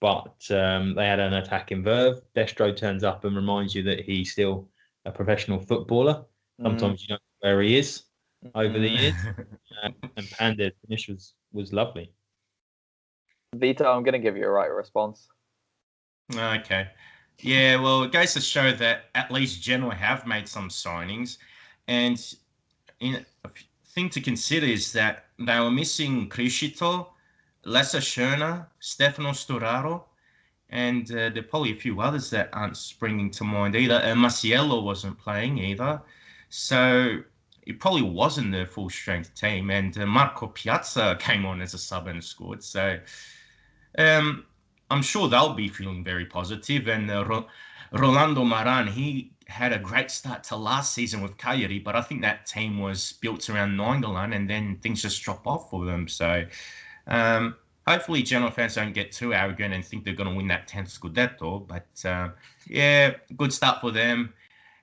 but 0.00 0.36
um, 0.50 0.94
they 0.94 1.06
had 1.06 1.20
an 1.20 1.32
attacking 1.34 1.82
verve. 1.82 2.20
Destro 2.36 2.76
turns 2.76 3.02
up 3.02 3.24
and 3.24 3.34
reminds 3.34 3.74
you 3.74 3.82
that 3.84 4.00
he 4.00 4.24
still 4.24 4.68
a 5.06 5.12
professional 5.12 5.60
footballer. 5.60 6.24
Sometimes 6.60 7.02
you 7.02 7.08
don't 7.08 7.20
know 7.42 7.48
where 7.48 7.62
he 7.62 7.78
is 7.78 8.02
over 8.54 8.78
the 8.78 8.88
years. 8.88 9.14
Uh, 9.82 9.90
and 10.16 10.26
Pandev's 10.30 10.74
finish 10.86 11.08
was, 11.08 11.34
was 11.52 11.72
lovely. 11.72 12.12
Vito, 13.54 13.84
I'm 13.84 14.02
going 14.02 14.12
to 14.14 14.18
give 14.18 14.36
you 14.36 14.44
a 14.44 14.50
right 14.50 14.70
response. 14.70 15.28
Okay. 16.34 16.88
Yeah, 17.38 17.76
well, 17.76 18.02
it 18.02 18.12
goes 18.12 18.34
to 18.34 18.40
show 18.40 18.72
that 18.72 19.04
at 19.14 19.30
least 19.30 19.62
Genoa 19.62 19.94
have 19.94 20.26
made 20.26 20.48
some 20.48 20.68
signings. 20.68 21.38
And 21.86 22.18
in, 23.00 23.24
a 23.44 23.50
thing 23.84 24.08
to 24.10 24.20
consider 24.20 24.66
is 24.66 24.92
that 24.92 25.26
they 25.38 25.60
were 25.60 25.70
missing 25.70 26.28
Criscito, 26.28 27.08
Lasse 27.64 27.96
Schöne, 27.96 28.66
Stefano 28.80 29.30
Sturaro, 29.30 30.04
and 30.70 31.10
uh, 31.12 31.30
there 31.30 31.38
are 31.38 31.42
probably 31.42 31.72
a 31.72 31.76
few 31.76 32.00
others 32.00 32.30
that 32.30 32.48
aren't 32.52 32.76
springing 32.76 33.30
to 33.32 33.44
mind 33.44 33.76
either. 33.76 33.94
And 33.94 34.18
Masiello 34.18 34.82
wasn't 34.82 35.18
playing 35.18 35.58
either. 35.58 36.02
So 36.48 37.20
it 37.62 37.78
probably 37.78 38.02
wasn't 38.02 38.52
the 38.52 38.66
full 38.66 38.90
strength 38.90 39.34
team. 39.34 39.70
And 39.70 39.96
uh, 39.98 40.06
Marko 40.06 40.48
Pjaca 40.48 41.18
came 41.20 41.46
on 41.46 41.60
as 41.60 41.74
a 41.74 41.78
sub 41.78 42.08
and 42.08 42.22
scored. 42.22 42.64
So 42.64 42.98
um, 43.98 44.44
I'm 44.90 45.02
sure 45.02 45.28
they'll 45.28 45.54
be 45.54 45.68
feeling 45.68 46.02
very 46.02 46.26
positive. 46.26 46.88
And 46.88 47.10
uh, 47.10 47.24
Ro- 47.24 47.46
Rolando 47.92 48.42
Maran, 48.42 48.88
he 48.88 49.32
had 49.46 49.72
a 49.72 49.78
great 49.78 50.10
start 50.10 50.42
to 50.44 50.56
last 50.56 50.92
season 50.92 51.22
with 51.22 51.36
Cagliari, 51.38 51.78
but 51.78 51.94
I 51.94 52.02
think 52.02 52.22
that 52.22 52.46
team 52.46 52.80
was 52.80 53.12
built 53.12 53.48
around 53.48 53.76
Nainggolan 53.76 54.34
and 54.34 54.50
then 54.50 54.78
things 54.82 55.02
just 55.02 55.22
drop 55.22 55.46
off 55.46 55.70
for 55.70 55.84
them. 55.84 56.08
So 56.08 56.44
um, 57.06 57.54
hopefully 57.86 58.22
Genoa 58.22 58.50
fans 58.50 58.74
don't 58.74 58.92
get 58.92 59.12
too 59.12 59.32
arrogant 59.32 59.72
and 59.74 59.84
think 59.84 60.04
they're 60.04 60.14
going 60.14 60.28
to 60.28 60.34
win 60.34 60.48
that 60.48 60.68
10th 60.68 60.98
Scudetto. 60.98 61.66
But 61.66 62.08
uh, 62.08 62.30
yeah, 62.66 63.14
good 63.36 63.52
start 63.52 63.80
for 63.80 63.90
them. 63.90 64.32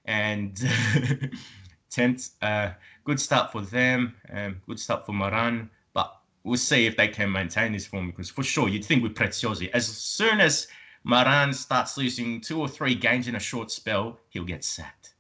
And 0.05 0.55
10th, 1.91 2.31
uh, 2.41 2.71
good 3.03 3.19
start 3.19 3.51
for 3.51 3.61
them. 3.61 4.15
Um, 4.31 4.61
good 4.67 4.79
start 4.79 5.05
for 5.05 5.13
Maran. 5.13 5.69
But 5.93 6.15
we'll 6.43 6.57
see 6.57 6.85
if 6.85 6.95
they 6.95 7.07
can 7.07 7.31
maintain 7.31 7.73
this 7.73 7.85
form 7.85 8.11
because 8.11 8.29
for 8.29 8.43
sure 8.43 8.69
you'd 8.69 8.85
think 8.85 9.03
with 9.03 9.15
Preziosi, 9.15 9.69
as 9.73 9.85
soon 9.85 10.39
as 10.39 10.67
Maran 11.03 11.53
starts 11.53 11.97
losing 11.97 12.39
two 12.39 12.59
or 12.59 12.67
three 12.67 12.95
games 12.95 13.27
in 13.27 13.35
a 13.35 13.39
short 13.39 13.71
spell, 13.71 14.19
he'll 14.29 14.45
get 14.45 14.63
sacked. 14.63 15.15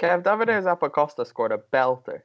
Kev, 0.00 0.22
Davide 0.22 0.62
Zappacosta 0.62 1.26
scored 1.26 1.52
a 1.52 1.58
belter. 1.72 2.22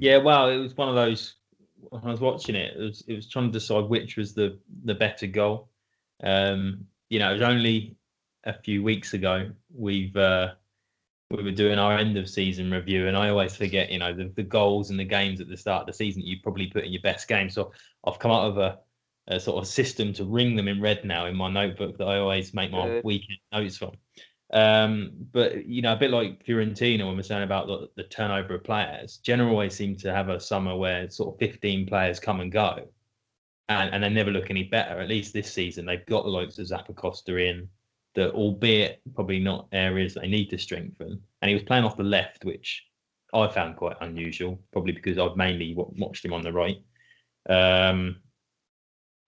Yeah, 0.00 0.18
well, 0.18 0.48
it 0.48 0.56
was 0.58 0.76
one 0.76 0.88
of 0.88 0.94
those. 0.94 1.34
When 1.80 2.02
I 2.04 2.10
was 2.10 2.20
watching 2.20 2.54
it, 2.54 2.76
it 2.76 2.80
was 2.80 3.04
it 3.06 3.14
was 3.14 3.28
trying 3.28 3.46
to 3.46 3.52
decide 3.52 3.84
which 3.84 4.16
was 4.16 4.34
the 4.34 4.58
the 4.84 4.94
better 4.94 5.26
goal. 5.26 5.68
Um, 6.22 6.86
you 7.08 7.18
know, 7.18 7.30
it 7.30 7.34
was 7.34 7.42
only 7.42 7.96
a 8.44 8.52
few 8.52 8.82
weeks 8.82 9.14
ago 9.14 9.50
we've 9.74 10.16
uh, 10.16 10.54
we 11.30 11.42
were 11.42 11.50
doing 11.50 11.78
our 11.78 11.96
end 11.96 12.16
of 12.16 12.28
season 12.28 12.70
review, 12.70 13.06
and 13.06 13.16
I 13.16 13.28
always 13.28 13.54
forget, 13.54 13.90
you 13.90 13.98
know, 13.98 14.14
the, 14.14 14.32
the 14.34 14.42
goals 14.42 14.90
and 14.90 14.98
the 14.98 15.04
games 15.04 15.40
at 15.40 15.48
the 15.48 15.56
start 15.56 15.82
of 15.82 15.86
the 15.86 15.92
season 15.92 16.22
you 16.22 16.38
probably 16.42 16.68
put 16.68 16.84
in 16.84 16.92
your 16.92 17.02
best 17.02 17.28
game. 17.28 17.50
So 17.50 17.72
I've 18.06 18.18
come 18.18 18.30
out 18.30 18.46
of 18.46 18.58
a, 18.58 18.78
a 19.28 19.38
sort 19.38 19.62
of 19.62 19.68
system 19.68 20.12
to 20.14 20.24
ring 20.24 20.56
them 20.56 20.68
in 20.68 20.80
red 20.80 21.04
now 21.04 21.26
in 21.26 21.36
my 21.36 21.50
notebook 21.50 21.98
that 21.98 22.06
I 22.06 22.18
always 22.18 22.54
make 22.54 22.70
my 22.70 22.86
Good. 22.86 23.04
weekend 23.04 23.38
notes 23.52 23.76
from. 23.76 23.92
Um, 24.50 25.10
but 25.32 25.66
you 25.66 25.82
know, 25.82 25.92
a 25.92 25.96
bit 25.96 26.10
like 26.10 26.44
Fiorentina 26.44 27.06
when 27.06 27.16
we're 27.16 27.22
saying 27.22 27.42
about 27.42 27.66
the, 27.66 27.88
the 27.96 28.04
turnover 28.04 28.54
of 28.54 28.64
players, 28.64 29.18
Genoa 29.18 29.50
always 29.50 29.74
seem 29.74 29.96
to 29.96 30.12
have 30.12 30.30
a 30.30 30.40
summer 30.40 30.74
where 30.76 31.10
sort 31.10 31.34
of 31.34 31.38
15 31.38 31.86
players 31.86 32.18
come 32.18 32.40
and 32.40 32.50
go, 32.50 32.88
and, 33.68 33.94
and 33.94 34.02
they 34.02 34.08
never 34.08 34.30
look 34.30 34.50
any 34.50 34.64
better. 34.64 35.00
At 35.00 35.08
least 35.08 35.32
this 35.32 35.52
season, 35.52 35.84
they've 35.84 36.06
got 36.06 36.24
the 36.24 36.30
likes 36.30 36.58
of 36.58 36.66
Zappacosta 36.66 37.50
in, 37.50 37.68
that 38.14 38.32
albeit 38.32 39.00
probably 39.14 39.38
not 39.38 39.68
areas 39.72 40.14
they 40.14 40.26
need 40.26 40.50
to 40.50 40.58
strengthen. 40.58 41.20
And 41.40 41.48
he 41.48 41.54
was 41.54 41.62
playing 41.64 41.84
off 41.84 41.96
the 41.96 42.02
left, 42.02 42.44
which 42.44 42.84
I 43.34 43.46
found 43.48 43.76
quite 43.76 43.96
unusual, 44.00 44.58
probably 44.72 44.92
because 44.92 45.18
I've 45.18 45.36
mainly 45.36 45.74
watched 45.76 46.24
him 46.24 46.32
on 46.32 46.42
the 46.42 46.52
right. 46.52 46.78
Um, 47.48 48.16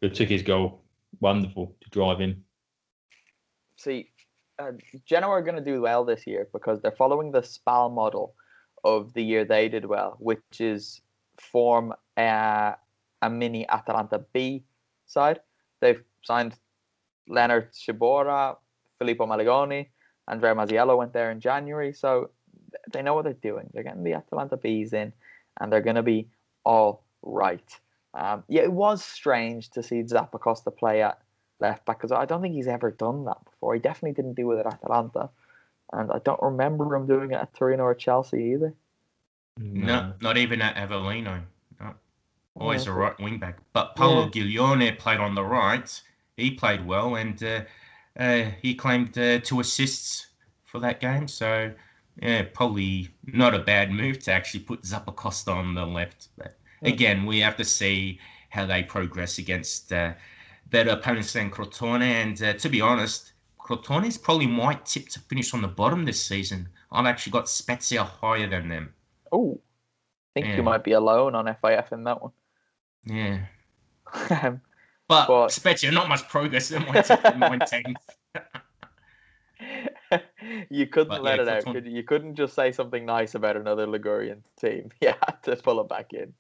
but 0.01 0.15
took 0.15 0.29
his 0.29 0.43
goal, 0.43 0.83
wonderful 1.21 1.77
to 1.83 1.91
drive 1.91 2.21
in. 2.21 2.43
See, 3.77 4.11
uh, 4.61 4.73
Genoa 5.07 5.31
are 5.31 5.43
going 5.43 5.57
to 5.57 5.73
do 5.73 5.81
well 5.81 6.05
this 6.05 6.27
year 6.27 6.49
because 6.53 6.81
they're 6.81 6.91
following 6.93 7.33
the 7.33 7.43
SPAL 7.43 7.91
model 7.91 8.35
of 8.85 9.13
the 9.15 9.23
year 9.23 9.45
they 9.45 9.69
did 9.69 9.85
well, 9.85 10.17
which 10.19 10.61
is 10.61 11.01
form 11.39 11.95
a, 12.19 12.75
mini 13.31 13.69
Atalanta 13.69 14.25
B 14.33 14.65
side. 15.07 15.41
They've 15.81 16.03
signed 16.23 16.55
Lennart 17.29 17.73
Czyborra, 17.73 18.57
Filippo 18.99 19.27
Melegoni, 19.27 19.89
Andrea 20.29 20.55
Masiello 20.55 20.97
went 20.97 21.13
there 21.13 21.31
in 21.31 21.41
January, 21.41 21.93
so 21.93 22.31
they 22.93 23.03
know 23.03 23.15
what 23.15 23.25
they're 23.25 23.33
doing. 23.35 23.69
They're 23.73 23.83
getting 23.83 24.05
the 24.05 24.15
Atalanta 24.15 24.57
Bs 24.57 24.93
in, 24.93 25.13
and 25.61 25.73
they're 25.73 25.81
going 25.81 25.97
to 25.97 26.03
be 26.03 26.29
all 26.65 27.05
right. 27.23 27.81
Um, 28.15 28.45
yeah, 28.49 28.63
it 28.63 28.73
was 28.73 29.05
strange 29.05 29.71
to 29.71 29.83
see 29.83 30.03
Zappacosta 30.03 30.77
play 30.77 31.03
at 31.03 31.19
left 31.61 31.85
back 31.85 31.99
because 31.99 32.13
I 32.13 32.25
don't 32.25 32.43
think 32.43 32.55
he's 32.55 32.69
ever 32.69 32.91
done 32.91 33.25
that 33.25 33.45
before. 33.45 33.75
He 33.75 33.81
definitely 33.81 34.13
didn't 34.13 34.35
do 34.35 34.51
it 34.53 34.61
at 34.61 34.75
Atalanta, 34.75 35.31
and 35.93 36.11
I 36.11 36.19
don't 36.19 36.43
remember 36.43 36.95
him 36.95 37.07
doing 37.07 37.31
it 37.33 37.35
at 37.35 37.55
Torino 37.55 37.85
or 37.85 37.95
Chelsea 37.95 38.53
either. 38.55 38.75
No, 39.59 40.15
not 40.21 40.37
even 40.37 40.63
at 40.63 40.77
Avellino. 40.77 41.43
No. 41.81 41.95
Always 42.59 42.87
a 42.87 42.91
okay. 42.91 42.99
right 43.01 43.21
wing 43.21 43.39
back. 43.39 43.59
But 43.73 43.95
Paolo 43.95 44.25
Yeah. 44.25 44.31
Ghiglione 44.31 44.99
played 44.99 45.21
on 45.21 45.35
the 45.35 45.45
right. 45.45 46.03
He 46.37 46.53
played 46.53 46.87
well 46.87 47.17
and 47.17 47.43
uh, 47.43 47.63
uh, 48.19 48.45
he 48.63 48.75
claimed 48.75 49.17
uh, 49.19 49.41
two 49.41 49.61
assists 49.61 50.29
for 50.65 50.81
that 50.81 51.01
game. 51.01 51.29
So, 51.29 51.73
yeah, 52.23 52.45
probably 52.55 53.09
not 53.27 53.55
a 53.55 53.59
bad 53.59 53.91
move 53.91 54.19
to 54.21 54.33
actually 54.33 54.61
put 54.61 54.83
Zappacosta 54.83 55.55
on 55.55 55.75
the 55.75 55.87
left. 55.87 56.29
But 56.39 56.57
again, 56.83 57.27
we 57.27 57.41
have 57.41 57.57
to 57.57 57.65
see 57.65 58.19
how 58.49 58.67
they 58.67 58.83
progress 58.83 59.39
against 59.39 59.93
uh, 59.93 60.15
better 60.71 60.91
opponents 60.91 61.33
than 61.33 61.51
Crotone. 61.51 62.03
And 62.03 62.43
uh, 62.43 62.53
to 62.55 62.69
be 62.69 62.81
honest, 62.81 63.33
Crotone 63.59 64.07
is 64.07 64.19
probably 64.19 64.47
my 64.47 64.75
tip 64.85 65.09
to 65.11 65.21
finish 65.21 65.53
on 65.55 65.63
the 65.63 65.69
bottom 65.69 66.05
this 66.05 66.23
season. 66.25 66.69
I've 66.93 67.07
actually 67.07 67.33
got 67.33 67.49
Spezia 67.49 68.03
higher 68.05 68.49
than 68.49 68.69
them. 68.69 68.95
Oh, 69.33 69.61
I 69.61 70.41
think 70.41 70.47
Yeah. 70.47 70.57
you 70.57 70.63
might 70.63 70.85
be 70.85 70.93
alone 70.93 71.35
on 71.35 71.47
FIF 71.47 71.93
in 71.93 72.05
that 72.05 72.21
one. 72.23 72.33
Yeah. 73.05 73.41
Um, 74.43 74.61
But, 75.09 75.27
But- 75.27 75.51
Spezia, 75.51 75.91
not 75.91 76.09
much 76.09 76.29
progress 76.29 76.71
in 76.71 76.85
my, 76.87 77.01
t- 77.03 77.15
my 77.37 77.59
team. 77.67 77.97
you 80.71 80.87
couldn't 80.87 81.09
But 81.09 81.23
let 81.25 81.37
yeah, 81.37 81.43
it 81.43 81.49
out, 81.67 81.73
could 81.73 81.85
you? 81.85 81.93
You 81.93 82.03
couldn't 82.05 82.37
just 82.37 82.55
say 82.55 82.71
something 82.73 83.05
nice 83.05 83.35
about 83.35 83.57
another 83.57 83.87
Ligurian 83.89 84.43
team. 84.61 84.91
You 85.01 85.09
had 85.09 85.43
to 85.45 85.57
pull 85.57 85.81
it 85.81 85.89
back 85.89 86.13
in. 86.13 86.33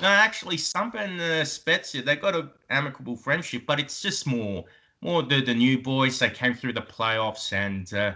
No, 0.00 0.08
actually, 0.08 0.56
Sampa 0.56 1.00
and 1.00 1.20
uh, 1.20 1.44
Spezia, 1.44 2.02
they 2.02 2.16
got 2.16 2.34
a 2.34 2.50
amicable 2.70 3.14
friendship, 3.14 3.64
but 3.66 3.78
it's 3.78 4.00
just 4.00 4.26
more, 4.26 4.64
more 5.02 5.22
the, 5.22 5.42
the 5.42 5.54
new 5.54 5.78
boys. 5.78 6.18
They 6.18 6.30
came 6.30 6.54
through 6.54 6.72
the 6.72 6.82
playoffs, 6.82 7.52
and 7.52 7.92
uh, 7.92 8.14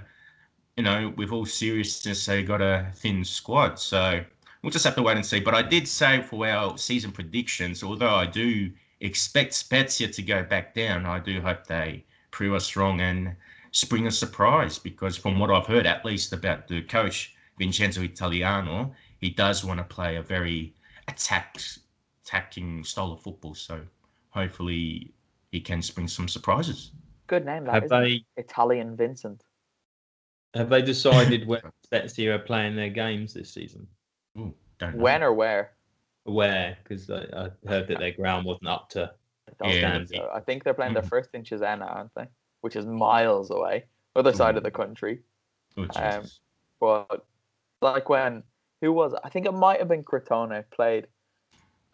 you 0.76 0.82
know, 0.84 1.12
with 1.16 1.32
all 1.32 1.44
seriousness, 1.44 2.24
they 2.26 2.42
got 2.42 2.62
a 2.62 2.90
thin 2.94 3.24
squad. 3.24 3.78
So 3.78 4.24
we'll 4.62 4.72
just 4.72 4.84
have 4.84 4.96
to 4.96 5.02
wait 5.02 5.16
and 5.16 5.26
see. 5.26 5.40
But 5.40 5.54
I 5.54 5.62
did 5.62 5.86
say 5.86 6.22
for 6.22 6.46
our 6.46 6.78
season 6.78 7.12
predictions, 7.12 7.82
although 7.82 8.14
I 8.14 8.26
do 8.26 8.70
expect 9.00 9.54
Spezia 9.54 10.08
to 10.08 10.22
go 10.22 10.42
back 10.42 10.74
down, 10.74 11.04
I 11.04 11.18
do 11.18 11.40
hope 11.40 11.66
they 11.66 12.04
prove 12.30 12.54
us 12.54 12.74
wrong 12.74 13.00
and 13.00 13.36
spring 13.72 14.06
a 14.06 14.10
surprise. 14.10 14.78
Because 14.78 15.16
from 15.16 15.38
what 15.38 15.50
I've 15.50 15.66
heard, 15.66 15.86
at 15.86 16.04
least 16.04 16.32
about 16.32 16.68
the 16.68 16.82
coach 16.82 17.34
Vincenzo 17.58 18.02
Italiano, 18.02 18.94
he 19.20 19.30
does 19.30 19.64
want 19.64 19.78
to 19.78 19.84
play 19.84 20.16
a 20.16 20.22
very 20.22 20.72
attack 21.08 21.58
attacking 22.24 22.84
style 22.84 23.12
of 23.12 23.22
football. 23.22 23.54
So 23.54 23.80
hopefully 24.30 25.14
he 25.52 25.60
can 25.60 25.80
spring 25.82 26.08
some 26.08 26.28
surprises. 26.28 26.92
Good 27.28 27.44
name, 27.44 27.64
that 27.64 27.74
Have 27.74 27.84
isn't 27.84 28.02
it? 28.02 28.24
they 28.36 28.42
Italian 28.42 28.96
Vincent. 28.96 29.44
have 30.54 30.68
they 30.70 30.82
decided 30.82 31.46
when 31.46 31.60
Spezia 31.84 32.34
are 32.34 32.38
playing 32.38 32.76
their 32.76 32.88
games 32.90 33.34
this 33.34 33.52
season? 33.52 33.86
Ooh, 34.38 34.54
don't 34.78 34.96
know. 34.96 35.02
When 35.02 35.22
or 35.22 35.32
where? 35.34 35.72
Where? 36.24 36.76
Because 36.82 37.08
I, 37.10 37.26
I 37.36 37.50
heard 37.68 37.88
that 37.88 37.98
their 37.98 38.12
ground 38.12 38.46
wasn't 38.46 38.68
up 38.68 38.88
to 38.90 39.12
I 39.48 39.52
don't 39.58 39.74
Yeah, 39.74 39.98
think 39.98 40.08
so. 40.08 40.30
I 40.34 40.40
think 40.40 40.64
they're 40.64 40.74
playing 40.74 40.94
their 40.94 41.02
Mhm. 41.02 41.08
first 41.08 41.30
in 41.34 41.44
Cesena, 41.44 41.86
aren't 41.86 42.14
they? 42.14 42.26
Which 42.62 42.74
is 42.74 42.84
miles 42.86 43.50
away, 43.50 43.86
other 44.16 44.32
side 44.32 44.56
of 44.56 44.64
the 44.64 44.70
country. 44.70 45.22
Oh, 45.76 45.86
Um, 45.94 46.24
But 46.80 47.26
like 47.80 48.08
when 48.08 48.42
who 48.80 48.92
was 48.92 49.12
it? 49.12 49.20
I 49.24 49.28
think 49.28 49.46
it 49.46 49.52
might 49.52 49.78
have 49.80 49.88
been 49.88 50.04
Crotone 50.04 50.64
played 50.70 51.06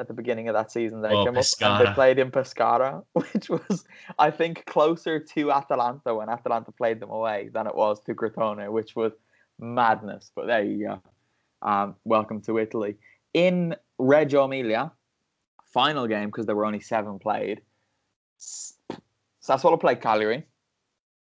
at 0.00 0.08
the 0.08 0.14
beginning 0.14 0.48
of 0.48 0.54
that 0.54 0.72
season. 0.72 1.00
They 1.02 1.08
Oh, 1.10 1.24
came 1.24 1.36
up 1.36 1.44
and 1.60 1.86
they 1.86 1.92
played 1.94 2.18
in 2.18 2.30
Pescara, 2.30 3.04
which 3.12 3.48
was 3.48 3.84
I 4.18 4.30
think 4.30 4.64
closer 4.66 5.20
to 5.20 5.52
Atalanta 5.52 6.14
when 6.14 6.28
Atalanta 6.28 6.72
played 6.72 7.00
them 7.00 7.10
away 7.10 7.50
than 7.52 7.66
it 7.66 7.74
was 7.74 8.00
to 8.04 8.14
Crotone, 8.14 8.70
which 8.72 8.96
was 8.96 9.12
madness. 9.60 10.32
But 10.34 10.46
there 10.46 10.64
you 10.64 10.86
go. 10.88 11.02
Um, 11.62 11.94
welcome 12.04 12.40
to 12.42 12.58
Italy. 12.58 12.96
In 13.34 13.76
Reggio 13.98 14.44
Emilia, 14.44 14.92
final 15.72 16.06
game 16.08 16.26
because 16.28 16.46
there 16.46 16.56
were 16.56 16.66
only 16.66 16.80
seven 16.80 17.18
played. 17.18 17.60
Sassuolo 18.40 19.80
played 19.80 20.00
Cagliari. 20.00 20.44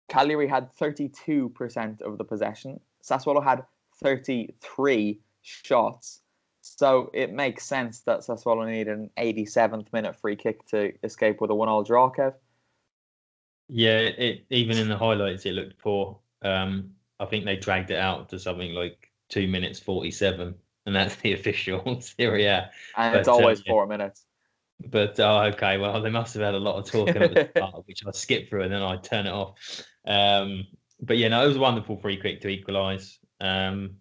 Cagliari 0.08 0.48
had 0.48 0.74
32% 0.74 2.00
of 2.02 2.18
the 2.18 2.24
possession. 2.24 2.80
Sassuolo 3.02 3.42
had 3.44 3.64
33 4.02 5.20
shots. 5.42 6.20
So 6.62 7.10
it 7.12 7.32
makes 7.32 7.64
sense 7.64 8.00
that 8.02 8.20
Sassuolo 8.20 8.66
needed 8.66 8.96
an 8.96 9.10
87th 9.18 9.92
minute 9.92 10.16
free 10.16 10.36
kick 10.36 10.66
to 10.68 10.92
escape 11.02 11.40
with 11.40 11.50
a 11.50 11.54
one-all 11.54 11.82
draw, 11.82 12.10
Kev. 12.10 12.34
Yeah, 13.68 13.98
it 13.98 14.46
even 14.50 14.78
in 14.78 14.88
the 14.88 14.96
highlights 14.96 15.46
it 15.46 15.52
looked 15.52 15.78
poor. 15.78 16.18
Um, 16.42 16.90
I 17.20 17.26
think 17.26 17.44
they 17.44 17.56
dragged 17.56 17.90
it 17.90 17.98
out 17.98 18.28
to 18.30 18.38
something 18.38 18.72
like 18.72 19.10
two 19.28 19.46
minutes 19.46 19.78
forty-seven, 19.78 20.54
and 20.86 20.96
that's 20.96 21.14
the 21.16 21.32
official 21.38 22.00
Serie 22.00 22.46
A. 22.46 22.70
And 22.96 23.12
But, 23.12 23.20
it's 23.20 23.28
uh, 23.28 23.32
always 23.32 23.62
yeah. 23.64 23.72
four 23.72 23.86
minutes. 23.86 24.24
But 24.86 25.20
oh, 25.20 25.42
okay, 25.52 25.78
well 25.78 26.00
they 26.02 26.10
must 26.10 26.34
have 26.34 26.42
had 26.42 26.54
a 26.54 26.58
lot 26.58 26.78
of 26.78 26.90
talking 26.90 27.22
at 27.22 27.34
the 27.34 27.48
start, 27.56 27.86
which 27.86 28.04
I 28.06 28.10
skip 28.12 28.48
through 28.48 28.62
and 28.62 28.72
then 28.72 28.82
I 28.82 28.96
turn 28.96 29.26
it 29.26 29.32
off. 29.32 29.84
Um, 30.06 30.66
but 31.00 31.18
yeah, 31.18 31.28
no, 31.28 31.44
it 31.44 31.48
was 31.48 31.56
a 31.56 31.60
wonderful 31.60 31.96
free 31.98 32.20
kick 32.20 32.40
to 32.40 32.48
equalise. 32.48 33.18
Um, 33.40 33.96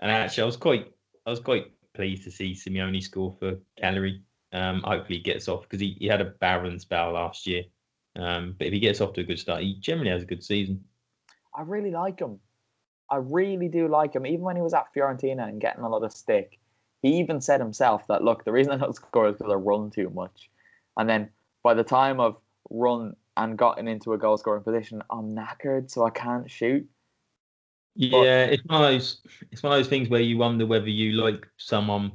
and 0.00 0.10
actually, 0.10 0.42
I 0.42 0.46
was 0.46 0.56
quite, 0.56 0.92
I 1.26 1.30
was 1.30 1.40
quite 1.40 1.72
pleased 1.94 2.24
to 2.24 2.30
see 2.30 2.52
Simeone 2.52 3.02
score 3.02 3.32
for 3.38 3.56
Cagliari. 3.78 4.22
Um, 4.52 4.82
hopefully, 4.82 5.18
he 5.18 5.22
gets 5.22 5.48
off 5.48 5.62
because 5.62 5.80
he, 5.80 5.96
he 6.00 6.06
had 6.06 6.20
a 6.20 6.32
barren 6.40 6.78
spell 6.78 7.12
last 7.12 7.46
year. 7.46 7.64
Um, 8.16 8.56
but 8.58 8.66
if 8.66 8.72
he 8.72 8.80
gets 8.80 9.00
off 9.00 9.12
to 9.14 9.20
a 9.20 9.24
good 9.24 9.38
start, 9.38 9.62
he 9.62 9.76
generally 9.78 10.10
has 10.10 10.22
a 10.22 10.26
good 10.26 10.42
season. 10.42 10.82
I 11.54 11.62
really 11.62 11.90
like 11.90 12.20
him. 12.20 12.40
I 13.10 13.16
really 13.16 13.68
do 13.68 13.88
like 13.88 14.14
him. 14.14 14.26
Even 14.26 14.40
when 14.40 14.56
he 14.56 14.62
was 14.62 14.74
at 14.74 14.86
Fiorentina 14.96 15.48
and 15.48 15.60
getting 15.60 15.82
a 15.82 15.88
lot 15.88 16.02
of 16.02 16.12
stick, 16.12 16.58
he 17.02 17.18
even 17.18 17.40
said 17.40 17.60
himself 17.60 18.06
that 18.08 18.22
look, 18.22 18.44
the 18.44 18.52
reason 18.52 18.72
I 18.72 18.76
don't 18.76 18.94
score 18.94 19.28
is 19.28 19.36
because 19.36 19.52
I 19.52 19.56
run 19.56 19.90
too 19.90 20.10
much. 20.10 20.50
And 20.96 21.08
then 21.08 21.28
by 21.62 21.74
the 21.74 21.84
time 21.84 22.20
I've 22.20 22.36
run 22.70 23.14
and 23.36 23.56
gotten 23.56 23.88
into 23.88 24.12
a 24.12 24.18
goal 24.18 24.36
scoring 24.38 24.62
position, 24.62 25.02
I'm 25.10 25.34
knackered, 25.34 25.90
so 25.90 26.04
I 26.04 26.10
can't 26.10 26.50
shoot. 26.50 26.86
Yeah, 27.94 28.44
it's 28.44 28.62
one 28.66 28.82
of 28.82 28.90
those. 28.90 29.20
It's 29.50 29.62
one 29.62 29.72
of 29.72 29.78
those 29.78 29.88
things 29.88 30.08
where 30.08 30.20
you 30.20 30.38
wonder 30.38 30.66
whether 30.66 30.88
you 30.88 31.12
like 31.12 31.46
someone 31.56 32.12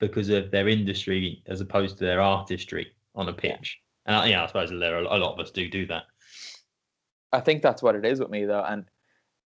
because 0.00 0.28
of 0.30 0.50
their 0.50 0.68
industry 0.68 1.42
as 1.46 1.60
opposed 1.60 1.98
to 1.98 2.04
their 2.04 2.20
artistry 2.20 2.88
on 3.14 3.28
a 3.28 3.32
pitch. 3.32 3.78
And 4.06 4.16
I, 4.16 4.26
yeah, 4.26 4.44
I 4.44 4.46
suppose 4.46 4.70
there 4.70 4.96
are 4.96 5.02
a 5.02 5.18
lot 5.18 5.34
of 5.34 5.40
us 5.40 5.50
do 5.50 5.68
do 5.68 5.86
that. 5.86 6.04
I 7.32 7.40
think 7.40 7.62
that's 7.62 7.82
what 7.82 7.94
it 7.94 8.06
is 8.06 8.20
with 8.20 8.30
me 8.30 8.46
though. 8.46 8.64
And 8.64 8.84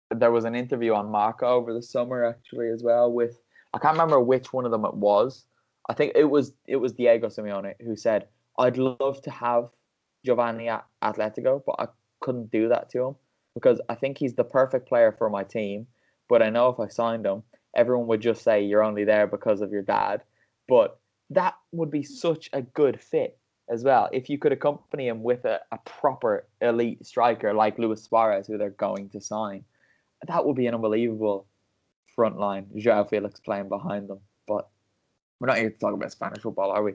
there 0.09 0.31
was 0.31 0.45
an 0.45 0.55
interview 0.55 0.93
on 0.93 1.11
Marca 1.11 1.45
over 1.45 1.73
the 1.73 1.83
summer 1.83 2.25
actually 2.25 2.69
as 2.69 2.81
well 2.81 3.11
with 3.11 3.39
I 3.73 3.77
can't 3.77 3.93
remember 3.93 4.19
which 4.19 4.51
one 4.51 4.65
of 4.65 4.71
them 4.71 4.85
it 4.85 4.95
was. 4.95 5.45
I 5.87 5.93
think 5.93 6.13
it 6.15 6.23
was 6.23 6.53
it 6.67 6.77
was 6.77 6.93
Diego 6.93 7.27
Simeone 7.27 7.73
who 7.81 7.95
said, 7.95 8.27
I'd 8.57 8.77
love 8.77 9.21
to 9.21 9.31
have 9.31 9.69
Giovanni 10.25 10.69
at 10.69 10.85
Atletico, 11.03 11.61
but 11.65 11.75
I 11.79 11.87
couldn't 12.21 12.51
do 12.51 12.69
that 12.69 12.89
to 12.91 13.05
him 13.05 13.15
because 13.59 13.81
I 13.89 13.95
think 13.95 14.17
he's 14.17 14.35
the 14.35 14.45
perfect 14.45 14.87
player 14.87 15.11
for 15.11 15.29
my 15.29 15.43
team. 15.43 15.85
But 16.29 16.41
I 16.41 16.49
know 16.49 16.69
if 16.69 16.79
I 16.79 16.87
signed 16.87 17.25
him, 17.25 17.43
everyone 17.75 18.07
would 18.07 18.21
just 18.21 18.41
say 18.41 18.63
you're 18.63 18.83
only 18.83 19.03
there 19.03 19.27
because 19.27 19.59
of 19.59 19.71
your 19.71 19.81
dad. 19.81 20.21
But 20.69 20.97
that 21.31 21.55
would 21.73 21.91
be 21.91 22.03
such 22.03 22.49
a 22.53 22.61
good 22.61 23.01
fit 23.01 23.37
as 23.69 23.83
well. 23.83 24.07
If 24.13 24.29
you 24.29 24.37
could 24.37 24.53
accompany 24.53 25.09
him 25.09 25.23
with 25.23 25.43
a, 25.43 25.59
a 25.73 25.77
proper 25.79 26.47
elite 26.61 27.05
striker 27.05 27.53
like 27.53 27.77
Luis 27.77 28.03
Suarez, 28.03 28.47
who 28.47 28.57
they're 28.57 28.69
going 28.69 29.09
to 29.09 29.19
sign, 29.19 29.65
that 30.25 30.45
would 30.45 30.55
be 30.55 30.67
an 30.67 30.75
unbelievable 30.75 31.45
front 32.15 32.39
line. 32.39 32.67
Joao 32.77 33.03
Felix 33.03 33.41
playing 33.41 33.67
behind 33.67 34.09
them. 34.09 34.19
But 34.47 34.69
we're 35.39 35.47
not 35.47 35.57
here 35.57 35.69
to 35.69 35.77
talk 35.77 35.93
about 35.93 36.13
Spanish 36.13 36.43
football, 36.43 36.71
are 36.71 36.83
we? 36.83 36.93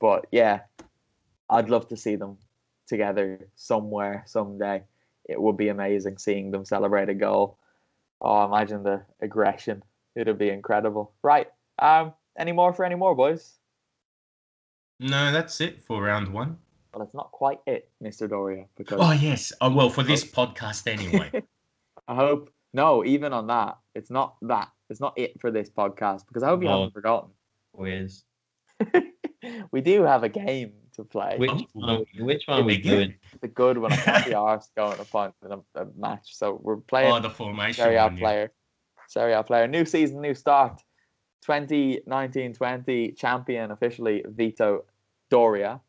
But 0.00 0.26
yeah, 0.32 0.60
I'd 1.50 1.68
love 1.68 1.88
to 1.88 1.96
see 1.96 2.16
them 2.16 2.38
together 2.86 3.48
somewhere 3.54 4.24
someday. 4.26 4.82
It 5.28 5.40
would 5.40 5.56
be 5.56 5.68
amazing 5.68 6.18
seeing 6.18 6.50
them 6.50 6.64
celebrate 6.64 7.08
a 7.08 7.14
goal. 7.14 7.58
Oh, 8.20 8.44
imagine 8.44 8.82
the 8.82 9.02
aggression. 9.20 9.82
It'd 10.14 10.38
be 10.38 10.48
incredible. 10.50 11.12
Right. 11.22 11.48
Um, 11.78 12.14
any 12.38 12.52
more 12.52 12.72
for 12.72 12.84
any 12.84 12.94
more, 12.94 13.14
boys? 13.14 13.54
No, 15.00 15.32
that's 15.32 15.60
it 15.60 15.82
for 15.82 16.02
round 16.02 16.32
one. 16.32 16.56
Well, 16.94 17.04
it's 17.04 17.14
not 17.14 17.30
quite 17.32 17.60
it, 17.66 17.90
Mr. 18.02 18.28
Doria, 18.28 18.64
because 18.76 18.98
Oh 19.02 19.12
yes. 19.12 19.52
Oh 19.60 19.70
well, 19.70 19.90
for 19.90 20.02
this 20.02 20.24
podcast 20.24 20.86
anyway. 20.86 21.30
I 22.08 22.14
hope 22.14 22.50
no, 22.72 23.04
even 23.04 23.32
on 23.32 23.46
that, 23.48 23.76
it's 23.94 24.10
not 24.10 24.36
that. 24.42 24.68
It's 24.88 25.00
not 25.00 25.12
it 25.18 25.40
for 25.40 25.50
this 25.50 25.68
podcast 25.68 26.26
because 26.28 26.42
I 26.42 26.48
hope 26.48 26.62
you 26.62 26.68
Oh. 26.68 26.78
haven't 26.78 26.94
forgotten. 26.94 27.30
Whiz. 27.72 28.22
We 29.70 29.80
do 29.80 30.02
have 30.02 30.24
a 30.24 30.28
game 30.28 30.72
to 30.96 31.04
play. 31.04 31.36
Which 31.38 31.50
one? 31.72 31.90
Are 31.90 31.98
we, 31.98 32.22
which 32.22 32.42
one 32.46 32.60
are 32.60 32.64
we 32.64 32.78
doing? 32.78 33.14
the 33.40 33.48
good 33.48 33.78
one. 33.78 33.92
I 33.92 33.96
can't 33.96 34.24
be 34.26 34.30
arsed 34.48 34.74
going 34.76 34.96
to 34.96 35.04
find 35.04 35.32
a, 35.42 35.58
a 35.80 35.86
match. 35.96 36.34
So 36.36 36.60
we're 36.62 36.76
playing 36.78 37.12
Oh, 37.12 37.20
the 37.20 37.30
formation 37.30 37.84
Serie 37.84 37.96
A 37.96 38.10
player. 38.10 38.52
Serie 39.08 39.32
A 39.34 39.42
player. 39.42 39.68
New 39.68 39.84
season, 39.84 40.20
new 40.20 40.34
start. 40.34 40.82
2019-20 41.46 43.16
champion 43.16 43.70
officially 43.70 44.24
Vito 44.28 44.84
Doria. 45.30 45.80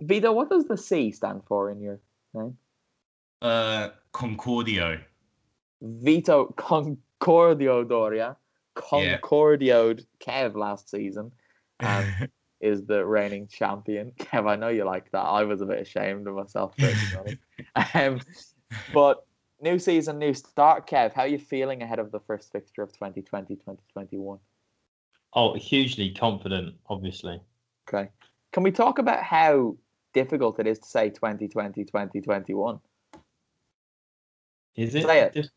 Vito, 0.00 0.32
what 0.32 0.50
does 0.50 0.64
the 0.64 0.76
C 0.76 1.10
stand 1.12 1.42
for 1.46 1.70
in 1.70 1.80
your 1.80 2.00
name? 2.34 2.56
Uh, 3.40 3.90
Concordio. 4.12 5.00
Vito 5.82 6.54
Concordio 6.56 7.88
Doria. 7.88 8.36
Yeah. 8.92 9.18
Concordioed 9.18 10.04
Kev 10.20 10.54
last 10.56 10.90
season. 10.90 11.32
And 11.80 12.30
is 12.60 12.84
the 12.84 13.04
reigning 13.04 13.46
champion. 13.48 14.12
Kev, 14.18 14.48
I 14.48 14.56
know 14.56 14.68
you 14.68 14.84
like 14.84 15.10
that. 15.12 15.20
I 15.20 15.44
was 15.44 15.60
a 15.60 15.66
bit 15.66 15.80
ashamed 15.80 16.26
of 16.26 16.34
myself. 16.34 16.74
um, 17.94 18.20
but 18.92 19.26
new 19.60 19.78
season, 19.78 20.18
new 20.18 20.34
start. 20.34 20.88
Kev, 20.88 21.12
how 21.12 21.22
are 21.22 21.28
you 21.28 21.38
feeling 21.38 21.82
ahead 21.82 21.98
of 21.98 22.12
the 22.12 22.20
first 22.20 22.52
fixture 22.52 22.82
of 22.82 22.92
2020-2021? 22.92 24.38
Oh, 25.34 25.54
hugely 25.54 26.10
confident, 26.12 26.74
obviously. 26.88 27.40
Okay. 27.88 28.08
Can 28.52 28.62
we 28.62 28.70
talk 28.70 28.98
about 28.98 29.22
how 29.22 29.76
difficult 30.14 30.58
it 30.58 30.66
is 30.66 30.78
to 30.78 30.88
say 30.88 31.10
2020, 31.10 31.84
2021? 31.84 32.80
Is 34.76 34.94
it 34.94 35.04
Say 35.04 35.20
it. 35.20 35.34
just 35.34 35.50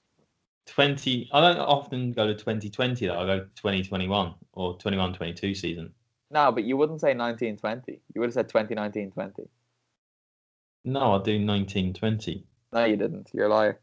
twenty? 0.65 1.29
I 1.33 1.41
don't 1.41 1.59
often 1.59 2.11
go 2.11 2.25
to 2.27 2.35
twenty 2.35 2.69
twenty. 2.69 3.05
Though 3.07 3.19
I 3.19 3.25
go 3.25 3.45
twenty 3.55 3.83
twenty 3.83 4.07
one 4.07 4.33
or 4.53 4.77
21-22 4.77 5.55
season. 5.57 5.91
No, 6.31 6.51
but 6.51 6.63
you 6.63 6.77
wouldn't 6.77 7.01
say 7.01 7.15
1920. 7.15 7.99
You 8.13 8.21
would 8.21 8.27
have 8.27 8.33
said 8.33 8.49
2019-20. 8.49 9.47
No, 10.85 11.19
I 11.19 11.23
do 11.23 11.37
nineteen 11.37 11.93
twenty. 11.93 12.45
No, 12.71 12.85
you 12.85 12.95
didn't. 12.95 13.29
You're 13.33 13.47
a 13.47 13.49
liar. 13.49 13.79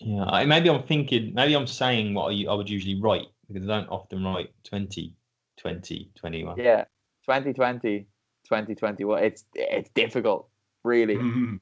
Yeah, 0.00 0.24
I, 0.24 0.44
maybe 0.46 0.70
I'm 0.70 0.82
thinking. 0.84 1.34
Maybe 1.34 1.54
I'm 1.54 1.66
saying 1.66 2.14
what 2.14 2.32
I, 2.32 2.50
I 2.50 2.54
would 2.54 2.70
usually 2.70 3.00
write 3.00 3.26
because 3.46 3.68
I 3.68 3.78
don't 3.78 3.88
often 3.88 4.24
write 4.24 4.50
20, 4.64 5.14
20, 5.58 6.10
21. 6.14 6.58
Yeah. 6.58 6.84
2020, 7.24 8.06
2021. 8.44 9.22
It's 9.24 9.44
it's 9.54 9.90
difficult. 9.90 10.48
Really. 10.84 11.16
Mhm. 11.16 11.60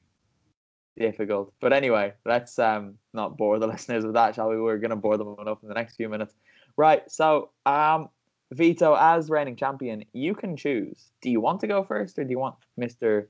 difficult. 0.97 1.53
But 1.61 1.73
anyway, 1.73 2.15
let's 2.25 2.59
um 2.59 2.95
not 3.13 3.37
bore 3.37 3.59
the 3.59 3.67
listeners 3.75 4.05
with 4.05 4.15
that, 4.15 4.35
shall 4.35 4.49
we? 4.49 4.61
We're 4.61 4.79
gonna 4.79 4.97
bore 4.97 5.17
them 5.17 5.35
enough 5.41 5.59
in 5.63 5.69
the 5.69 5.75
next 5.75 5.97
few 5.97 6.09
minutes. 6.09 6.35
Right. 6.77 7.11
So 7.11 7.51
um 7.67 8.11
Vito, 8.53 8.95
as 8.95 9.29
reigning 9.29 9.57
champion, 9.57 10.05
you 10.13 10.35
can 10.35 10.57
choose. 10.57 11.11
Do 11.21 11.31
you 11.31 11.41
want 11.41 11.61
to 11.61 11.67
go 11.67 11.83
first 11.83 12.19
or 12.19 12.25
do 12.25 12.31
you 12.31 12.39
want 12.39 12.55
Mr. 12.81 13.27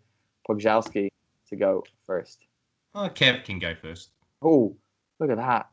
Pogjalski 0.49 1.09
to 1.49 1.57
go 1.57 1.85
first? 2.07 2.47
Oh, 2.95 3.09
Kev 3.09 3.45
can 3.45 3.59
go 3.59 3.75
first. 3.75 4.11
Oh, 4.43 4.77
look 5.19 5.31
at 5.31 5.39
that. 5.39 5.69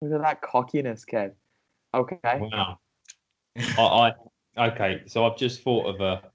Look 0.00 0.12
at 0.12 0.20
that 0.20 0.42
cockiness, 0.42 1.04
Kev. 1.04 1.32
Okay. 1.94 2.18
Wow. 2.24 2.78
I, 3.56 4.12
I 4.56 4.66
okay. 4.68 5.02
So 5.06 5.24
I've 5.24 5.36
just 5.36 5.62
thought 5.62 5.86
of 5.86 6.00
a. 6.00 6.30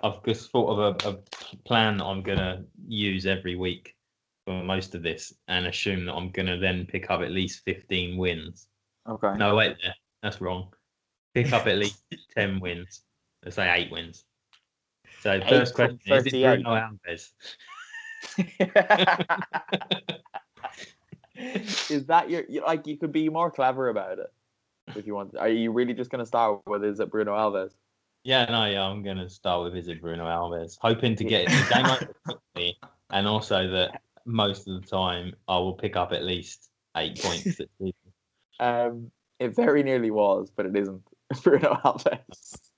I've 0.00 0.22
just 0.24 0.50
thought 0.50 0.78
of 0.78 0.78
a, 0.78 1.08
a 1.08 1.58
plan 1.64 1.98
that 1.98 2.04
I'm 2.04 2.22
gonna 2.22 2.64
use 2.86 3.26
every 3.26 3.56
week 3.56 3.94
for 4.44 4.62
most 4.62 4.94
of 4.94 5.02
this, 5.02 5.32
and 5.48 5.66
assume 5.66 6.06
that 6.06 6.14
I'm 6.14 6.30
gonna 6.30 6.58
then 6.58 6.86
pick 6.86 7.10
up 7.10 7.20
at 7.20 7.30
least 7.30 7.62
15 7.64 8.16
wins. 8.16 8.68
Okay. 9.08 9.34
No, 9.36 9.54
wait 9.54 9.76
there. 9.82 9.94
That's 10.22 10.40
wrong. 10.40 10.72
Pick 11.44 11.52
up 11.52 11.66
at 11.66 11.78
least 11.78 12.02
10 12.36 12.60
wins. 12.60 13.02
Let's 13.44 13.56
say 13.56 13.72
eight 13.72 13.90
wins. 13.90 14.24
So 15.20 15.32
Eight 15.32 15.48
first 15.48 15.74
question 15.74 15.98
is 16.06 16.26
it 16.26 16.32
Bruno 16.32 16.74
Alves? 16.74 17.32
is 21.90 22.06
that 22.06 22.30
your 22.30 22.44
like 22.66 22.86
you 22.86 22.96
could 22.96 23.12
be 23.12 23.28
more 23.28 23.50
clever 23.50 23.88
about 23.88 24.18
it 24.18 24.32
if 24.96 25.06
you 25.06 25.14
want 25.14 25.36
are 25.38 25.48
you 25.48 25.70
really 25.70 25.94
just 25.94 26.10
going 26.10 26.18
to 26.18 26.26
start 26.26 26.60
with 26.66 26.84
is 26.84 26.98
it 26.98 27.10
bruno 27.10 27.32
alves 27.32 27.74
Yeah, 28.24 28.46
no, 28.46 28.64
yeah, 28.64 28.82
I'm 28.82 29.04
gonna 29.04 29.30
start 29.30 29.64
with 29.64 29.76
is 29.76 29.88
it 29.88 30.00
Bruno 30.00 30.24
Alves, 30.24 30.76
hoping 30.80 31.14
to 31.16 31.24
get 31.24 31.48
the 31.48 31.66
game 31.72 31.86
over 31.86 32.14
quickly, 32.24 32.76
and 33.10 33.26
also 33.26 33.68
that 33.70 34.00
most 34.26 34.68
of 34.68 34.80
the 34.80 34.86
time 34.86 35.34
I 35.46 35.58
will 35.58 35.74
pick 35.74 35.96
up 35.96 36.12
at 36.12 36.24
least 36.24 36.70
eight 36.96 37.20
points. 37.20 37.60
um 38.60 39.10
it 39.38 39.54
very 39.54 39.84
nearly 39.84 40.10
was 40.10 40.50
but 40.50 40.66
it 40.66 40.76
isn't 40.76 41.02
bruno 41.42 41.74
alves 41.84 42.70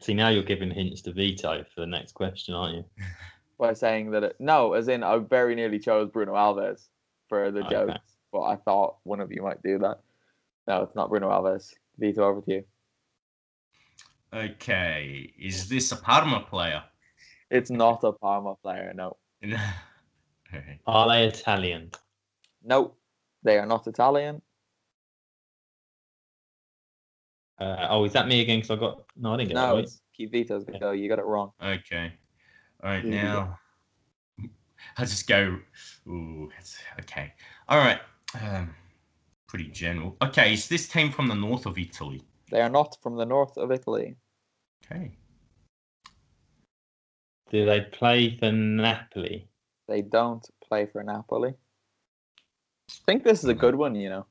See, 0.00 0.12
now 0.12 0.28
you're 0.28 0.42
giving 0.42 0.70
hints 0.70 1.00
to 1.02 1.12
Vito 1.12 1.64
for 1.74 1.80
the 1.80 1.86
next 1.86 2.12
question, 2.12 2.54
aren't 2.54 2.76
you? 2.76 2.84
by 3.58 3.72
saying 3.72 4.10
that 4.10 4.22
it, 4.22 4.36
no, 4.38 4.74
as 4.74 4.86
in 4.88 5.02
I 5.02 5.16
very 5.16 5.54
nearly 5.54 5.78
chose 5.78 6.10
Bruno 6.10 6.34
Alves 6.34 6.88
for 7.28 7.50
the 7.50 7.60
Okay. 7.64 7.70
jokes, 7.70 8.16
but 8.30 8.42
I 8.42 8.56
thought 8.56 8.98
one 9.04 9.20
of 9.20 9.32
you 9.32 9.40
might 9.42 9.62
do 9.62 9.78
that. 9.78 10.00
No, 10.66 10.82
it's 10.82 10.94
not 10.94 11.08
Bruno 11.08 11.30
Alves. 11.30 11.72
Vito, 11.98 12.22
over 12.22 12.42
to 12.42 12.52
you. 12.52 12.64
Okay, 14.32 15.32
is 15.38 15.68
this 15.68 15.90
a 15.90 15.96
Parma 15.96 16.40
player? 16.40 16.84
It's 17.50 17.70
not 17.70 18.04
a 18.04 18.12
Parma 18.12 18.54
player. 18.56 18.92
No, 18.94 19.16
Okay. 19.42 20.78
Are 20.86 21.08
they 21.08 21.26
Italian? 21.26 21.90
no, 22.62 22.94
they 23.42 23.58
are 23.58 23.66
not 23.66 23.86
Italian. 23.86 24.42
Uh, 27.60 27.86
oh, 27.90 28.04
is 28.04 28.12
that 28.12 28.28
me 28.28 28.40
again? 28.40 28.58
Because 28.58 28.70
I 28.70 28.76
got 28.76 29.02
no, 29.16 29.34
I 29.34 29.36
didn't 29.38 29.48
get 29.48 29.54
that 29.54 29.68
No, 29.68 29.74
right. 29.74 29.84
it's 29.84 30.00
Keith 30.16 30.30
Vito's 30.30 30.64
go. 30.80 30.92
You 30.92 31.08
got 31.08 31.18
it 31.18 31.24
wrong. 31.24 31.52
Okay. 31.62 32.12
All 32.82 32.90
right, 32.90 33.02
Here 33.02 33.12
now 33.12 33.58
I'll 34.96 35.06
just 35.06 35.26
go. 35.28 35.58
Ooh, 36.08 36.50
that's 36.54 36.78
okay. 37.00 37.32
All 37.68 37.78
right. 37.78 38.00
Um, 38.40 38.74
pretty 39.46 39.66
general. 39.66 40.16
Okay, 40.22 40.52
is 40.52 40.68
this 40.68 40.88
team 40.88 41.10
from 41.10 41.28
the 41.28 41.34
north 41.34 41.66
of 41.66 41.78
Italy? 41.78 42.22
They 42.50 42.60
are 42.60 42.68
not 42.68 42.96
from 43.02 43.16
the 43.16 43.26
north 43.26 43.56
of 43.56 43.70
Italy. 43.70 44.16
Okay. 44.84 45.12
Do 47.50 47.64
they 47.64 47.80
play 47.80 48.36
for 48.38 48.52
Napoli? 48.52 49.48
They 49.86 50.02
don't 50.02 50.46
play 50.66 50.86
for 50.86 51.02
Napoli. 51.02 51.54
I 52.90 52.94
think 53.06 53.24
this 53.24 53.42
is 53.42 53.48
a 53.48 53.54
good 53.54 53.74
one, 53.74 53.94
you 53.94 54.10
know. 54.10 54.26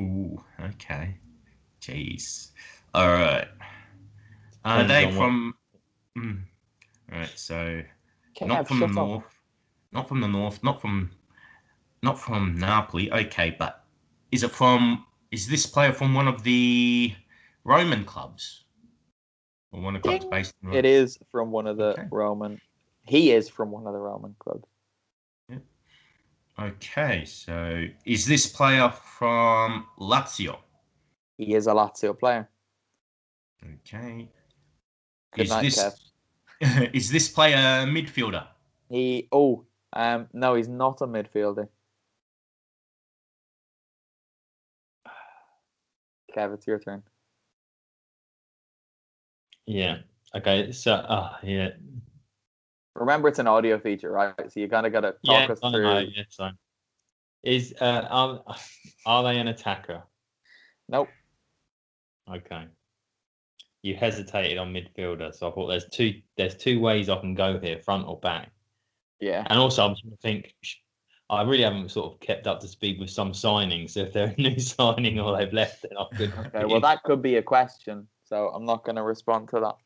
Ooh, 0.00 0.42
okay. 0.60 1.16
Jeez. 1.86 2.48
All 2.94 3.08
right. 3.08 3.46
Are 4.64 4.82
they 4.82 5.08
from? 5.12 5.54
Mm. 6.18 6.40
All 7.12 7.18
right, 7.18 7.38
so 7.38 7.82
Kev, 8.36 8.48
not 8.48 8.66
from 8.66 8.80
the 8.80 8.86
shut 8.86 8.96
up. 8.96 9.08
north, 9.08 9.24
not 9.92 10.08
from 10.08 10.20
the 10.20 10.26
north, 10.26 10.64
not 10.64 10.80
from, 10.80 11.10
not 12.02 12.18
from 12.18 12.58
Napoli. 12.58 13.12
Okay, 13.12 13.54
but 13.56 13.84
is 14.32 14.42
it 14.42 14.50
from? 14.50 15.06
Is 15.30 15.46
this 15.46 15.66
player 15.66 15.92
from 15.92 16.14
one 16.14 16.26
of 16.26 16.42
the 16.42 17.14
Roman 17.62 18.04
clubs, 18.04 18.64
or 19.70 19.80
one 19.80 19.94
of 19.94 20.02
clubs 20.02 20.24
Ding. 20.24 20.30
based 20.30 20.54
in? 20.64 20.74
It 20.74 20.84
is 20.84 21.18
from 21.30 21.52
one 21.52 21.68
of 21.68 21.76
the 21.76 21.90
Okay. 21.90 22.08
Roman. 22.10 22.60
He 23.04 23.30
is 23.30 23.48
from 23.48 23.70
one 23.70 23.86
of 23.86 23.92
the 23.92 24.00
Roman 24.00 24.34
clubs. 24.40 24.66
Okay, 26.58 27.24
so 27.26 27.84
is 28.06 28.26
this 28.26 28.46
player 28.46 28.90
from 28.90 29.86
Lazio? 30.00 30.56
He 31.38 31.54
is 31.54 31.66
a 31.66 31.72
Lazio 31.72 32.18
player. 32.18 32.48
Okay. 33.80 34.28
Good 35.32 35.42
is 35.42 35.50
night, 35.50 35.62
this 35.62 35.78
Kev. 35.78 36.90
is 36.94 37.10
this 37.10 37.28
player 37.28 37.56
a 37.56 37.86
midfielder? 37.86 38.46
He 38.88 39.28
oh 39.32 39.64
um 39.92 40.28
no, 40.32 40.54
he's 40.54 40.68
not 40.68 41.00
a 41.02 41.06
midfielder. 41.06 41.68
Kev, 46.36 46.54
it's 46.54 46.66
your 46.66 46.78
turn. 46.78 47.02
Yeah. 49.66 49.98
Okay. 50.34 50.72
So, 50.72 50.92
uh, 50.94 51.36
yeah. 51.42 51.70
Remember, 52.94 53.28
it's 53.28 53.38
an 53.38 53.46
audio 53.46 53.78
feature, 53.78 54.10
right? 54.10 54.34
So 54.50 54.60
you 54.60 54.68
kind 54.68 54.86
of 54.86 54.92
got 54.92 55.00
to 55.00 55.12
talk 55.12 55.48
Yeah. 55.48 55.52
us 55.52 55.60
I 55.62 55.70
through. 55.70 55.82
know. 55.82 55.98
Yes. 55.98 56.36
I. 56.40 56.50
Is 57.42 57.74
uh, 57.80 58.06
are 58.08 58.42
are 59.06 59.22
they 59.24 59.38
an 59.38 59.48
attacker? 59.48 60.02
Nope. 60.88 61.08
Okay. 62.32 62.64
You 63.82 63.94
hesitated 63.94 64.58
on 64.58 64.72
midfielder, 64.72 65.34
so 65.34 65.48
I 65.48 65.54
thought 65.54 65.68
there's 65.68 65.88
two 65.92 66.20
there's 66.36 66.56
two 66.56 66.80
ways 66.80 67.08
I 67.08 67.20
can 67.20 67.34
go 67.34 67.58
here, 67.58 67.78
front 67.78 68.06
or 68.06 68.18
back. 68.18 68.50
Yeah. 69.20 69.46
And 69.48 69.58
also, 69.58 69.86
I'm 69.86 69.94
trying 69.94 70.10
to 70.10 70.16
think. 70.18 70.54
I 71.28 71.42
really 71.42 71.64
haven't 71.64 71.90
sort 71.90 72.12
of 72.12 72.20
kept 72.20 72.46
up 72.46 72.60
to 72.60 72.68
speed 72.68 73.00
with 73.00 73.10
some 73.10 73.32
signings. 73.32 73.90
So 73.90 74.00
if 74.00 74.12
they're 74.12 74.34
a 74.36 74.40
new 74.40 74.58
signing 74.58 75.18
or 75.18 75.36
they've 75.36 75.52
left, 75.52 75.82
then 75.82 75.92
I 75.98 76.16
could. 76.16 76.32
Okay. 76.46 76.64
Well, 76.64 76.80
that 76.80 77.02
could 77.02 77.22
be 77.22 77.36
a 77.36 77.42
question, 77.42 78.06
so 78.24 78.48
I'm 78.48 78.64
not 78.64 78.84
going 78.84 78.96
to 78.96 79.02
respond 79.02 79.48
to 79.50 79.60
that. 79.60 79.76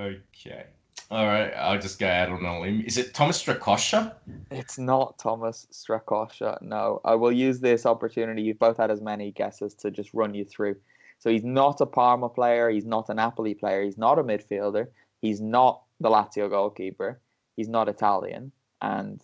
Okay. 0.00 0.66
All 1.10 1.26
right, 1.26 1.50
I'll 1.56 1.78
just 1.78 1.98
go 1.98 2.06
out 2.06 2.28
on 2.28 2.44
a 2.44 2.60
limb. 2.60 2.82
Is 2.86 2.98
it 2.98 3.14
Thomas 3.14 3.42
Strakosha? 3.42 4.14
It's 4.50 4.78
not 4.78 5.18
Thomas 5.18 5.66
Strakosha. 5.72 6.60
No, 6.60 7.00
I 7.02 7.14
will 7.14 7.32
use 7.32 7.60
this 7.60 7.86
opportunity. 7.86 8.42
You've 8.42 8.58
both 8.58 8.76
had 8.76 8.90
as 8.90 9.00
many 9.00 9.32
guesses 9.32 9.72
to 9.76 9.90
just 9.90 10.12
run 10.12 10.34
you 10.34 10.44
through. 10.44 10.76
So 11.18 11.30
he's 11.30 11.44
not 11.44 11.80
a 11.80 11.86
Parma 11.86 12.28
player. 12.28 12.68
He's 12.68 12.84
not 12.84 13.08
a 13.08 13.14
Napoli 13.14 13.54
player. 13.54 13.82
He's 13.82 13.96
not 13.96 14.18
a 14.18 14.22
midfielder. 14.22 14.88
He's 15.22 15.40
not 15.40 15.82
the 15.98 16.10
Lazio 16.10 16.50
goalkeeper. 16.50 17.20
He's 17.56 17.68
not 17.68 17.88
Italian, 17.88 18.52
and 18.82 19.20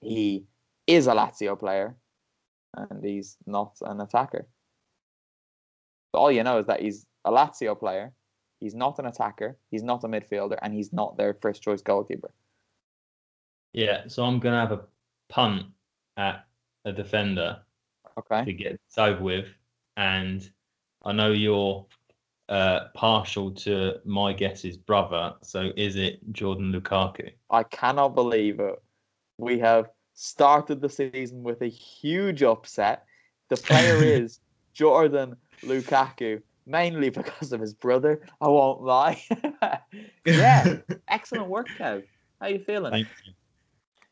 he 0.00 0.44
is 0.86 1.06
a 1.06 1.12
Lazio 1.12 1.58
player, 1.58 1.96
and 2.76 3.02
he's 3.02 3.36
not 3.46 3.76
an 3.82 4.00
attacker. 4.00 4.46
All 6.12 6.32
you 6.32 6.42
know 6.42 6.58
is 6.58 6.66
that 6.66 6.82
he's 6.82 7.06
a 7.24 7.30
Lazio 7.30 7.78
player. 7.78 8.12
He's 8.60 8.74
not 8.74 8.98
an 8.98 9.06
attacker. 9.06 9.56
He's 9.70 9.82
not 9.82 10.04
a 10.04 10.08
midfielder, 10.08 10.58
and 10.62 10.74
he's 10.74 10.92
not 10.92 11.16
their 11.16 11.34
first 11.34 11.62
choice 11.62 11.82
goalkeeper. 11.82 12.30
Yeah. 13.72 14.08
So 14.08 14.24
I'm 14.24 14.40
gonna 14.40 14.60
have 14.60 14.72
a 14.72 14.84
punt 15.28 15.66
at 16.16 16.46
a 16.84 16.92
defender 16.92 17.60
Okay. 18.18 18.44
to 18.44 18.52
get 18.52 18.72
this 18.72 18.98
over 18.98 19.22
with, 19.22 19.46
and 19.96 20.48
I 21.04 21.12
know 21.12 21.30
you're 21.30 21.86
uh, 22.48 22.88
partial 22.94 23.50
to 23.52 24.00
my 24.04 24.32
guess's 24.32 24.76
brother. 24.76 25.34
So 25.42 25.70
is 25.76 25.96
it 25.96 26.20
Jordan 26.32 26.72
Lukaku? 26.72 27.30
I 27.50 27.62
cannot 27.64 28.14
believe 28.14 28.58
it. 28.58 28.82
We 29.36 29.58
have 29.60 29.90
started 30.14 30.80
the 30.80 30.88
season 30.88 31.42
with 31.42 31.62
a 31.62 31.68
huge 31.68 32.42
upset. 32.42 33.04
The 33.50 33.56
player 33.56 34.02
is 34.02 34.40
Jordan 34.72 35.36
Lukaku, 35.62 36.42
mainly 36.68 37.10
because 37.20 37.52
of 37.52 37.60
his 37.60 37.74
brother. 37.74 38.20
I 38.40 38.48
won't 38.48 38.82
lie. 38.82 39.22
yeah, 40.24 40.76
excellent 41.08 41.48
work, 41.48 41.66
Kev. 41.78 42.04
How 42.40 42.48
you 42.48 42.60
feeling? 42.60 42.92
Thank 42.92 43.08
you. 43.24 43.32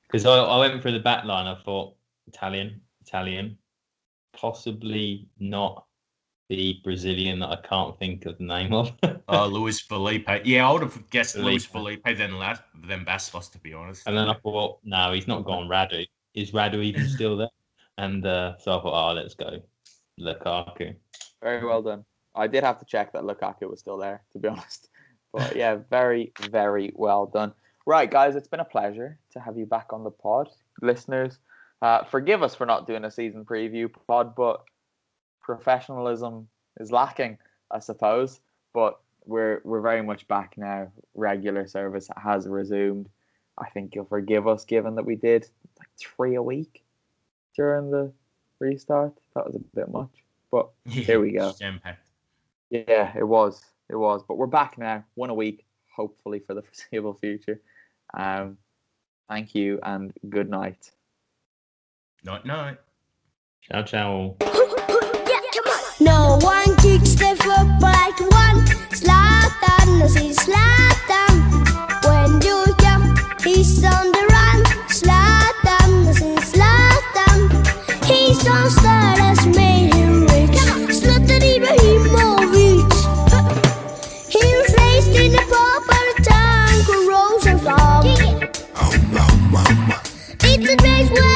Because 0.08 0.26
I, 0.26 0.36
I 0.36 0.58
went 0.58 0.82
through 0.82 0.92
the 0.92 1.00
back 1.00 1.24
line. 1.24 1.46
I 1.46 1.60
thought 1.62 1.94
Italian, 2.26 2.80
Italian, 3.04 3.58
possibly 4.32 5.28
not 5.38 5.84
the 6.48 6.80
Brazilian 6.84 7.40
that 7.40 7.50
I 7.50 7.56
can't 7.56 7.98
think 7.98 8.24
of 8.26 8.38
the 8.38 8.44
name 8.44 8.72
of. 8.72 8.92
Oh, 9.28 9.46
Luis 9.46 9.80
Felipe. 9.80 10.28
Yeah, 10.44 10.68
I 10.68 10.72
would 10.72 10.82
have 10.82 11.10
guessed 11.10 11.36
Luis 11.36 11.64
Felipe. 11.64 12.02
Felipe 12.04 12.18
than 12.18 12.38
La- 12.38 12.58
than 12.86 13.04
Bastos, 13.04 13.50
to 13.50 13.58
be 13.58 13.74
honest. 13.74 14.06
and 14.06 14.16
then 14.16 14.28
I 14.28 14.34
thought, 14.34 14.78
no, 14.84 15.12
he's 15.12 15.26
not 15.26 15.44
gone 15.44 15.68
Radu. 15.68 16.06
Is 16.34 16.52
Radu 16.52 16.84
even 16.84 17.08
still 17.08 17.36
there? 17.36 17.48
And 17.98 18.24
uh, 18.24 18.56
so 18.58 18.78
I 18.78 18.82
thought, 18.82 19.10
oh, 19.10 19.14
let's 19.14 19.34
go 19.34 19.60
Lukaku. 20.20 20.94
Very 21.42 21.64
well 21.66 21.82
done. 21.82 22.04
I 22.36 22.46
did 22.46 22.64
have 22.64 22.78
to 22.78 22.84
check 22.84 23.12
that 23.12 23.22
Lukaku 23.22 23.68
was 23.68 23.80
still 23.80 23.96
there, 23.96 24.22
to 24.32 24.38
be 24.38 24.48
honest. 24.48 24.88
But 25.32 25.56
yeah, 25.56 25.78
very, 25.90 26.32
very 26.50 26.92
well 26.94 27.26
done. 27.26 27.52
Right, 27.86 28.10
guys, 28.10 28.36
it's 28.36 28.48
been 28.48 28.60
a 28.60 28.64
pleasure 28.64 29.18
to 29.32 29.40
have 29.40 29.56
you 29.56 29.66
back 29.66 29.92
on 29.92 30.02
the 30.02 30.10
pod. 30.10 30.48
Listeners, 30.82 31.38
uh, 31.82 32.04
forgive 32.04 32.42
us 32.42 32.54
for 32.54 32.66
not 32.66 32.86
doing 32.86 33.04
a 33.04 33.10
season 33.10 33.44
preview 33.44 33.88
pod, 34.06 34.34
but 34.34 34.64
professionalism 35.40 36.48
is 36.80 36.90
lacking, 36.90 37.38
I 37.70 37.78
suppose. 37.78 38.40
But 38.74 38.98
we're 39.24 39.60
we're 39.64 39.80
very 39.80 40.02
much 40.02 40.26
back 40.28 40.54
now. 40.56 40.90
Regular 41.14 41.66
service 41.66 42.08
has 42.16 42.48
resumed. 42.48 43.08
I 43.58 43.68
think 43.70 43.94
you'll 43.94 44.04
forgive 44.04 44.46
us 44.46 44.64
given 44.64 44.96
that 44.96 45.06
we 45.06 45.16
did 45.16 45.48
like 45.78 45.88
three 45.98 46.34
a 46.34 46.42
week 46.42 46.82
during 47.54 47.90
the 47.90 48.12
restart. 48.58 49.14
That 49.34 49.46
was 49.46 49.54
a 49.54 49.60
bit 49.74 49.90
much. 49.90 50.10
But 50.50 50.70
here 50.84 51.20
we 51.20 51.32
go. 51.32 51.52
Jam-packed. 52.72 52.88
Yeah, 52.88 53.12
it 53.18 53.24
was. 53.24 53.62
It 53.88 53.96
was. 53.96 54.22
But 54.26 54.36
we're 54.36 54.46
back 54.46 54.78
now, 54.78 55.04
one 55.14 55.30
a 55.30 55.34
week, 55.34 55.64
hopefully 55.94 56.40
for 56.46 56.54
the 56.54 56.62
foreseeable 56.90 57.14
future. 57.14 57.60
Um, 58.14 58.58
thank 59.28 59.54
you 59.54 59.78
and 59.82 60.12
good 60.28 60.50
night. 60.50 60.90
Night 62.24 62.44
night. 62.44 62.78
Ciao, 63.62 63.82
ciao. 63.82 64.36
No 65.98 66.38
one 66.42 66.76
kicks 66.76 67.14
the 67.14 67.34
football 67.40 67.80
like 67.80 68.20
one. 68.20 68.66
Zlatan, 68.92 70.02
I 70.02 70.06
see 70.08 70.30
Zlatan. 70.30 72.04
When 72.04 72.42
you're 72.42 72.68
young, 72.82 73.16
he's 73.42 73.82
on 73.82 74.15
It's 90.58 90.72
a 90.72 90.76
place 90.78 91.10
where 91.10 91.35